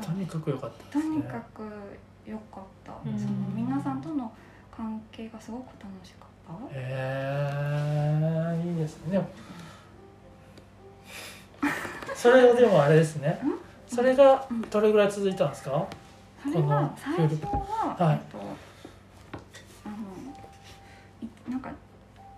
[0.00, 0.04] ん。
[0.04, 1.16] とにかく良かったですね。
[1.16, 1.64] とにかく
[2.24, 3.18] 良かった、うん。
[3.18, 4.32] その皆さんとの
[4.70, 6.52] 関係がすごく楽しかった。
[6.72, 6.78] へ
[8.62, 9.28] えいいですね。
[12.14, 13.40] それはでもあれですね。
[13.88, 15.84] それがどれぐらい続いたんですか？
[16.44, 18.14] それこのが最初は、はい。
[18.14, 18.38] えっと
[19.84, 19.96] あの
[21.20, 21.72] いなんか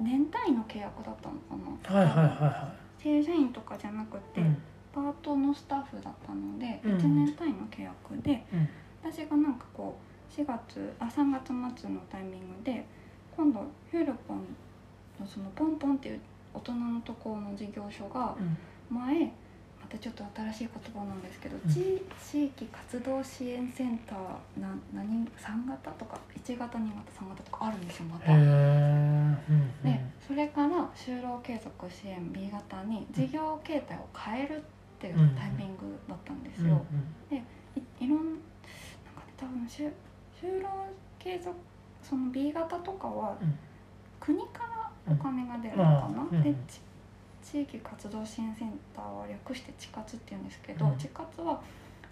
[0.03, 2.01] 年単位の契約だったのかな。
[2.01, 2.73] はいはいはいは
[3.03, 4.57] 正社員とかじゃなくて、いうん。
[4.95, 6.99] パートのスタッフだったので、うん。
[6.99, 8.69] 1年単位の契約でうん。
[9.03, 12.85] 私がなんかこう4月あ3月末のタイミングで
[13.37, 13.61] 今度
[13.91, 14.39] ヒュールポン
[15.19, 16.21] のそのポンポンっていう
[16.55, 18.57] 大人のところの事業所がうん。
[18.97, 19.33] 前
[19.81, 21.73] またちょっと新しい言葉なんですけど、うん。
[21.73, 28.33] 地地域活動支援センターな何3型とか1型2型3型とかあるんですよまた。
[29.83, 34.61] でそれから就労継続支援 B 型に事業形態を変えるっ
[34.99, 36.85] ていうタイミングだったんですよ。
[37.31, 38.41] いいろんなんか
[39.27, 39.91] ね多分就
[40.41, 40.69] 就労
[41.19, 41.57] 継続
[42.03, 43.59] その B 型とかはうん。
[44.21, 44.61] 国か
[45.07, 46.43] らお金が出るのかな、うん。
[46.43, 46.81] でち
[47.43, 50.97] 地域活動支援センターは略して地活っていうんですけど、うん。
[50.97, 51.61] 地活は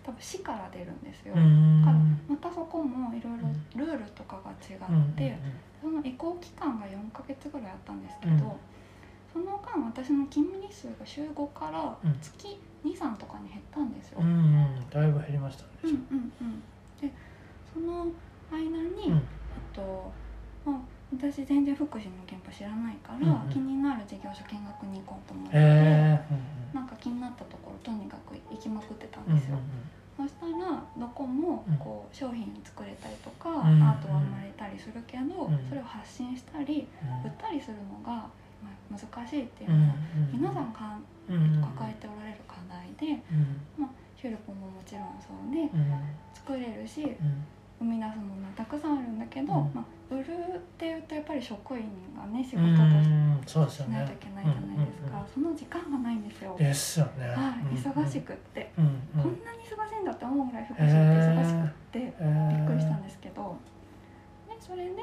[0.03, 1.83] 多分市から出るんですよ、うん。
[1.85, 1.99] から
[2.29, 5.39] またそこもいろいろルールとかが違って、
[5.81, 8.41] その移行期間が4ヶ月ぐらいあったんですけど、うん。
[9.33, 12.19] その間私の勤務日数が週5からうん。
[12.21, 14.21] 月23とかに減ったんですよ。
[14.91, 15.69] だいぶ減りましたね。
[15.85, 16.63] うんうんうん。
[17.01, 17.13] で
[17.73, 18.07] その
[18.51, 18.59] 間
[18.97, 19.23] に、うん。
[19.73, 20.13] と
[20.65, 20.81] まあ、
[21.13, 23.49] 私全然福祉の現場知らないから、うんうん。
[23.51, 26.21] 気になる事業所見学に行こうと思って、へえ
[26.73, 29.59] なんか気になったところとにかく行きまくってたんうんうんですよ。
[30.17, 31.77] そしたらどこもうん。
[31.79, 37.27] こう商品作れたりとか、んアートは生まれたりするけど、うんそれを発信したりうん。
[37.27, 38.29] 売ったりするのが、
[38.63, 39.95] まあ、難しいっていううんのが、
[40.33, 43.35] 皆さんかうん抱えておられる課題で、う
[43.83, 45.93] んヒュルポももちろんそうでうん。
[46.35, 47.45] 作れるしうん。
[47.81, 49.73] 生み出すものはたくさんあるんだけど、うん。
[49.75, 56.57] まあ、売るっていうとやっぱり職員がね仕う事としてんそうですしないといけないじゃないですか、うんうんその時間がないんですよ。
[56.59, 57.29] ですよね。
[57.29, 59.23] はい、うん忙しくって、うんうん。
[59.23, 63.57] こんなに忙しいんだって思うぐらい福祉って忙しくって、びっくりしたんですけど、
[64.49, 64.97] でそれで、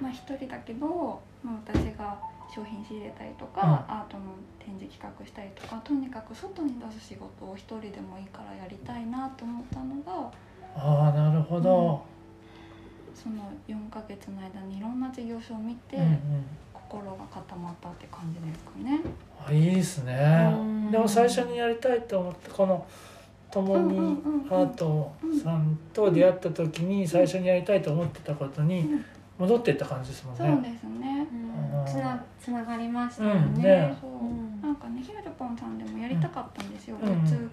[0.00, 2.18] まあ、一人だけど、まあ、私が
[2.54, 3.94] 商品仕入れたりとか、うん。
[3.94, 10.30] アートの展示企画したりとかとにかく外に出す仕事を一人でもいいからやりたいなと思ったのが
[10.76, 12.02] ああなるほど
[13.14, 16.18] その4ヶ月の間にいろんな事業所を見て、うんうん。
[16.72, 19.00] 心が固まったって感じですかね。
[19.46, 20.50] あいいですね。
[20.54, 20.90] うん。
[20.90, 22.86] でも最初にやりたいと思ってこの
[23.50, 24.52] 共にうんうんうんうん。
[24.52, 25.12] アート
[25.42, 29.04] さんと出会った時に最初にやりたいと思ってたことにうん。
[29.38, 31.26] 戻っていった感じですもんそうねですね。
[31.30, 31.86] うん。
[31.86, 33.62] つなつながりましたようんね。
[33.62, 34.60] ねそう、うん。
[34.62, 36.96] なんかねヒュールポンさんでもやりたかったんですよ。
[37.02, 37.50] うんグッズ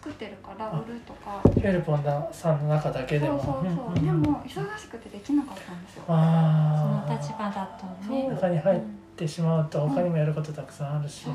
[0.00, 1.42] 作作ってるから売るとか。
[1.60, 3.90] ヘルポンダさんの中だけでもそうそうそう。
[3.94, 6.04] んんでも忙しくてできなかったんですよ。
[6.06, 8.28] そああの立場だとそうね。
[8.30, 8.80] 中に入っ
[9.16, 11.34] てしまうと他にもやることたくさんあるし、そう。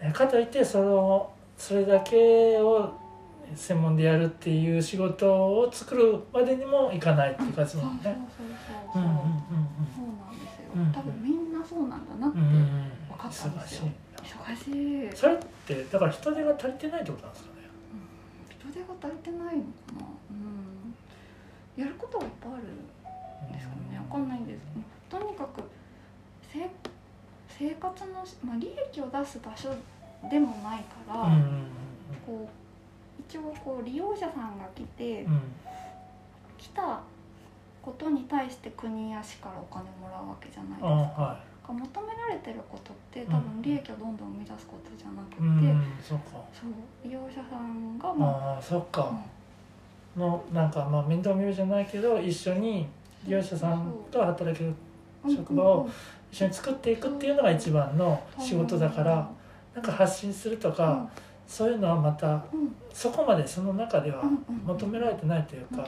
[0.00, 2.92] えかといってそのそれだけを
[3.54, 8.28] 専門でやるっていう仕事を作るまでにもいかないっていう感じそうそうですもんね。
[8.36, 9.02] そうそうそう。
[9.02, 9.22] うんうんうん
[9.94, 10.92] そうなんですようん。
[10.92, 13.88] 多分みんなそうなんだなってうんうんうん分かったんですよ。
[14.22, 15.16] 忙しい。
[15.16, 17.51] それってだから人手が足りてないってことなんですか？
[18.80, 20.06] が足りてないのかな。
[20.30, 20.94] うん。
[21.76, 23.98] やることがいっぱいあるんですかね。
[23.98, 24.60] わかんないんです。
[25.08, 25.62] とにかく
[26.52, 26.70] せ
[27.48, 29.74] 生活のしまあ利益を出す場所
[30.30, 31.30] でもないから、
[32.26, 35.40] こう一応こう利用者さんが来て、うんうん
[36.62, 37.00] 来た
[37.82, 40.86] ことに対して国や市からお金もらうわけじゃないですあ
[41.16, 41.40] か。
[41.68, 45.36] は求められてることってうん多分利益をどんどん生み出すことじゃなくい。
[45.36, 46.24] て、うんそうか。
[46.52, 46.70] そう
[47.04, 49.12] 利用者さんがまあああそっか。
[50.16, 52.86] のなんかまあ面倒見るじゃないけど一緒に
[53.24, 54.74] 利用者さんと働ける
[55.28, 55.88] 職場を
[56.30, 59.30] 一緒に作っていくっていうのが一番の仕事だから
[59.74, 61.08] なんか発信するとか
[61.46, 65.86] そういうのはまたうんうんそこまでその中ではうんうん求められてないというか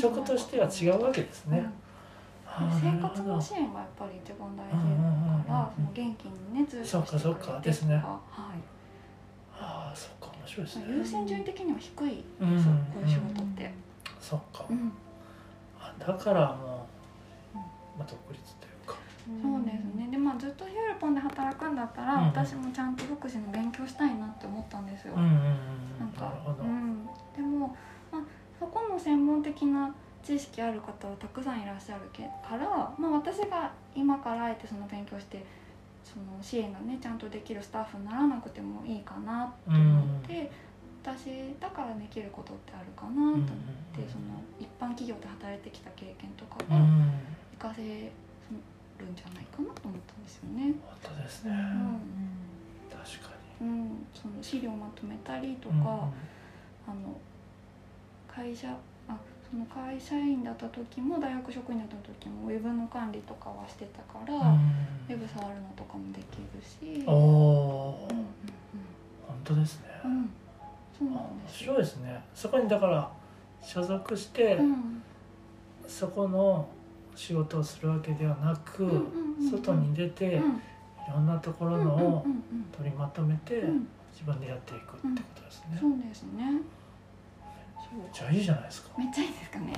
[0.00, 1.70] 職としては違うわけですね。
[2.58, 4.72] 生活の支援がやっぱり一番大事
[5.48, 7.60] だからその元気にねずっとそっかそっか。
[7.60, 7.94] ですね。
[7.94, 8.04] はい
[9.62, 10.84] ああそっか面白いですね。
[10.88, 13.72] 優先順位的には低いうんそうこういう仕事って。
[14.20, 14.64] そっか。
[14.68, 14.92] うん。
[15.78, 16.86] あだからも
[17.54, 17.58] う
[17.98, 18.96] まあ独立というか。
[19.42, 20.08] そうですね。
[20.10, 22.26] でまあずっとヒュールポンで働くんだったら、うんうん。
[22.28, 25.34] 私もちゃんと福祉の勉強したいなって思ったんですよ、うんうんうん
[26.00, 26.32] なんか。
[26.58, 27.06] うん、
[27.36, 27.76] でも、
[28.10, 28.22] まあ、
[28.58, 32.68] そこの専門的な知識ある方はたくさんいらっしゃるけから、
[32.98, 35.44] まあ、私が今からあえてその勉強して
[36.04, 40.50] その支援がねちゃんとできるスタッフにならなくてもいいかなと思って、
[41.02, 47.12] 私だからできることってあるかなと思って、その一般企業で働いてきた経験とかがうん
[47.58, 50.74] 活かせるんじゃないかなと思ったんですよね。
[50.82, 51.52] 本当ですね。
[52.90, 55.82] 確かうん、その資料まとめたりとに。
[55.82, 56.08] か、
[56.86, 57.16] あの
[58.26, 58.74] 会社あ
[59.50, 64.40] その会社員だった時も大学職員だった時もウェブの管理とかはしてたから、うん。
[65.08, 68.12] ウェブ触るのとかもできるし、おおー。
[68.14, 68.26] うんうん
[69.26, 69.88] 本当ですね。
[70.04, 70.30] うんうん、
[70.98, 72.24] そうあ面なんです白いですね。
[72.34, 73.10] そこにだから
[73.62, 75.02] 所属して、うん。
[75.88, 76.68] そこの
[77.16, 78.96] 仕事をするわけではなく、うんうんう
[79.46, 80.60] ん外に出て、いうん。
[81.12, 82.26] ろんなところのを
[82.76, 83.88] 取りまとめて、うん。
[84.12, 84.80] 自分でやっていくっ
[85.14, 85.78] てことですね。
[85.80, 86.60] そうですね
[88.12, 88.88] じゃあいいじゃないですか。
[88.98, 89.72] めっちゃいいですかね。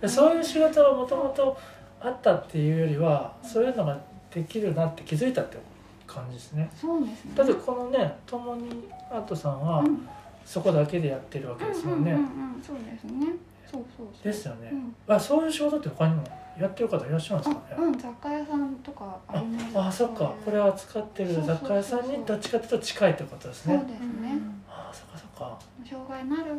[0.00, 1.56] でそういう仕事はもともと
[2.00, 3.98] あったっていうよりはそういうのが
[4.32, 5.58] できるなって気づいたって
[6.06, 6.70] 感じですね。
[6.74, 7.32] そうですね。
[7.34, 10.08] だってこのね共にアートさんはうん。
[10.42, 13.26] そこだけでやってるわけですもんね、うんうんうんうんそうですね。
[13.70, 14.24] そうそうそう。
[14.24, 15.14] ですよね、うん。
[15.14, 16.24] あそういう仕事って他にも
[16.58, 17.76] やってる方いらっしゃるんですかね。
[17.78, 19.78] あうん雑貨屋さんとかあります。
[19.78, 20.34] ああそっか。
[20.44, 23.76] これを扱ってる雑貨屋さんにどっちかというと近いってことですね。
[23.78, 24.38] そうですね。
[24.68, 25.58] ああそっかそっか。
[25.88, 26.54] 障害のある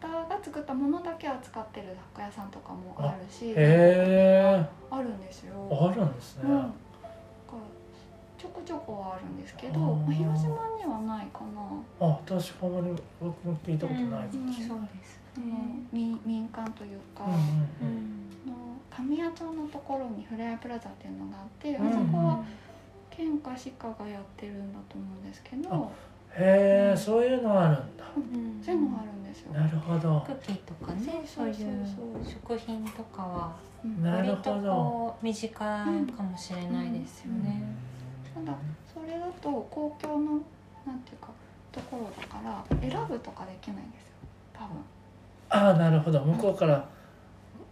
[0.00, 5.54] 方が作ったものだけ扱ってる雑貨屋さんとかもあるしへえあるんですよ。
[5.70, 6.72] あるんですね、うん、
[8.38, 11.60] ちょこちょこはあるんですけど、広島にはないかな、
[12.00, 15.20] あ私ほんまに僕も聞いたことないうんしれない、そうです
[15.92, 17.40] 民民間というか、うんうんう
[17.82, 17.88] うん。
[17.88, 18.54] んの
[18.90, 22.44] 神谷町のところにフレアプラザっていうのがあって、うんあそこは
[23.10, 25.92] 県か市かがやってるんだと思うんですけど、
[26.36, 28.04] へえ、うんそういうのあるんだ。
[28.16, 28.62] うん。
[28.64, 29.12] そういうのがあるん。
[29.32, 29.52] ですよ。
[29.54, 30.22] なるほど。
[30.26, 31.54] クッキーとかねそそういう
[32.24, 33.56] 食品とかは
[34.02, 34.68] 割とほど。
[34.70, 35.84] こう身近か
[36.22, 37.62] もしれないですよね。
[38.34, 38.56] ただ
[38.92, 40.30] それだと公共の
[40.86, 41.28] なんていうか
[41.72, 44.08] ところだから選ぶとかできないんですよ。
[44.52, 44.68] 多分。
[45.48, 46.20] ああなるほど。
[46.20, 46.86] 向こうから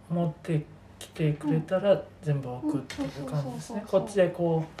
[0.09, 0.65] 持って
[0.99, 3.83] きてくれたら全部置くっていう感じですね。
[3.87, 4.80] こっちでこそ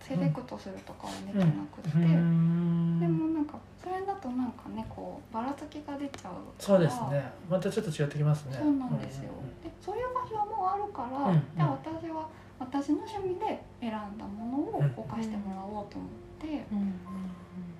[0.00, 1.44] セレクトするとかはできうな
[1.74, 3.00] くて、うーん。
[3.00, 7.30] でもなんかそれだとなんかねこうばらつきが出ちゃうそうですね。
[7.48, 8.56] またちょっと違ってきますね。
[8.58, 12.28] そうなんですよ、うんでそういう場所もあるから、うんじゃあ私は
[12.58, 16.10] 私の趣味で選んだものを置かしてもらおうと思っ
[16.40, 16.94] て、うん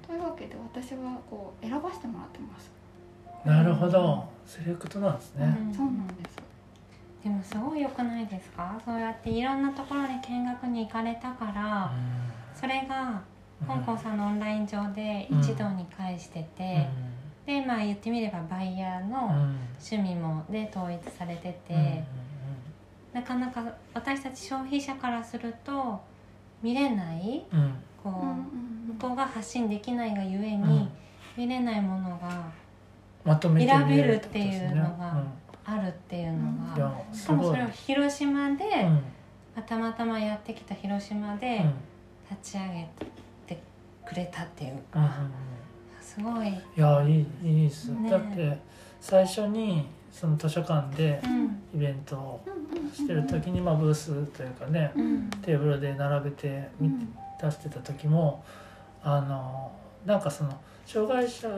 [0.07, 2.71] というわけで私はこう選ばせてもらってます、
[3.45, 4.25] なるほど。
[4.47, 5.75] セレクトなんですね、うん。
[5.75, 6.37] そうなんです
[7.23, 8.81] でもすごい良くないですか？
[8.85, 11.93] そうやっていろんなところに見学に行かれたから
[12.55, 13.21] それが
[13.67, 16.87] 香港さんのオンライン上で一堂に会してて、
[17.45, 19.27] でまあ言ってみればバイヤーの
[19.81, 22.05] 趣味もで統一されてて、
[23.13, 23.65] なかなか
[23.95, 26.01] 私たち消費者からすると
[26.63, 27.45] 見れない
[28.03, 30.89] こう、うんうん向こうが発信できないがゆえに、うん。
[31.37, 32.51] 見れないものが
[33.23, 35.23] まとめて選べるっていうのが
[35.71, 36.43] あるっていうのう
[36.73, 36.77] ん。
[36.77, 37.39] いが、やすごい。
[37.39, 38.93] しかもそれを広島で、うん。
[38.93, 39.01] ま
[39.59, 41.73] あたまたまやってきた広島でうん。
[42.31, 42.89] 立ち上げ
[43.47, 43.63] て
[44.07, 45.15] くれたっていううんうんか、
[46.01, 48.11] すごい、いやいいいいです、ね。
[48.11, 48.59] だって
[49.01, 51.63] 最初にその図書館でうん。
[51.75, 55.31] イベントをうんうんしてる時にまあブースというかねうん。
[55.43, 56.69] テーブルで並べて
[57.41, 58.43] 出してた時も
[59.03, 59.71] あの
[60.07, 61.49] なんかその障害者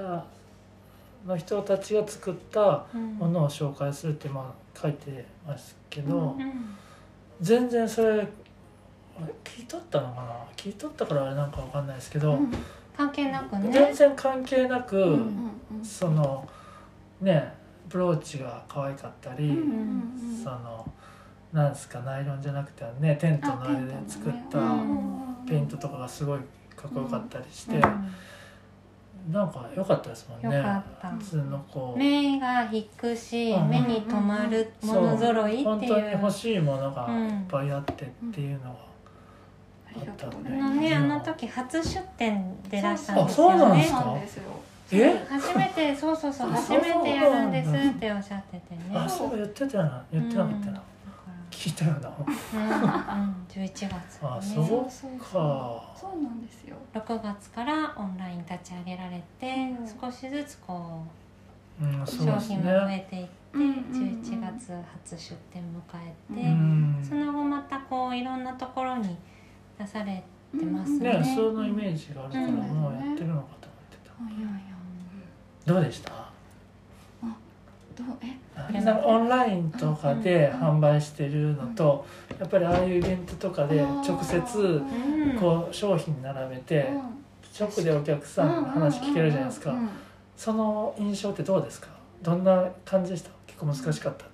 [1.27, 3.15] の人たちが作ったうん。
[3.15, 6.77] ものを紹介するってまあ書いてますけど、うんうん。
[7.41, 8.27] 全然それ
[9.45, 10.35] 聞いとったのかな？
[10.57, 12.53] 聞いとったからあれなんかわかんないですけど、うん。
[12.97, 13.71] 関係なくね。
[13.73, 16.49] 全然関係なく、うんうんその
[17.21, 17.53] ね
[17.89, 19.59] ブローチが可愛かったり、うんうん
[20.33, 20.91] うんその
[21.53, 26.39] なんですかナイロンじゃなくてねテントのあれで作ったううんんペイントとかがすごい
[26.77, 27.83] かっこよかったりして、うん
[29.31, 30.57] なんか良かったですもんね。
[30.57, 31.09] よかった。
[31.09, 31.99] 普通のこう。
[31.99, 33.69] 目が引くし、うん。
[33.69, 35.65] 目に留まるもの揃いっていう。
[35.67, 37.29] 本当に欲しいものがうん。
[37.29, 44.01] いっぱいあってっていうのが、ありがとうござあのねあの時初出店でらしたんですあそうよねなんですか？
[44.03, 44.43] そうなんですよ。
[44.93, 45.27] え？
[45.29, 48.81] 初めてそうそうそうあ初めてやるんですっておっしゃっててね。
[48.95, 50.05] あそう言ってたよな。
[50.13, 50.83] 言ってなかったよな、
[51.51, 52.01] 聞いたよな。
[52.09, 52.15] ら
[53.17, 53.91] うん、うん、11月。
[54.23, 56.77] あねそうそうかそうなんですよ。
[56.95, 59.47] 6月からオンライン立ち上げられて、
[59.79, 60.01] うん。
[60.01, 61.03] 少しずつこ
[61.81, 63.75] うんうそうです商品も増ねえていって、うんうんうん。
[64.23, 64.73] 11月
[65.05, 67.07] 初出店迎えて、うん。
[67.07, 69.17] その後またこういろんなところに
[69.79, 70.23] 出され
[70.59, 71.19] てますね。
[71.19, 72.55] ねそのイメージがあるからうん。
[72.55, 74.61] もうやってるのかと思ってた、いやいや
[75.67, 76.30] どうでした？
[78.23, 78.81] え？
[78.81, 82.05] なんかオンラインとかで販売してるのと
[82.39, 85.37] やっぱりああいうイベントとかで直接うん。
[85.39, 87.01] こう商品並べてうん。
[87.59, 89.75] 直でお客さんの話聞けるじゃないですか。
[90.37, 91.89] その印象ってどうですか？
[92.23, 93.31] どんな感じでした？
[93.47, 94.25] 結構難しかった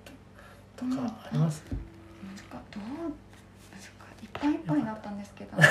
[0.75, 1.63] とかあります？
[2.23, 2.83] 難しかどう
[3.71, 4.05] 難しか？
[4.21, 5.57] いっぱいいっぱいだったんですけど。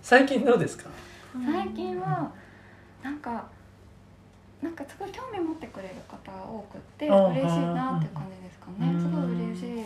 [0.00, 0.88] 最近どうですか？
[1.44, 2.30] 最近は
[3.02, 3.46] なんか
[4.64, 8.88] なんかすごい興味持ってくれる方が多くってあ嬉しいなっていう感じですかね。
[8.92, 9.00] うん。
[9.00, 9.84] すごい嬉しい。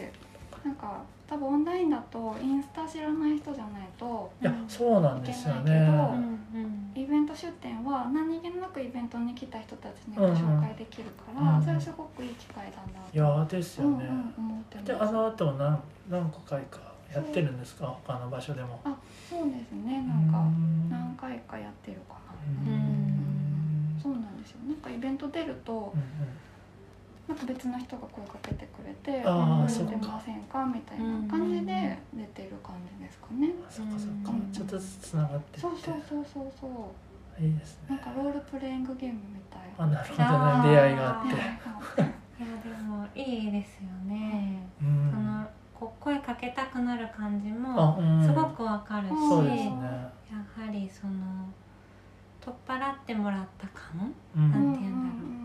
[0.64, 5.98] なんか多分オンラインだとインスタ知らない人じゃないといやそうなんですよいけないけどね
[6.54, 6.62] うん
[6.94, 7.02] うん。
[7.02, 14.86] イベント出店は何気なくイベントに来た人たちにご紹介できるから、うんそれすごくいい機会だなといやですよね、うんうん、思ってます。
[14.86, 15.78] であの後も何
[16.10, 16.80] 何個回か
[17.14, 17.86] やってるんですか？
[18.06, 18.80] 他の場所でも。
[19.28, 19.48] そう。
[19.48, 20.02] ですね。
[20.02, 20.90] なんかうん。
[20.90, 22.14] 何回かやってるか
[22.66, 23.37] な、うん
[24.14, 24.58] そうなんですよ。
[24.66, 26.02] なんかイベント出るとうん
[27.28, 27.38] なん。
[27.38, 29.90] か別の人が声かけてくれて「あーうんそっか。
[29.90, 33.50] 出ませんか?」みたいな感じで出てる感じですかね。
[33.66, 34.30] あそっかそっか。
[34.30, 34.50] うん。
[34.52, 35.60] ちょっとずつつながってって。
[35.60, 37.42] そうそうそうそうそう。
[37.42, 37.86] いいですね。
[37.90, 39.60] なんかロールプレイングゲームみたい。
[39.76, 40.70] あなるほどね。
[40.74, 41.34] 出会いがあって。
[41.34, 45.10] いやでもいいですよね、うん。
[45.10, 48.24] そのこう声かけたくなる感じあもうん。
[48.24, 49.70] すごくわかるし、そうですね。
[50.30, 51.12] やはりその
[52.40, 54.14] 取っ払ってもらった感？
[54.36, 54.50] うん。
[54.50, 55.22] なんて言うんだろう。
[55.22, 55.38] うん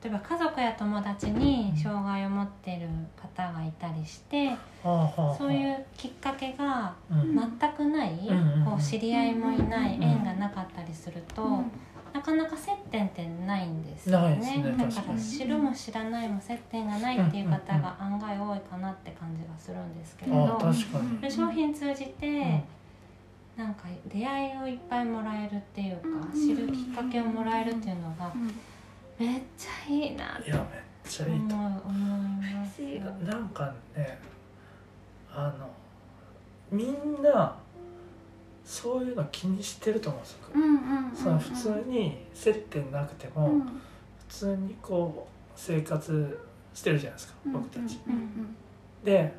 [0.00, 2.88] 例えば家族や友達に障害を持ってる
[3.20, 7.34] 方がいたりしてはあはあはあそういうきっかけがうん。
[7.34, 11.70] 全くない、うんこう知り合いもいない、うん縁がなかったりすると、うん。
[12.12, 14.36] なかなか接点ってないんですよね。
[14.36, 14.62] ね。
[14.78, 20.72] だ確から知るも知らないも接点がないっていう方が案外多いかなって感じがするんですけれあど
[21.28, 22.62] 商品通じて、ん
[23.58, 26.02] なんか出会いをいっぱいもらえるっていうか、
[26.32, 28.46] うん知るきっかけをもらえるっていうのがうん。
[29.18, 31.56] めっちゃいいなっていやめっちゃいいと。
[31.56, 32.80] 思います。
[33.26, 34.16] なんかね
[35.28, 35.68] あの
[36.70, 37.58] みんな
[38.64, 43.62] そういうの気にしてると思うんですよ、うんうん普通に接点なくても、うん。
[43.62, 43.70] 普
[44.28, 46.38] 通にこう生活
[46.74, 47.98] してるじゃないですか、僕たち。
[49.04, 49.34] で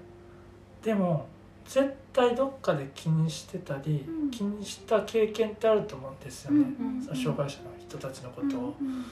[0.83, 1.25] でも
[1.69, 4.31] 絶対どっかで気にしてたり、うん。
[4.31, 8.75] 気にした経験ってあると思うんですよね、うんその障害者の人たちのことを。
[8.81, 9.05] うん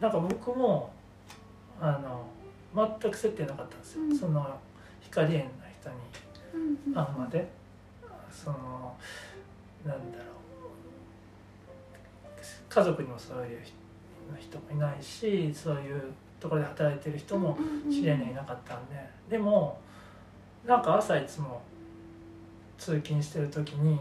[0.00, 0.90] なんか僕も
[1.80, 2.26] あの
[3.00, 4.18] 全く接点なかったんですよ、うん。
[4.18, 4.58] その
[5.02, 5.96] 光園の人に
[6.54, 7.48] うんうん会うまで。
[8.32, 8.96] その
[9.86, 10.26] なんだろう。
[12.68, 13.60] 家族にもそういう
[14.40, 16.02] 人もいないしそういう
[16.40, 17.56] ところで働いてる人も
[17.88, 18.96] 知り合いにはいなかったんで。
[19.30, 19.78] でも
[20.66, 21.60] なんか朝いつも
[22.78, 23.98] 通勤してる時に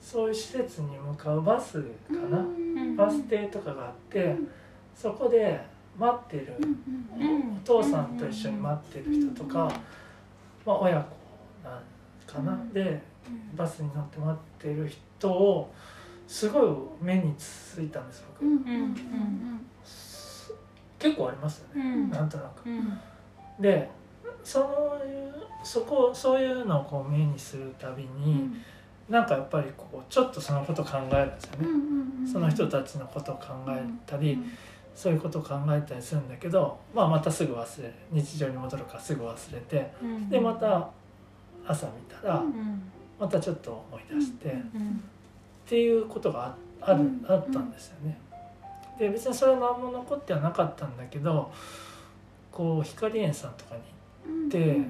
[0.00, 2.96] そういう施設に向かうバスかな、うん。
[2.96, 4.36] バス停とかがあって
[4.94, 5.60] そこで
[5.98, 6.56] 待ってる。
[7.62, 9.72] お父さんと一緒に待ってる人とか、
[10.66, 11.16] まあ、親子
[11.64, 11.82] なん
[12.26, 12.72] かな、うん。
[12.72, 13.00] で
[13.54, 15.72] バスに乗って待ってる人を
[16.26, 18.44] すごい目についたんです僕、
[20.98, 22.10] 結構ありますよね、うん。
[22.10, 22.68] なんとなく。
[22.68, 22.98] うん。
[23.60, 23.88] で
[24.44, 25.34] そういう
[25.64, 28.62] そこそういうのをこう目にするたびうに、ん。
[29.08, 34.50] なんかやっぱりこうちょっとそのこと考えるんですよね、うんうんその人たちのことを考えたり、うん
[34.94, 40.88] そういうことを考えたりするんだけど、まあ、またすぐ忘れる日常に戻るからすぐ忘れてうんでまた
[41.66, 41.92] 朝見
[42.22, 42.80] たらうん
[43.18, 45.02] またちょっと思い出して、っうん
[45.66, 48.16] ていうことがああるうんあったんですよね。
[48.98, 51.50] で別にそれは何も残ってはなかったんだけど
[52.52, 53.86] こう光園さんとかに行
[54.46, 54.80] って、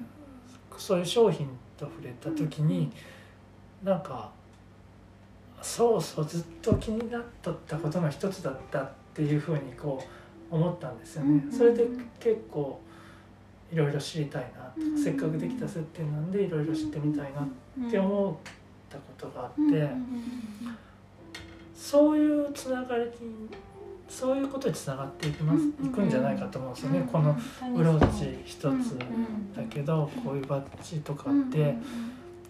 [0.77, 2.90] そういう商品と触れた時に、
[3.82, 4.31] なんか
[5.65, 10.02] そうそうずっと気になっとったことの一つだったっていうふうにこ
[10.51, 11.43] う思ったんですよね。
[11.44, 11.86] うんそれで
[12.20, 12.81] 結構
[13.73, 18.52] いろいろ知りたいなとか、うんせっかくできた接点なんでいろいろ知ってみたいなって思っ
[18.90, 19.90] たことがあって、うんうんうん。
[21.74, 23.11] そういうつながりに
[24.15, 27.36] そういうことにつながっていきます、うんいくんじゃないかと思うんですよね、うんこの
[27.74, 28.78] ブローチ一つうん
[29.53, 31.77] だけど、こういうバッジとかうんって、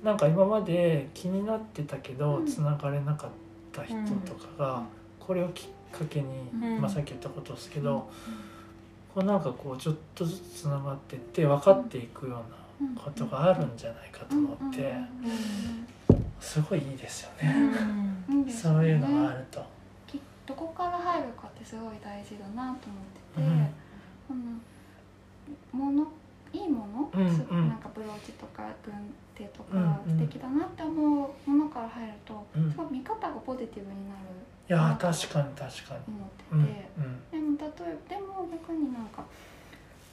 [0.02, 2.46] なんか今まで気になってたけどうん。
[2.46, 3.30] つながれなかっ
[3.72, 3.96] た人
[4.26, 4.82] とかが
[5.18, 6.80] これをきっかけに、うん。
[6.82, 8.10] まあ、さっき言ったことですけど、
[9.14, 12.42] こうなんかこうちょっとずつつながってって分かっていくよ
[12.80, 14.94] うなことがあるんじゃないかと思って
[16.40, 17.72] すごいいいですよね。
[18.50, 19.73] そういうのがあると。
[20.44, 23.04] きどこから入るかってすごい大事だなと思っ
[23.34, 23.68] てて、うん。
[24.30, 24.34] あ
[25.78, 26.08] のもの
[26.52, 27.68] いいもの、うんすうん。
[27.68, 28.94] なんかブローチとか軍
[29.34, 30.18] 手とうんかうん。
[30.18, 32.70] 素敵だなって思うものから入ると、うん。
[32.70, 34.20] すごい見方がポジティブになる
[34.66, 36.16] いやー確かに確かに。
[36.16, 36.64] 思ってうん。
[36.64, 36.88] て、
[37.32, 39.24] でも例えでも逆になんか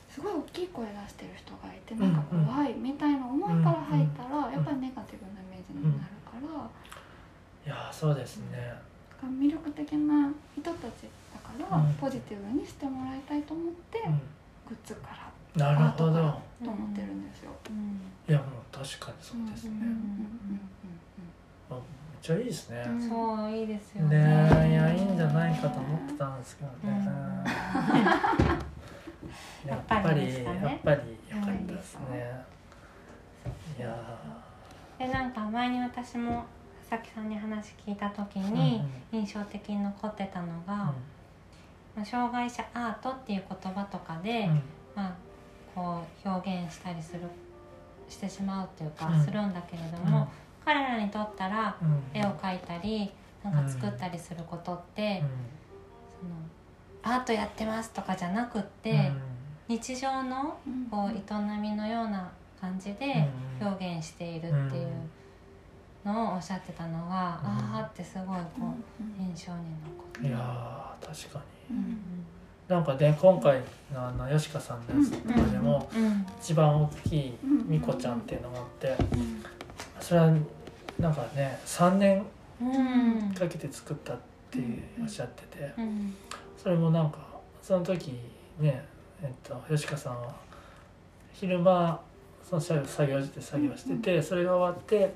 [0.09, 4.51] すごい大きい声出してる人がいてなんかうんうん怖いみたいな思いから入ったら、ん。
[4.51, 6.67] やっぱりネガティブなイメージになるから。
[7.63, 8.73] いやーそうですね。
[9.27, 11.93] 魅力的な人たちだから、うん。
[11.95, 14.01] ポジティブにしてもらいたいと思って、う
[14.69, 15.09] グッズか
[15.57, 16.05] らん、なるほど。
[16.05, 17.51] アートからと思ってるんですよ。
[17.69, 18.01] うん。
[18.27, 19.71] いやもう確かにそうですね。
[21.69, 21.79] めっ
[22.21, 22.85] ちゃいいですね。
[22.87, 23.09] うん。
[23.09, 24.17] そういいですよね。
[24.17, 27.05] いやいいんじゃないかと思ってたんですけどね。
[29.65, 30.61] やっぱりやっぱりでしたね。
[30.63, 32.45] やっぱり良かったですね。
[33.77, 34.19] いや
[34.99, 36.45] でなんか前に私も
[36.91, 38.81] 佐々木さんに話聞いた時ーに
[39.13, 40.77] 印象的に残ってたのが、うん。
[40.77, 40.93] ま
[42.01, 44.61] あ、障害者アートっていう言葉とかで、うん。
[44.93, 45.13] まあ、
[45.73, 47.21] こう表現したりする
[48.09, 49.23] してしまうっていうか、うん。
[49.23, 50.27] するんだけれども、
[50.65, 52.03] 彼らにとったらうん。
[52.13, 53.09] 絵を描いたり
[53.41, 55.23] なんか作ったりすることって、
[56.19, 59.21] そのアートやってますとかじゃなくって、うん。
[59.69, 60.87] 日常のうん。
[60.91, 63.29] こう営みのような感じで
[63.61, 63.67] うん。
[63.69, 64.91] 表現しているっていう
[66.05, 67.11] のをおっしゃってたのが、うん。
[67.13, 68.25] ああってすごい
[68.59, 71.77] こう印象に残って、いやー確かに。
[71.77, 71.97] うん。
[72.67, 73.61] なんかね今回
[73.93, 76.25] のあの吉川さんのやつとかでもうん。
[76.39, 79.43] 一番大きいうんみこちゃんっていうのがあってうん。
[79.99, 80.33] それは
[80.99, 82.25] なんかね3年
[82.61, 83.33] うん。
[83.33, 84.17] かけて作ったっ
[84.49, 84.59] て
[85.01, 86.13] おっしゃっててうん。
[86.57, 87.17] それもなんか
[87.61, 88.19] その時
[88.59, 88.83] ね
[89.21, 90.33] えっと吉川さんは
[91.33, 91.99] 昼間
[92.47, 95.13] その作業作業して作業しててそれが終わって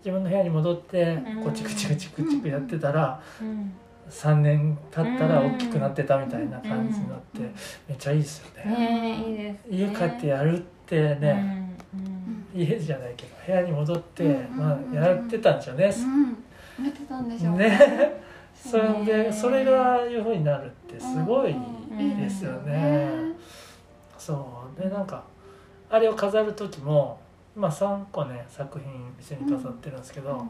[0.00, 1.44] 自分の部屋に戻ってうん。
[1.44, 3.72] こうチクチクチクチクやってたらうん。
[4.08, 5.54] 3年経ったらうん。
[5.54, 7.54] 大きくなってたみたいな感じになってうん。
[7.88, 8.70] めっちゃいいですよね。
[8.70, 9.70] ねえいいですね。
[9.70, 11.76] 家帰ってやるってね、
[12.54, 15.94] 家じゃないけど部屋に戻って、うんまあ、やってたんでしょうね。
[16.78, 16.84] うん。
[16.84, 17.78] やってたんでしょうね。
[18.54, 21.54] それねでそれがいうふうになるってすごい
[22.18, 23.08] ですよね。
[24.18, 24.82] そう。
[24.82, 25.22] でなんか
[25.88, 27.19] あれを飾る時も、
[27.56, 30.46] まあ、3個ね作品店に飾ってるんですけど、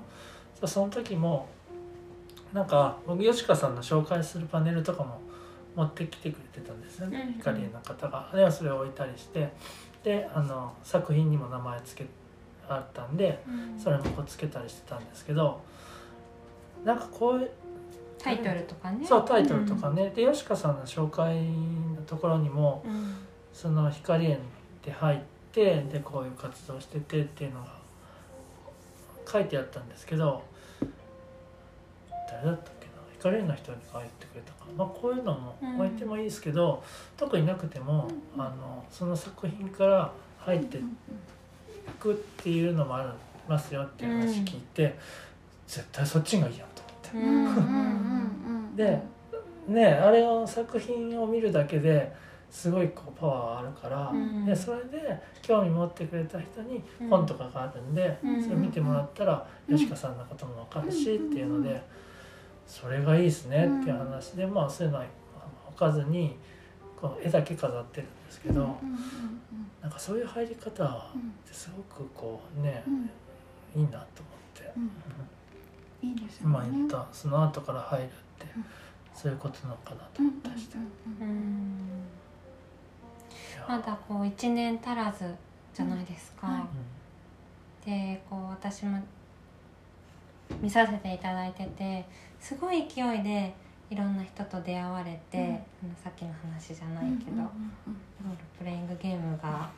[0.60, 0.68] うん。
[0.68, 1.48] その時も
[2.52, 5.20] なんか僕吉川さんの紹介するパネルとかも
[5.74, 8.31] 持ってきてくれてたんですよね、うん光の方が。
[8.35, 9.52] ではそれを置いたりして
[10.02, 12.06] であの作品にも名前つけ
[12.68, 13.81] あったんでうん。
[13.81, 15.60] それもこうつけたりしてたんですけど
[16.85, 17.51] なんかこういう
[18.18, 19.06] タイトルとかね。
[19.06, 23.14] そうタイトルとかね、で吉川さんの紹介のところにもうん。
[23.52, 24.40] その光園っ
[24.81, 25.24] て入って
[25.55, 27.66] でこういう活動しててっていうのが
[29.31, 30.43] 書いてあったんですけど
[32.28, 36.82] 誰だったっけな光園の人に書いてくれたかな、まあ、こういうのも置いてもいいですけど、
[37.16, 40.81] 特になくても、うんあのその作品から入ってい
[41.98, 43.09] くっていうのもあり
[43.48, 44.97] ますよっていう話聞いて、
[45.66, 46.82] 絶対そっちがいいやと
[47.18, 47.28] 思って。
[47.28, 49.02] うんうんうんうんで
[49.68, 52.12] ねあれを作品を見るだけで
[52.51, 54.44] すごいこうパワーあるから、うん。
[54.44, 57.09] でそれで興味持ってくれた人にうん。
[57.09, 58.43] 本とかがあるんで、うん。
[58.43, 59.77] それ見てもらったらうん。
[59.77, 61.81] 吉川さんのことも分かるしっていうので
[62.66, 65.06] それがいいですねっていう話でまあそういうのは
[65.68, 66.36] 置かずに
[67.01, 68.77] この絵だけ飾ってるんですけど、うんうん
[69.81, 73.81] なんかそういう入り方うんってすごくこうねうん。
[73.82, 74.05] いいなと思っ
[74.55, 74.72] て。
[74.77, 76.09] うん。
[76.10, 76.59] いいですよね。
[76.59, 78.09] 今言ったその後から入るっ
[78.39, 78.64] てうん。
[79.14, 80.77] そういうことなのかなとうん思ったりして。
[80.77, 80.81] う
[81.24, 82.19] んうんうんいや
[83.70, 85.32] まだこう1年足らず
[85.72, 86.66] じゃないですか、うんは
[87.86, 88.98] でこう私も
[90.60, 92.05] 見させていただいてて
[92.40, 93.55] すごい勢いで
[93.88, 95.38] いろんな人と出会われて、
[95.82, 95.97] うん。
[96.02, 97.47] さっきの話じゃないけど、うんうん
[98.22, 99.70] ロールプレイングゲームが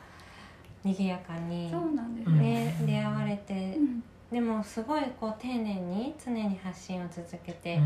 [0.83, 4.03] 賑やかにうんそうなんですうんね、出会われてうん。
[4.31, 7.79] でもすごいこう丁寧に常に発信を続けて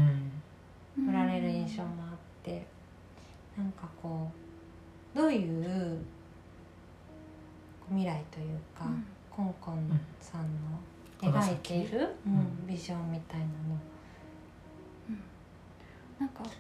[0.98, 1.10] うん。
[1.10, 2.66] おられる印象もあって
[3.56, 4.47] なんかこう
[5.16, 5.98] どういう
[7.90, 9.06] 未来というか、うん。
[9.30, 12.34] コンコンさんの描いている、ううん
[12.66, 13.52] ん、ビジョンみたいなの。
[16.20, 16.58] なんかみたい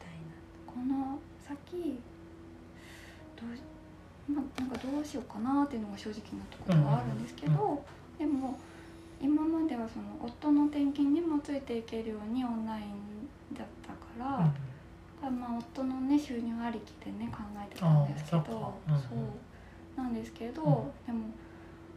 [0.67, 1.99] この先
[3.35, 7.83] どう,、まあ、なんかどうしようかなっていうのが正直なところはあるんですけど、
[8.19, 8.59] でも
[9.19, 14.51] 今まではその夫の転勤にもついていけるようにオンラインだったから、
[15.21, 19.07] まあ、夫のね収入ありきでね考えてたんですけどそうんうんそ
[19.97, 20.71] うなんですけど、うん
[21.05, 21.25] でも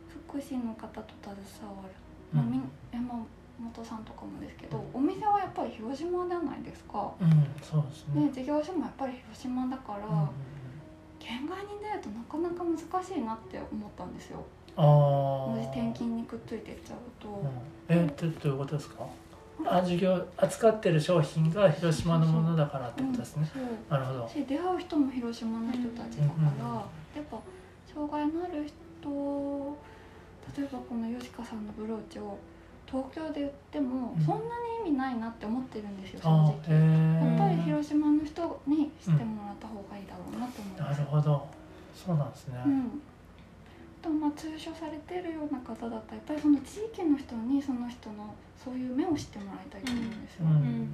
[0.09, 1.91] 福祉の方と携わる、
[2.33, 3.15] うんまあ、みん山
[3.61, 7.13] 本さんとかもですけどお店はやっぱり広島じゃないですか。
[7.63, 8.27] そうですね。
[8.29, 10.31] で事業所もやっぱり広島だから、
[11.19, 14.43] 県外に出るとなかなか難しいなって思ったんですよ
[14.77, 15.61] ああ。
[15.73, 17.49] 転勤にくっついていっちゃうと、うん
[17.89, 19.05] えどどういうことですか？
[19.67, 23.49] あ事業扱ってる商品が広島のものだからってことですね。
[23.89, 24.29] なるほど。
[24.29, 27.39] し出会う人も広島の人たちだから、うんうんやっぱ
[27.93, 29.77] 障害のある人
[30.57, 32.39] 例えばこの吉川さんのブローチを
[32.87, 34.43] 東京で売ってもうんそんな
[34.85, 37.63] に意味ないなって思ってるんですよ正あ直ーへやっぱりえ。
[37.65, 41.47] 広島の人に知ってもらった方がいいだろうなと思いなまするほど。
[41.95, 42.63] そうなんですね。
[42.65, 43.03] うん
[44.03, 50.89] とまあ通所されてるような方だったらやっぱりその地域の人にその人のそういう目を知ってもらいたいと思うんですよ、うんうん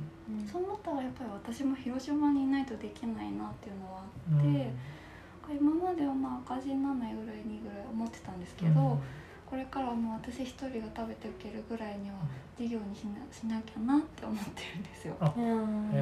[0.51, 4.71] そう思ったらやっぱり私も広島にいないとできないなっていうのはあうんって、
[5.55, 8.99] 今まではまあ赤字にならないぐらいにぐらい思ってたんですけど、
[9.49, 12.17] これからはもう私一人が食べていけるぐらいには
[12.59, 15.17] 事業にしなしなきゃなって思ってるんですよ。
[15.21, 16.01] あうんへえ。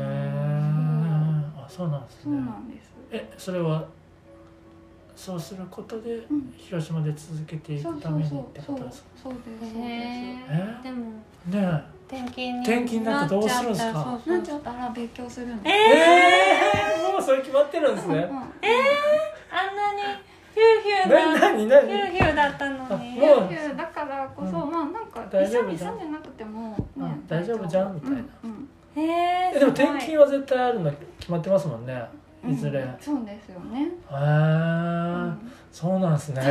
[1.56, 2.40] あそうなんですそうね。
[2.40, 2.90] なんです。
[3.10, 3.86] えそれは
[5.16, 6.52] そうすることでうん。
[6.56, 9.08] 広島で続けていくためにってことですか？
[9.22, 10.50] そうですそうへです。
[10.50, 10.76] え？
[10.80, 10.96] ーでも
[11.46, 13.92] ね転勤に転勤になってどうするんすか？
[13.92, 15.54] なっちゃったらそうそうなっちゃったら別居するの。
[15.64, 15.70] え。
[15.70, 15.72] え
[17.08, 18.14] えもうそれ決まってるんですね。
[18.14, 18.20] うん。
[18.20, 20.02] うんあんなに
[20.54, 21.86] ヒューヒューなだ何何？
[21.88, 22.80] ヒューヒューだったのに。
[22.84, 23.52] あもう。
[23.52, 24.70] いやだからこそ、うん。
[24.72, 25.98] まあなんか大一緒に丈夫じゃん。
[25.98, 28.16] 住んでなくても、あ大丈夫じゃんみたいな。
[28.16, 28.24] うん
[28.96, 29.02] うん。
[29.02, 32.04] へええでも転勤は絶対あるの決まってますもんね
[32.50, 36.42] いずれ、へうんそうですよね、えうんそうなんですね。
[36.44, 36.50] も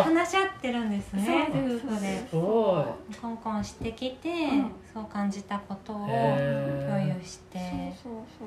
[0.00, 1.48] う話し合ってるんですね。
[1.52, 2.28] そうです夫婦で。
[2.28, 4.70] すごコンコンしてきて、ん。
[4.92, 7.58] そう感じたことをへ共え有して。
[8.02, 8.44] そうそうそ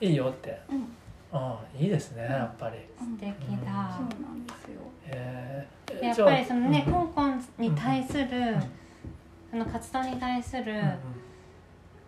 [0.00, 0.04] う。
[0.04, 0.58] いいよって。
[0.70, 0.86] うん。
[1.32, 2.78] あいいですねやっぱり。
[3.00, 3.18] うん。
[3.18, 4.80] 素敵だそうなんですよ。
[5.06, 5.66] へ
[6.02, 8.24] えやっぱりそのね、じゃあコンコンに対する、
[8.56, 8.62] ん。
[9.50, 10.94] その活動に対するうん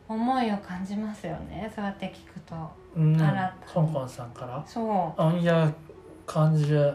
[0.09, 1.71] 思いを感じますよね。
[1.75, 2.55] そうやって聞くと
[2.97, 3.15] うん。
[3.15, 4.63] うん新コンコンさんから？
[4.67, 5.21] そう。
[5.21, 5.71] あいや
[6.27, 6.95] 感じる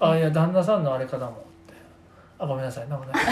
[0.00, 1.32] あいや旦那さんのあれかだも。
[1.32, 1.36] んっ
[1.66, 1.74] て
[2.38, 2.88] あごめんなさい。
[2.88, 3.14] なんもない。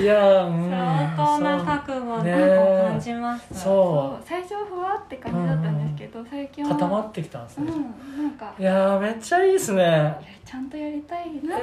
[0.00, 0.70] いやうん。
[0.70, 2.32] 相当な覚悟をね。
[2.90, 6.70] 感じます、そそう最初はふわって感じだったんですけど、最近は。
[6.70, 7.72] う固まってきたんですうんね、
[8.18, 8.54] なんか。
[8.58, 9.82] いやーめっちゃいいですね。
[9.82, 11.62] いやちゃんとやりたいなって思って、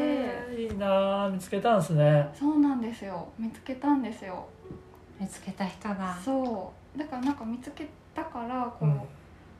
[0.00, 1.30] えーいいなー。
[1.30, 2.28] 見つけたんですね。
[2.34, 3.28] そうなんですよ。
[3.38, 4.46] 見つけたんですよ
[5.20, 6.18] 見つけた人が。
[6.24, 6.98] そう。
[6.98, 9.00] だからなんか見つけたからこう、うん。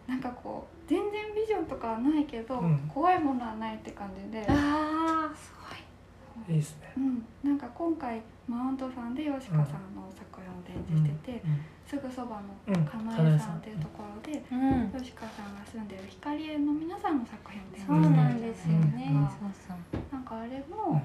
[0.08, 2.78] なんかこう全然ビジョンとかはないけど、うん。
[2.92, 6.54] 怖いものはないって感じで、ああすごい。
[6.56, 6.92] いいですね。
[6.96, 11.42] うん、なんか今回マウントさんで吉川さんの作品を展示してて、
[11.86, 14.90] すぐそばのうんかなえさんっていうところで、うん。
[14.98, 19.28] 吉川さんが住んでる光栄の皆さんの作品を展そう示してなんですよね、うん。
[19.28, 20.74] そうそうなんかあれうん。
[20.74, 21.02] も、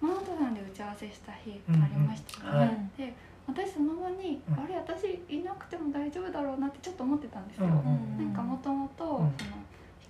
[0.00, 2.90] マウントさんで打ち合わせした日ありましたよね、はい。
[2.98, 3.14] で
[3.46, 4.54] 私その場に、うん。
[4.54, 7.72] あれ私いなくても大丈夫だろうなってちょっと思ってたんですよ、うん。
[7.72, 9.34] うんなんかもともとうん。
[9.38, 9.58] その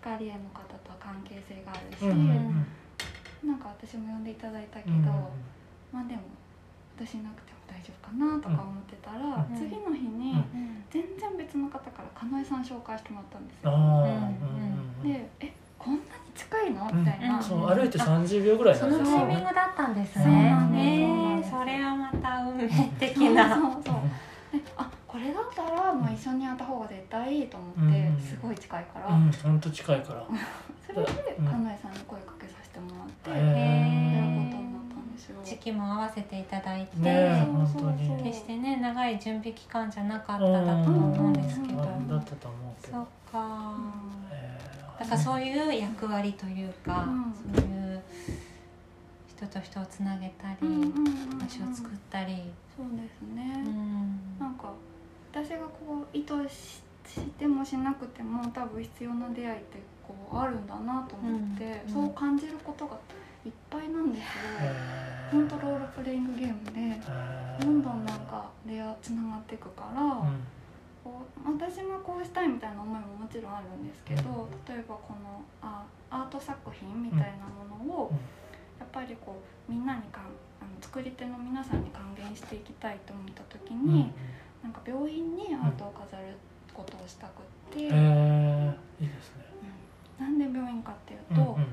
[0.02, 2.66] 光栄の方と関係性があるし、うん。
[3.42, 3.48] うん。
[3.48, 5.02] なんか私も呼んでいただいたけど、うん。
[5.92, 6.22] まあでも
[6.98, 9.56] 私いなくても大丈夫かなとか思ってたら、うん。
[9.56, 10.84] 次の日にうん。
[10.90, 13.76] 全然別の方からかなえさん紹介してもらったんですあよ。
[13.76, 14.28] あ、
[15.02, 15.08] うん。
[15.08, 17.42] で「えこんなに近いの?」みたいな、うん。
[17.42, 19.18] そう歩いて30秒ぐらいそのなんですよ。
[19.18, 20.24] ねタイミングだったんですね。
[20.70, 21.42] ね。
[21.50, 22.68] それはまた運命
[22.98, 23.54] 的な。
[23.54, 23.94] そうそうそう。
[24.52, 30.24] であこれだったらもう一緒にやった方が絶対いいと思って、うんすごい近いから、うん本当近いから。
[30.86, 31.46] それでうん。
[31.46, 35.40] かなえさんに声かけさせてもらって、へやるえことになったんですよ。
[35.44, 37.90] 時期も合わせていただいて、ねえそうそうそう。
[37.90, 42.08] 本当に決してね長い準備期間じゃなかっただと思うんですけど、うん。
[42.08, 43.74] だったと思うけそっどか
[44.30, 44.31] へ
[45.02, 47.34] だからそういう役割というか、うん。
[47.56, 48.02] そういう
[49.26, 52.36] 人と人をつなげたり、うんうんうんうん場所を作ったり、
[52.76, 54.20] そうですね、うん。
[54.38, 54.72] なんか
[55.32, 62.96] 私がこう意図ししてもしなくても多分必要な出会いってこうあるんだなと思って、うんそう感じることが
[63.44, 64.26] いっぱいなんですよ。
[64.60, 67.00] え本当ロールプレイングゲームで
[67.60, 70.61] どんどんなんか出会つながっていくから、うん
[71.02, 78.16] こう私もこうしたいみたいな思いももちろんあるんですけど例えばこのあアート作品みたいなものを、うん。
[78.82, 80.24] やっぱりこうみんなにかん
[80.60, 84.12] あの作り手の皆さんに還元していきたいと思った時に、
[84.62, 86.36] なんか病院にアートを飾る
[86.74, 89.46] ことをしたくって、へえいいですね。
[90.18, 90.26] うん。
[90.26, 91.66] なんで病院かっていうと、うんうん。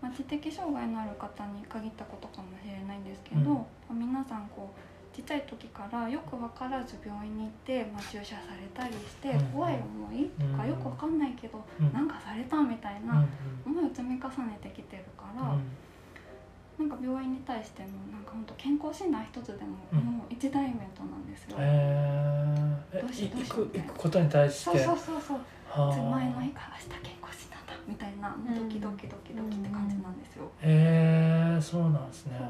[0.00, 3.46] まあ、知的障害のある方に限ったことかもしれないんですけど、うん。
[3.56, 9.44] まあ皆さんこうちっちゃい時からよく分からず病院に行って、まあ、注射されたりしてうん。
[9.52, 10.70] 怖い思いとかうん。
[10.70, 11.92] よく分かんないけど、うん。
[11.92, 13.24] なんかされたみたいうんな
[13.66, 16.88] 思いを積み重ねてきてるから、うん。
[16.88, 19.98] なんか病院に対してのなんか本当健康診断一つでも、うん。
[19.98, 21.56] もう一大イベントなんですよ。
[21.60, 24.78] へえどうしどうしよ行く行くことに対して？
[24.78, 25.38] そうそうそうそう。
[25.68, 25.96] はあ。
[26.16, 30.50] 前の日から明日健康診断だみたいなもうドキドキドキドキって感じなんですよ。
[30.62, 32.40] へえそうなんですね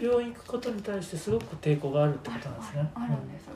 [0.00, 2.90] 病院行くことに対してすごく抵抗があるってことなんですね。
[2.94, 3.48] あるあるんです、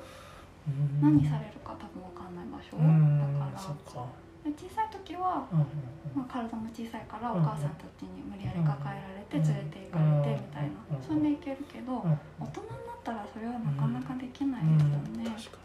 [0.68, 1.18] うん。
[1.18, 3.58] 何されるか多分わかんない場所、うんだから。
[3.58, 4.06] か。
[4.40, 5.58] で小さい時は、うん
[6.16, 15.58] まあ、体も小さいからうんお母さんたちに無理やり抱えられて連れて行かれてみたいな、うんそれで行けるけど、うん大人になったらそれはなかなかできないですよね、だ確か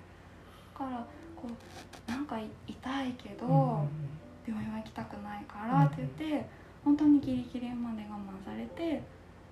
[0.75, 6.45] からこうなんか痛いけど、に病院は行きたくないからって言って、
[6.83, 9.01] 本当にギリギリまで我慢されて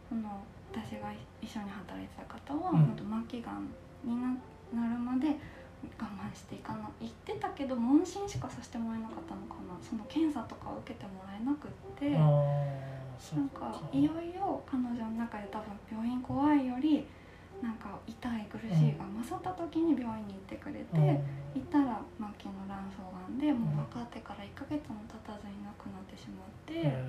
[0.09, 2.97] その私が一緒に働いてた方は、うん。
[3.29, 3.69] 末期がん
[4.03, 4.33] にな
[4.73, 5.37] なるまで
[5.99, 9.77] 我慢していかな言ってたけど問診しかさせてもらえなかったのかな。
[9.77, 12.09] その検査とかを受けてもらえなくって。
[12.09, 13.69] なんっか。
[13.69, 17.05] かいよいよ彼女の中で多分病院怖いより
[17.61, 21.05] なんか痛い苦しいが勝った時に病院に行ってくれて、うん。
[21.53, 27.05] 行ったら末期の卵巣がんでもう分かってから1ヶ月も経たずに亡くなってしまって、へ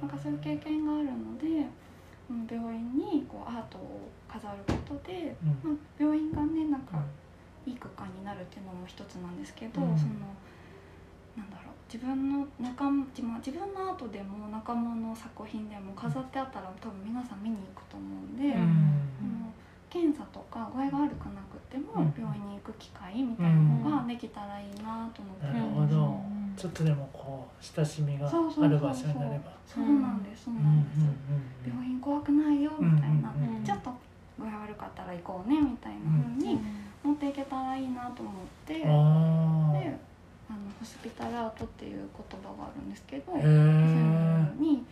[0.00, 1.83] なんかそういう経験があるのでうん
[2.28, 5.70] 病院にこうアートを飾ることで、うん。
[5.70, 6.98] まあ、病院がねなんか
[7.66, 9.96] いいも一つなんですけど、うん。
[9.96, 10.12] その
[11.36, 18.68] なんだろう自分の仲間自分自分のアートでも仲間の作品でも飾ってあったら多分皆さん見に行くと思うんで、うあん
[19.40, 19.52] の
[19.90, 22.14] 検査とか具合が悪くなくてもうん。
[22.16, 26.20] 病院に行く機会みたいなのができたらいいなと思ってなるほど
[26.56, 28.64] ちょっとでもこう親しみがそうそうそうそう。
[28.66, 29.52] ある場所になれば。
[29.66, 31.72] そうなんですそううんなんです、うん。
[31.72, 33.90] 病院怖くないよみたいな、うんうんうんちょっと
[34.38, 35.98] 具合悪かったら行こうねみたいな
[36.40, 36.58] 風に
[37.04, 38.34] 持っていけたらいいなと思っ
[38.66, 44.84] て、でああのホスピタルアートっていう言葉があるんですけど、そういうえのに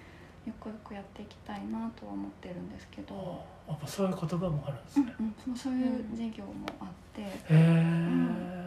[0.46, 8.61] ゆくゆくやっていきたいなとは思ってるんですけど、やっぱそういう言葉もあるんですうんねうん、そうそういう授業もあって、へえ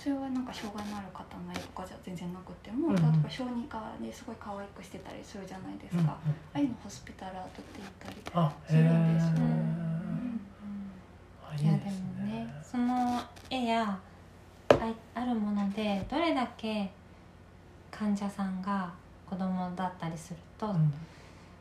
[0.00, 6.18] それはなんか障害のある方の絵とかじゃ全然なくても、うん例えば小児科ですごい可愛くしてたりするじゃないですか、あ
[6.54, 9.32] あいうのホスピタルアートって言ったり、するんですよ。
[9.36, 10.40] えうん
[11.52, 12.54] あいいやでもねね。
[12.62, 13.20] その
[13.50, 13.98] 絵や
[14.70, 16.90] ああるものでどれだけ
[17.90, 18.90] 患者さんが
[19.28, 20.92] 子供だったりすると、うん。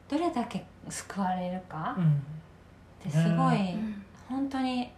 [0.07, 2.05] どれだけ救われるかうん。
[2.05, 2.15] っ
[3.03, 4.03] てすごい、うん。
[4.29, 4.91] 本当に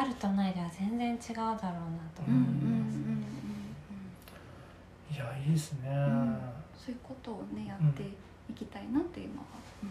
[0.00, 1.58] あるとないでは全然違うだろうな
[2.14, 2.96] とうんうん思います。
[2.96, 3.24] うん
[5.10, 5.88] いやいいですね。
[5.90, 6.38] ん。
[6.76, 9.44] そういうことをねやっていきたいなっていうのは、
[9.82, 9.90] うん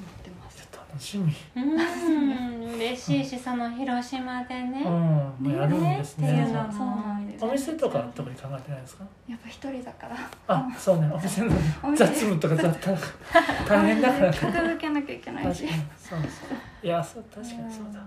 [0.00, 0.68] 思ってます。
[0.72, 1.32] 楽しみ。
[1.56, 4.92] うん嬉しいしその広島でね、うん。
[4.92, 6.30] もうやるんですね。
[6.32, 6.42] ね。
[6.42, 7.44] っていうのもそうなんです。
[7.44, 9.04] お店とか特に考えてないですか？
[9.28, 10.16] やっぱ一人だから。
[10.46, 11.10] あそうね。
[11.12, 11.50] お店の
[11.96, 12.92] 雑務とか雑多
[13.68, 14.32] 大変だから。
[14.32, 15.66] 片付けなきゃいけないし。
[15.98, 16.42] そうです
[16.80, 17.98] いやそう確かにそうだ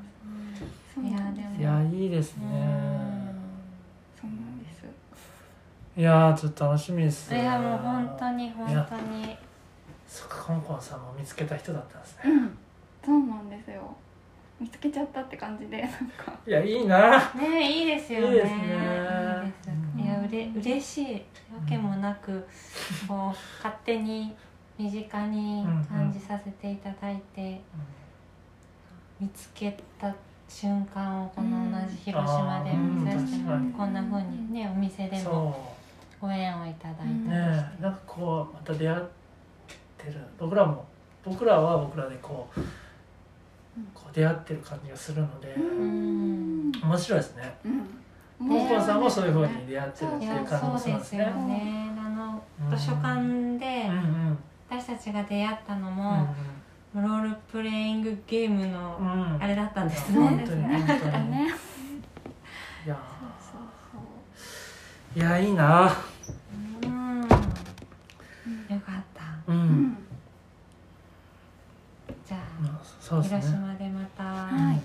[0.93, 2.45] そうなんですいいやいいですね。
[4.19, 4.85] そうなんです。
[5.97, 7.33] いやちょっと楽しみです。
[7.33, 9.37] いやもう本当に本当に。
[10.07, 12.21] そっかコンコンさんも見つけた人だったんですね。
[12.25, 12.57] うん、
[13.05, 13.95] そうなんですよ。
[14.59, 16.33] 見つけちゃったって感じで、なんか。
[16.45, 17.33] いやいいな。
[17.33, 18.27] ねいいですよね。
[18.27, 18.55] いいですね。
[18.55, 21.21] いいですいやうれ嬉しいわ
[21.67, 22.45] けもなく
[23.07, 23.17] こう
[23.57, 24.35] 勝手に
[24.77, 27.61] 身近に感じさせていただいて、
[29.19, 30.13] 見つけた
[30.51, 35.73] 瞬間をこの同じ広島で見させてもらって、うんこんな風にねお店でも
[36.19, 37.35] そご縁をいただいたりうして、ね
[37.79, 38.99] なんかこうまた出会っ
[39.97, 40.19] てる。
[40.37, 40.85] 僕らも
[41.23, 42.59] 僕らは僕らでこう
[43.93, 46.71] こう出会ってる感じがするのでん。
[46.71, 47.55] 面白いですね。
[47.65, 48.47] うん。
[48.47, 51.25] コンコンさんもそういうふうに出会ってるっていう感じもそうですすね。
[51.25, 53.89] ねあのうん図書館で
[54.69, 56.35] 私たちが出会ったのうんも、
[56.93, 59.35] ロールプレイングゲームのうん。
[59.35, 60.63] うんあれだったんです本ね 当に。
[60.63, 61.47] 本当にね。
[62.85, 62.95] いや
[63.39, 63.61] そう
[63.93, 63.97] そ
[65.15, 65.19] う。
[65.19, 65.91] いやいいな。
[66.83, 67.21] うん。
[67.21, 69.23] よかった。
[69.47, 69.55] うそう。
[69.55, 69.63] うん。
[69.63, 69.97] ん。
[72.27, 73.41] じゃまあそうあですね。
[73.41, 74.81] 広島でまた、はい。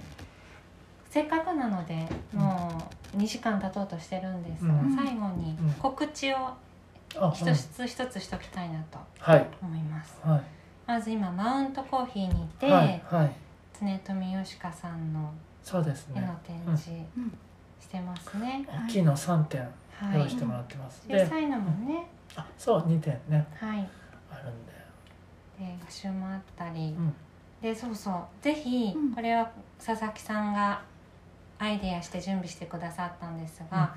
[1.10, 2.82] せっかくなのでも
[3.14, 4.94] う2時間経とうとしてるんですが、うん。
[4.96, 5.72] 最後にうん。
[5.74, 6.36] 告知を
[7.18, 9.46] あ一つ一つしときたいなとはい。
[9.62, 10.16] 思います。
[10.22, 10.42] はい
[10.86, 13.32] まず今マウントコーヒーにて、はいはい。
[13.80, 15.32] 常富よしかさんの
[15.62, 16.22] そうですね。
[16.22, 17.38] 絵の展示うん
[17.80, 20.18] してますね、大きいの3点はい。
[20.20, 23.46] 用意してもらってます、小でさいのもね、あそう2点ね。
[23.54, 23.88] はい。
[24.30, 24.72] あるんで。
[25.58, 27.14] で画集もあったり、うん。
[27.62, 28.24] でそうそう。
[28.42, 29.12] ぜひうん。
[29.12, 29.50] これは
[29.84, 30.82] 佐々木さんが
[31.58, 33.94] アイデアして準備してくださったんですが、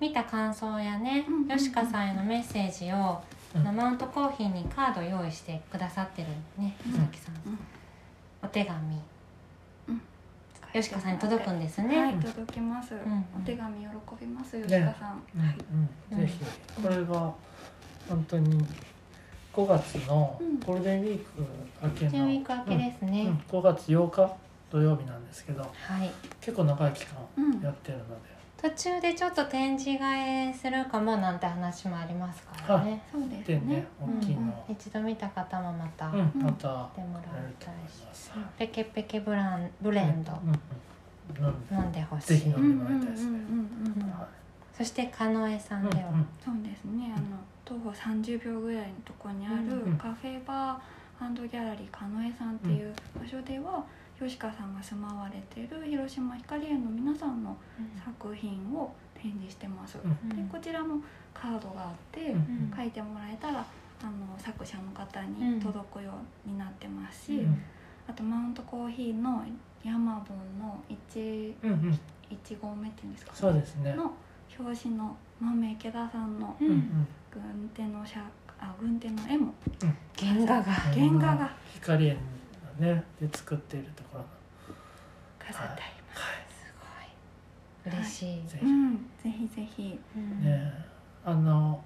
[0.00, 3.20] 見た感想やね、うんうんうんよしかさんへのメッセージを、
[3.54, 3.76] うん。
[3.76, 6.28] マウントコーヒーにカード用意してくださってる
[6.58, 6.92] ねうん。
[6.92, 7.58] 佐々木さん、うん。
[8.42, 8.76] お手紙。
[9.88, 10.02] うん。
[10.72, 12.94] よしかさんに届くんですね、はい、届きます。
[12.94, 13.24] んうん。
[13.36, 13.86] お手紙喜
[14.20, 14.80] びます、吉ね。
[14.80, 15.22] 川さん。
[15.34, 15.46] うん。
[15.46, 15.56] はい。
[16.12, 16.18] うん。
[16.18, 16.44] ぜひ
[16.82, 17.32] これが
[18.08, 18.66] 本当に
[19.54, 20.60] 5月のうん。
[20.60, 21.24] ゴールデンウィーク
[21.82, 24.36] 明けゴールデンウィの、ーク明けですね、うん、5月8日
[24.70, 26.10] 土曜日なんですけどはい。
[26.40, 27.60] 結構長い期間うん。
[27.60, 33.86] やってるので、途中でちょっと展示会するかもなんて話もありますからね、そうですでねね。
[34.00, 36.06] 大きいの、一度見た方もまた。
[36.08, 36.84] うんまた。
[36.94, 37.74] てもらいたい。
[38.14, 40.32] し、ペケペケブランブレンド。
[40.32, 41.54] うんうん。
[41.70, 41.78] うん。
[41.78, 43.40] 飲んでほしい、ぜひ飲うんんでもらいたいですね、
[44.78, 46.26] そして加納江さんでは、いうんうん。
[46.44, 47.12] そうですね。
[47.14, 53.84] あの徒歩30秒ぐらいのところにあるうんカフェバーギャラリーかのえさんっていう場所では、
[54.18, 57.56] 吉川さんが住まわれている広島光園の皆さんの
[58.04, 59.98] 作品を展示してます。
[60.02, 60.28] うん。
[60.28, 61.00] でこちらも
[61.34, 62.72] カードがあって、うん。
[62.74, 63.64] 書いてもらえたら
[64.02, 66.12] あの作者の方に届くよ
[66.46, 67.62] うになってますし、うん。
[68.08, 69.44] あとマウントコーヒーの
[69.84, 70.82] 山分の
[71.12, 72.00] 1, うんうん。
[72.30, 73.94] 1号目っていうんですか、そうですね。
[73.94, 74.12] の
[74.58, 78.20] 表紙の豆池田さんの軍手の写
[78.58, 79.52] あ軍手の絵も。
[80.16, 80.62] 原画が。
[80.62, 81.50] 原画が。
[81.74, 82.20] 光園の
[82.78, 84.20] ねで作っているところ。
[84.20, 84.26] の
[85.38, 86.20] 飾ってあります。
[86.60, 86.74] す
[87.84, 87.94] ごい。
[87.98, 88.64] 嬉しい、ぜひ。
[88.66, 89.98] うんぜひぜひ。
[90.16, 90.44] うん。
[90.44, 90.72] ね
[91.24, 91.82] あの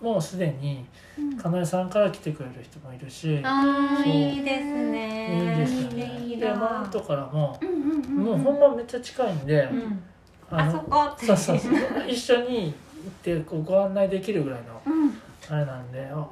[0.00, 0.86] もうすでに
[1.18, 1.36] うん。
[1.36, 3.34] かなえさんから来てくれる人もいるし。
[3.34, 5.52] うーいいですね。
[5.52, 6.20] いいですねね。
[6.26, 10.02] いいでなマウントからもうんうんうんもうほんまめっちゃ近いんで、うん。
[10.50, 11.04] あのあそこ。
[11.04, 11.74] ってそうそうそう。
[12.08, 12.70] 一緒に行
[13.08, 15.10] ってこうご案内できるぐらいのうん。
[15.48, 16.26] あれなんであ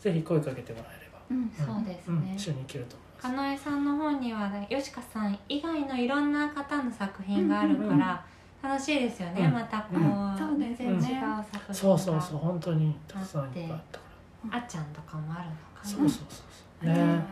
[0.00, 1.50] ぜひ声かけてもらえれば、うん。
[1.50, 8.24] そうですうん、ね一緒に行けるとか思いまのえさんの本にはねよしかさん以外のいろんな方の作品があるから
[8.62, 9.52] 楽しいですよね、うん。
[9.52, 10.36] またこう、うん。
[10.38, 11.74] そうです全然違うね作品が。
[11.74, 13.62] すそうそうそう本当にたくさんいっぱい。
[13.72, 14.04] あったか
[14.50, 15.90] あっちゃんとかもあるのらかな。
[15.90, 16.42] そうそうそ
[16.82, 17.24] うね。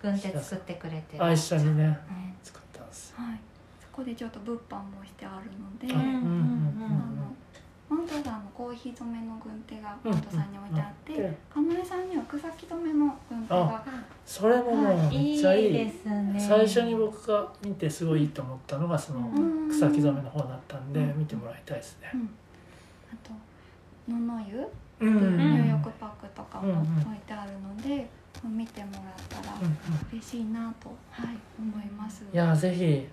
[0.00, 1.24] 軍手作ってくれてる。
[1.24, 1.84] あ一緒にね。
[1.86, 2.86] ね作ったん。
[2.86, 3.40] ですよはい。
[3.80, 6.00] そこでちょっと物販もしてあるので、うん。
[6.00, 6.88] うんうんあ
[7.20, 7.31] の
[7.92, 13.84] マントさんのコーヒー染めの軍手がマントさんに置いてあって、でかなえさんには草木染めの軍手が。
[14.24, 15.72] それももうめいいっちゃいい。
[15.74, 16.34] ですね。
[16.38, 19.68] 最初に僕が見てすごいいいと思ったのがそのうん。
[19.68, 21.18] 草木染めの方だったんでうん。
[21.18, 22.10] 見てもらいたいですね。
[22.14, 22.30] うん、
[23.12, 23.32] あと
[24.10, 24.66] のの湯、
[25.00, 25.36] うん。
[25.36, 28.08] 入浴パックとかも置いてあるので、
[28.42, 29.54] 見てもらったら
[30.10, 31.26] 嬉しいなと、はい、
[31.58, 32.24] 思います。
[32.32, 33.06] いやぜひ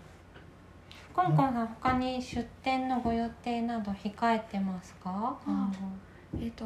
[1.19, 5.69] コンコンさん他に出店のご予定など控えてますか、あ
[6.41, 6.63] えっ、と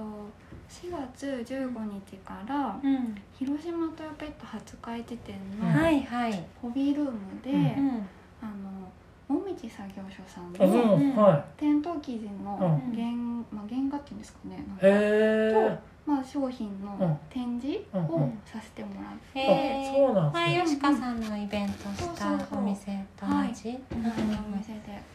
[0.69, 1.71] 4月15
[2.07, 7.11] 日からうん、広島トヨペット初開時点のうんはいはい、ホビールーム
[7.43, 8.07] で、うんうん。
[8.41, 12.95] あのもみじ作業所さんあのうんは店頭生地のうん。
[12.95, 13.11] 原,、
[13.51, 16.99] まあ、原画っていうんですかねなんいかへえまあ、商品うん。
[16.99, 18.39] の展示をうんうん。
[18.45, 20.55] させてもらって、へーそうなんですね。
[20.57, 24.09] 前吉川さんのイベントしたお店と同じ、同じ
[24.53, 25.13] お店で。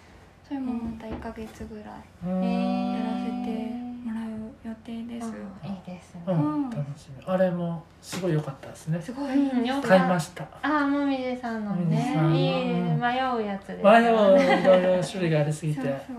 [0.49, 3.69] それもまた1か月ぐらいやらせて
[4.03, 5.31] もらう予定です、
[5.63, 6.71] あいいですね、うん。
[6.71, 7.23] 楽しみ。
[7.27, 8.99] あれもすごい良かったですね。
[8.99, 9.29] すごい。
[9.83, 10.49] 買いました。
[10.63, 15.83] あもみじさんのねさんいい迷うやつです前もいろいろ種類がありすぎて。
[15.83, 16.17] そうそう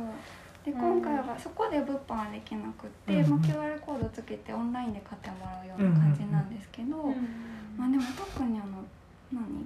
[0.65, 3.29] で今回はそこで物販はできなくって、うん。
[3.29, 7.15] まあ、QR コードつけてオンラインで買ってもらうような感じなんですけど、うん。
[7.77, 8.83] まあでも特にあの
[9.31, 9.65] 何？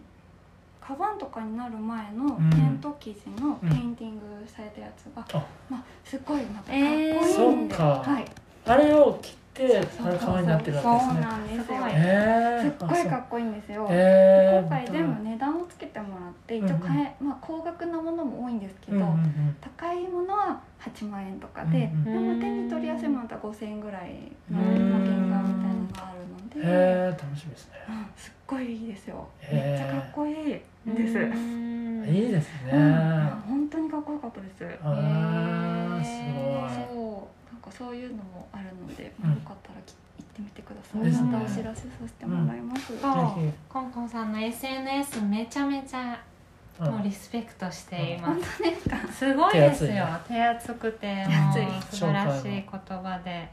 [0.86, 2.50] カバンとかになる前のうん。
[2.50, 5.46] テント生地のペインティングされたやつが、あ。
[5.70, 8.12] まあすごいまたかっこいえーいんで、そっか。
[8.12, 8.26] はい、
[8.66, 11.22] あれを切ってそうあれ可愛いになってるそうわけですね。
[11.22, 11.64] なんですよ。
[11.90, 19.56] えすっごいかっこいいんですよ、え今回全部値段をつけてもらって一応買え、まあ、高額なものも多いんですけど、うんうんうん。
[19.62, 24.92] 高いものは8万円とかで、うんでも手に取りやすいものだったら5000円ぐらいのうん。
[24.92, 27.74] まあ原画みたいなのがあるので、へえ楽しみですね。
[27.90, 29.28] うんすっごいいいですよ。
[29.52, 32.06] めっちゃかっこいいです、うん。
[32.06, 32.72] いいですね。
[32.74, 33.44] うん。
[33.48, 34.66] 本当にかっこよかったです。
[34.84, 39.32] あーすそうごいなんかそういうのもあるので、うん。
[39.32, 41.10] よかったらき行ってみてください、ね。
[41.32, 46.33] またお知らせさせてもらいます、そうぜひコンコンさんの SNS めちゃめちゃうん
[46.80, 48.98] もうリスペクトしていま本す、当ですか？
[49.12, 50.06] すごいですよ。
[50.28, 53.50] 手手厚くてもう素晴らしい言葉で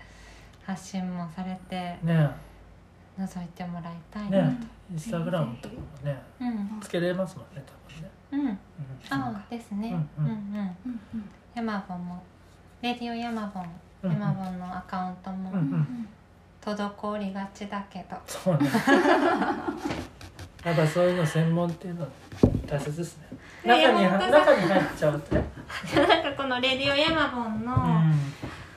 [0.65, 2.31] 発信もされてね。
[3.19, 4.39] 覗いてもらいたいね。
[4.41, 4.45] な
[4.91, 6.81] インスタグラムとかもねうん。
[6.81, 8.11] つけれますもんね多分ね。
[8.33, 8.41] うん。
[8.41, 8.59] うん。
[9.11, 9.91] あですね。
[10.19, 10.27] ううん。
[10.27, 10.77] うんんうん。
[10.87, 11.31] うんうん。
[11.55, 12.23] ヤマボンも
[12.81, 13.67] レディオヤマボン
[14.05, 14.13] うん。
[14.13, 16.09] ヤマボンのアカウントもうんうん。
[16.63, 18.17] 滞りがちだけど。
[18.27, 18.71] そうね
[20.65, 22.09] やっぱそういうの専門っていうのは
[22.67, 23.75] 大切ですね。
[23.75, 25.45] ね中に中に入っちゃうとね
[25.95, 27.75] なんかこのレディオヤマボンの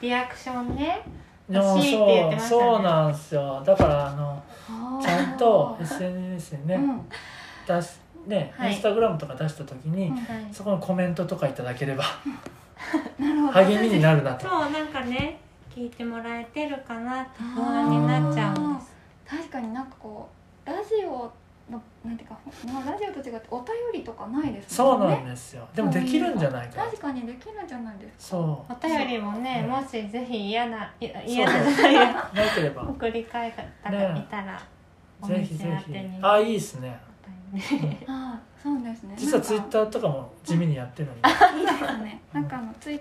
[0.02, 1.02] リアクションね
[1.50, 2.62] でも欲しいって言ってましたね。
[2.62, 3.64] そうそうなんですよ。
[3.66, 4.44] だからあの
[5.02, 7.02] ちゃんと SNS にね、うん。
[7.68, 8.72] 出しね、はい。
[8.72, 12.06] インスタグラムとか出した時に、うんはいそこのコメントとかいただければ
[13.20, 13.52] なるほど。
[13.54, 14.48] 励みになるなと。
[14.48, 15.40] そうなんかね
[15.76, 18.94] 聞いてもらえてるかなって不安になっちゃうんです。
[19.28, 20.30] 確かになんかこ
[20.66, 21.32] うラジオの
[21.70, 25.16] なんていうか、まあ、ラジオと違ってお便りとかないですそうもんね。
[25.16, 25.68] なんですよ。
[25.74, 26.84] でもできるんじゃないか。
[26.84, 28.38] な確かにできるんじゃないですか。
[28.38, 29.72] そお便りもねうん。
[29.72, 31.14] もしぜひ嫌な嫌
[31.46, 31.92] なそう。
[31.92, 32.84] いやなければ。
[32.84, 34.62] 送り返ったがいたら
[35.22, 35.92] おぜひぜひ。
[35.94, 37.00] てにあいいですね。
[37.54, 39.16] ね ああそうですね。
[39.18, 41.30] 実はツイッーターとかも地味にやってるんで。
[41.30, 42.22] いいですね。
[42.34, 43.00] なんかあのツイ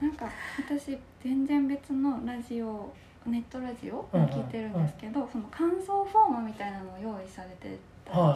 [0.00, 0.26] なんか
[0.58, 2.92] 私全然別のラジオ
[3.26, 7.76] ネットラジオを聞いてるんですけど、その感想フォームみたいなのを用意されて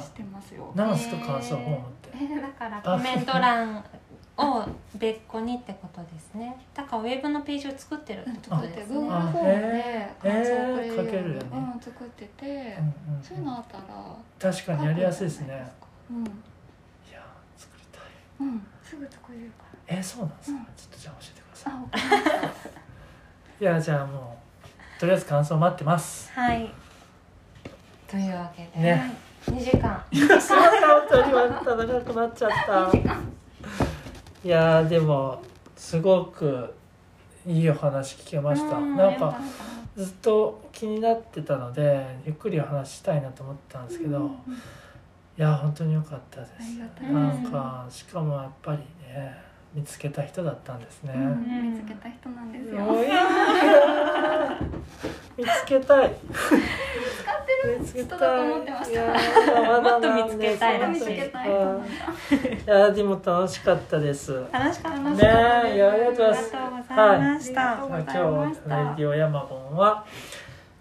[0.00, 2.10] してますよ、なんすか感想フォームって。
[2.14, 3.84] えーだからコメント欄
[4.36, 4.66] を
[4.96, 6.56] 別個にってことですね。
[6.74, 15.70] だからウェブのページを作ってるってこと作ってですね Google フォあームで感想をくれるように、えー書けるよねうん、作ってて、うんうんそういうのあったら確かにやりやすいですね。
[16.10, 16.24] うん。
[16.24, 16.28] い
[17.12, 17.22] や
[17.56, 18.02] 作りたい。
[18.40, 20.64] うんすぐ作れるかえそうなんですか、うん。
[20.64, 22.72] ちょっとじゃあ教えてくださらあわかりましたい
[23.60, 24.38] いやじゃあも
[24.96, 26.30] うとりあえず感想待ってます。
[26.32, 26.72] はい。
[28.08, 29.14] というわけで、ね
[29.50, 30.04] 2時間。
[30.10, 33.20] いやすいません本当にまた長くなっちゃったいい時間。
[34.44, 35.42] いやーでも
[35.76, 36.74] すごく
[37.46, 38.76] いいお話聞けました。
[38.76, 39.40] うんなんか
[39.96, 44.32] ずっと気になってたのでゆっくりお話ししたいなと思ってたんですけど、うんうん
[45.38, 46.78] いや本当に良かったです。
[47.10, 48.78] なんかしかもやっぱり
[49.08, 49.34] ね
[49.72, 51.72] 見つけた人だったんですね、うん。
[51.72, 52.80] 見つけた人なんですよ。
[55.38, 56.12] 見つけたい
[57.84, 59.02] 人だと思ってました。
[59.80, 61.00] もっと見つけたいらしい。
[61.00, 61.50] 見つけたい。
[61.50, 64.44] やーでも楽しかったです。
[64.52, 64.98] 楽しかった。
[64.98, 68.16] 楽ねありがとうございました、はい今日
[68.66, 70.04] レディオヤマボンは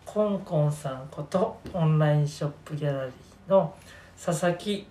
[0.06, 3.74] コンコンさんことオンラインショップギャラリーの
[4.24, 4.88] 佐々木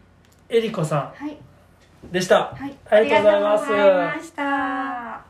[0.49, 1.31] 恵里子さはい。
[1.33, 2.55] んでした。
[2.55, 2.77] はい。
[2.91, 3.65] ありがとうございます。
[3.67, 5.28] ありがとうございました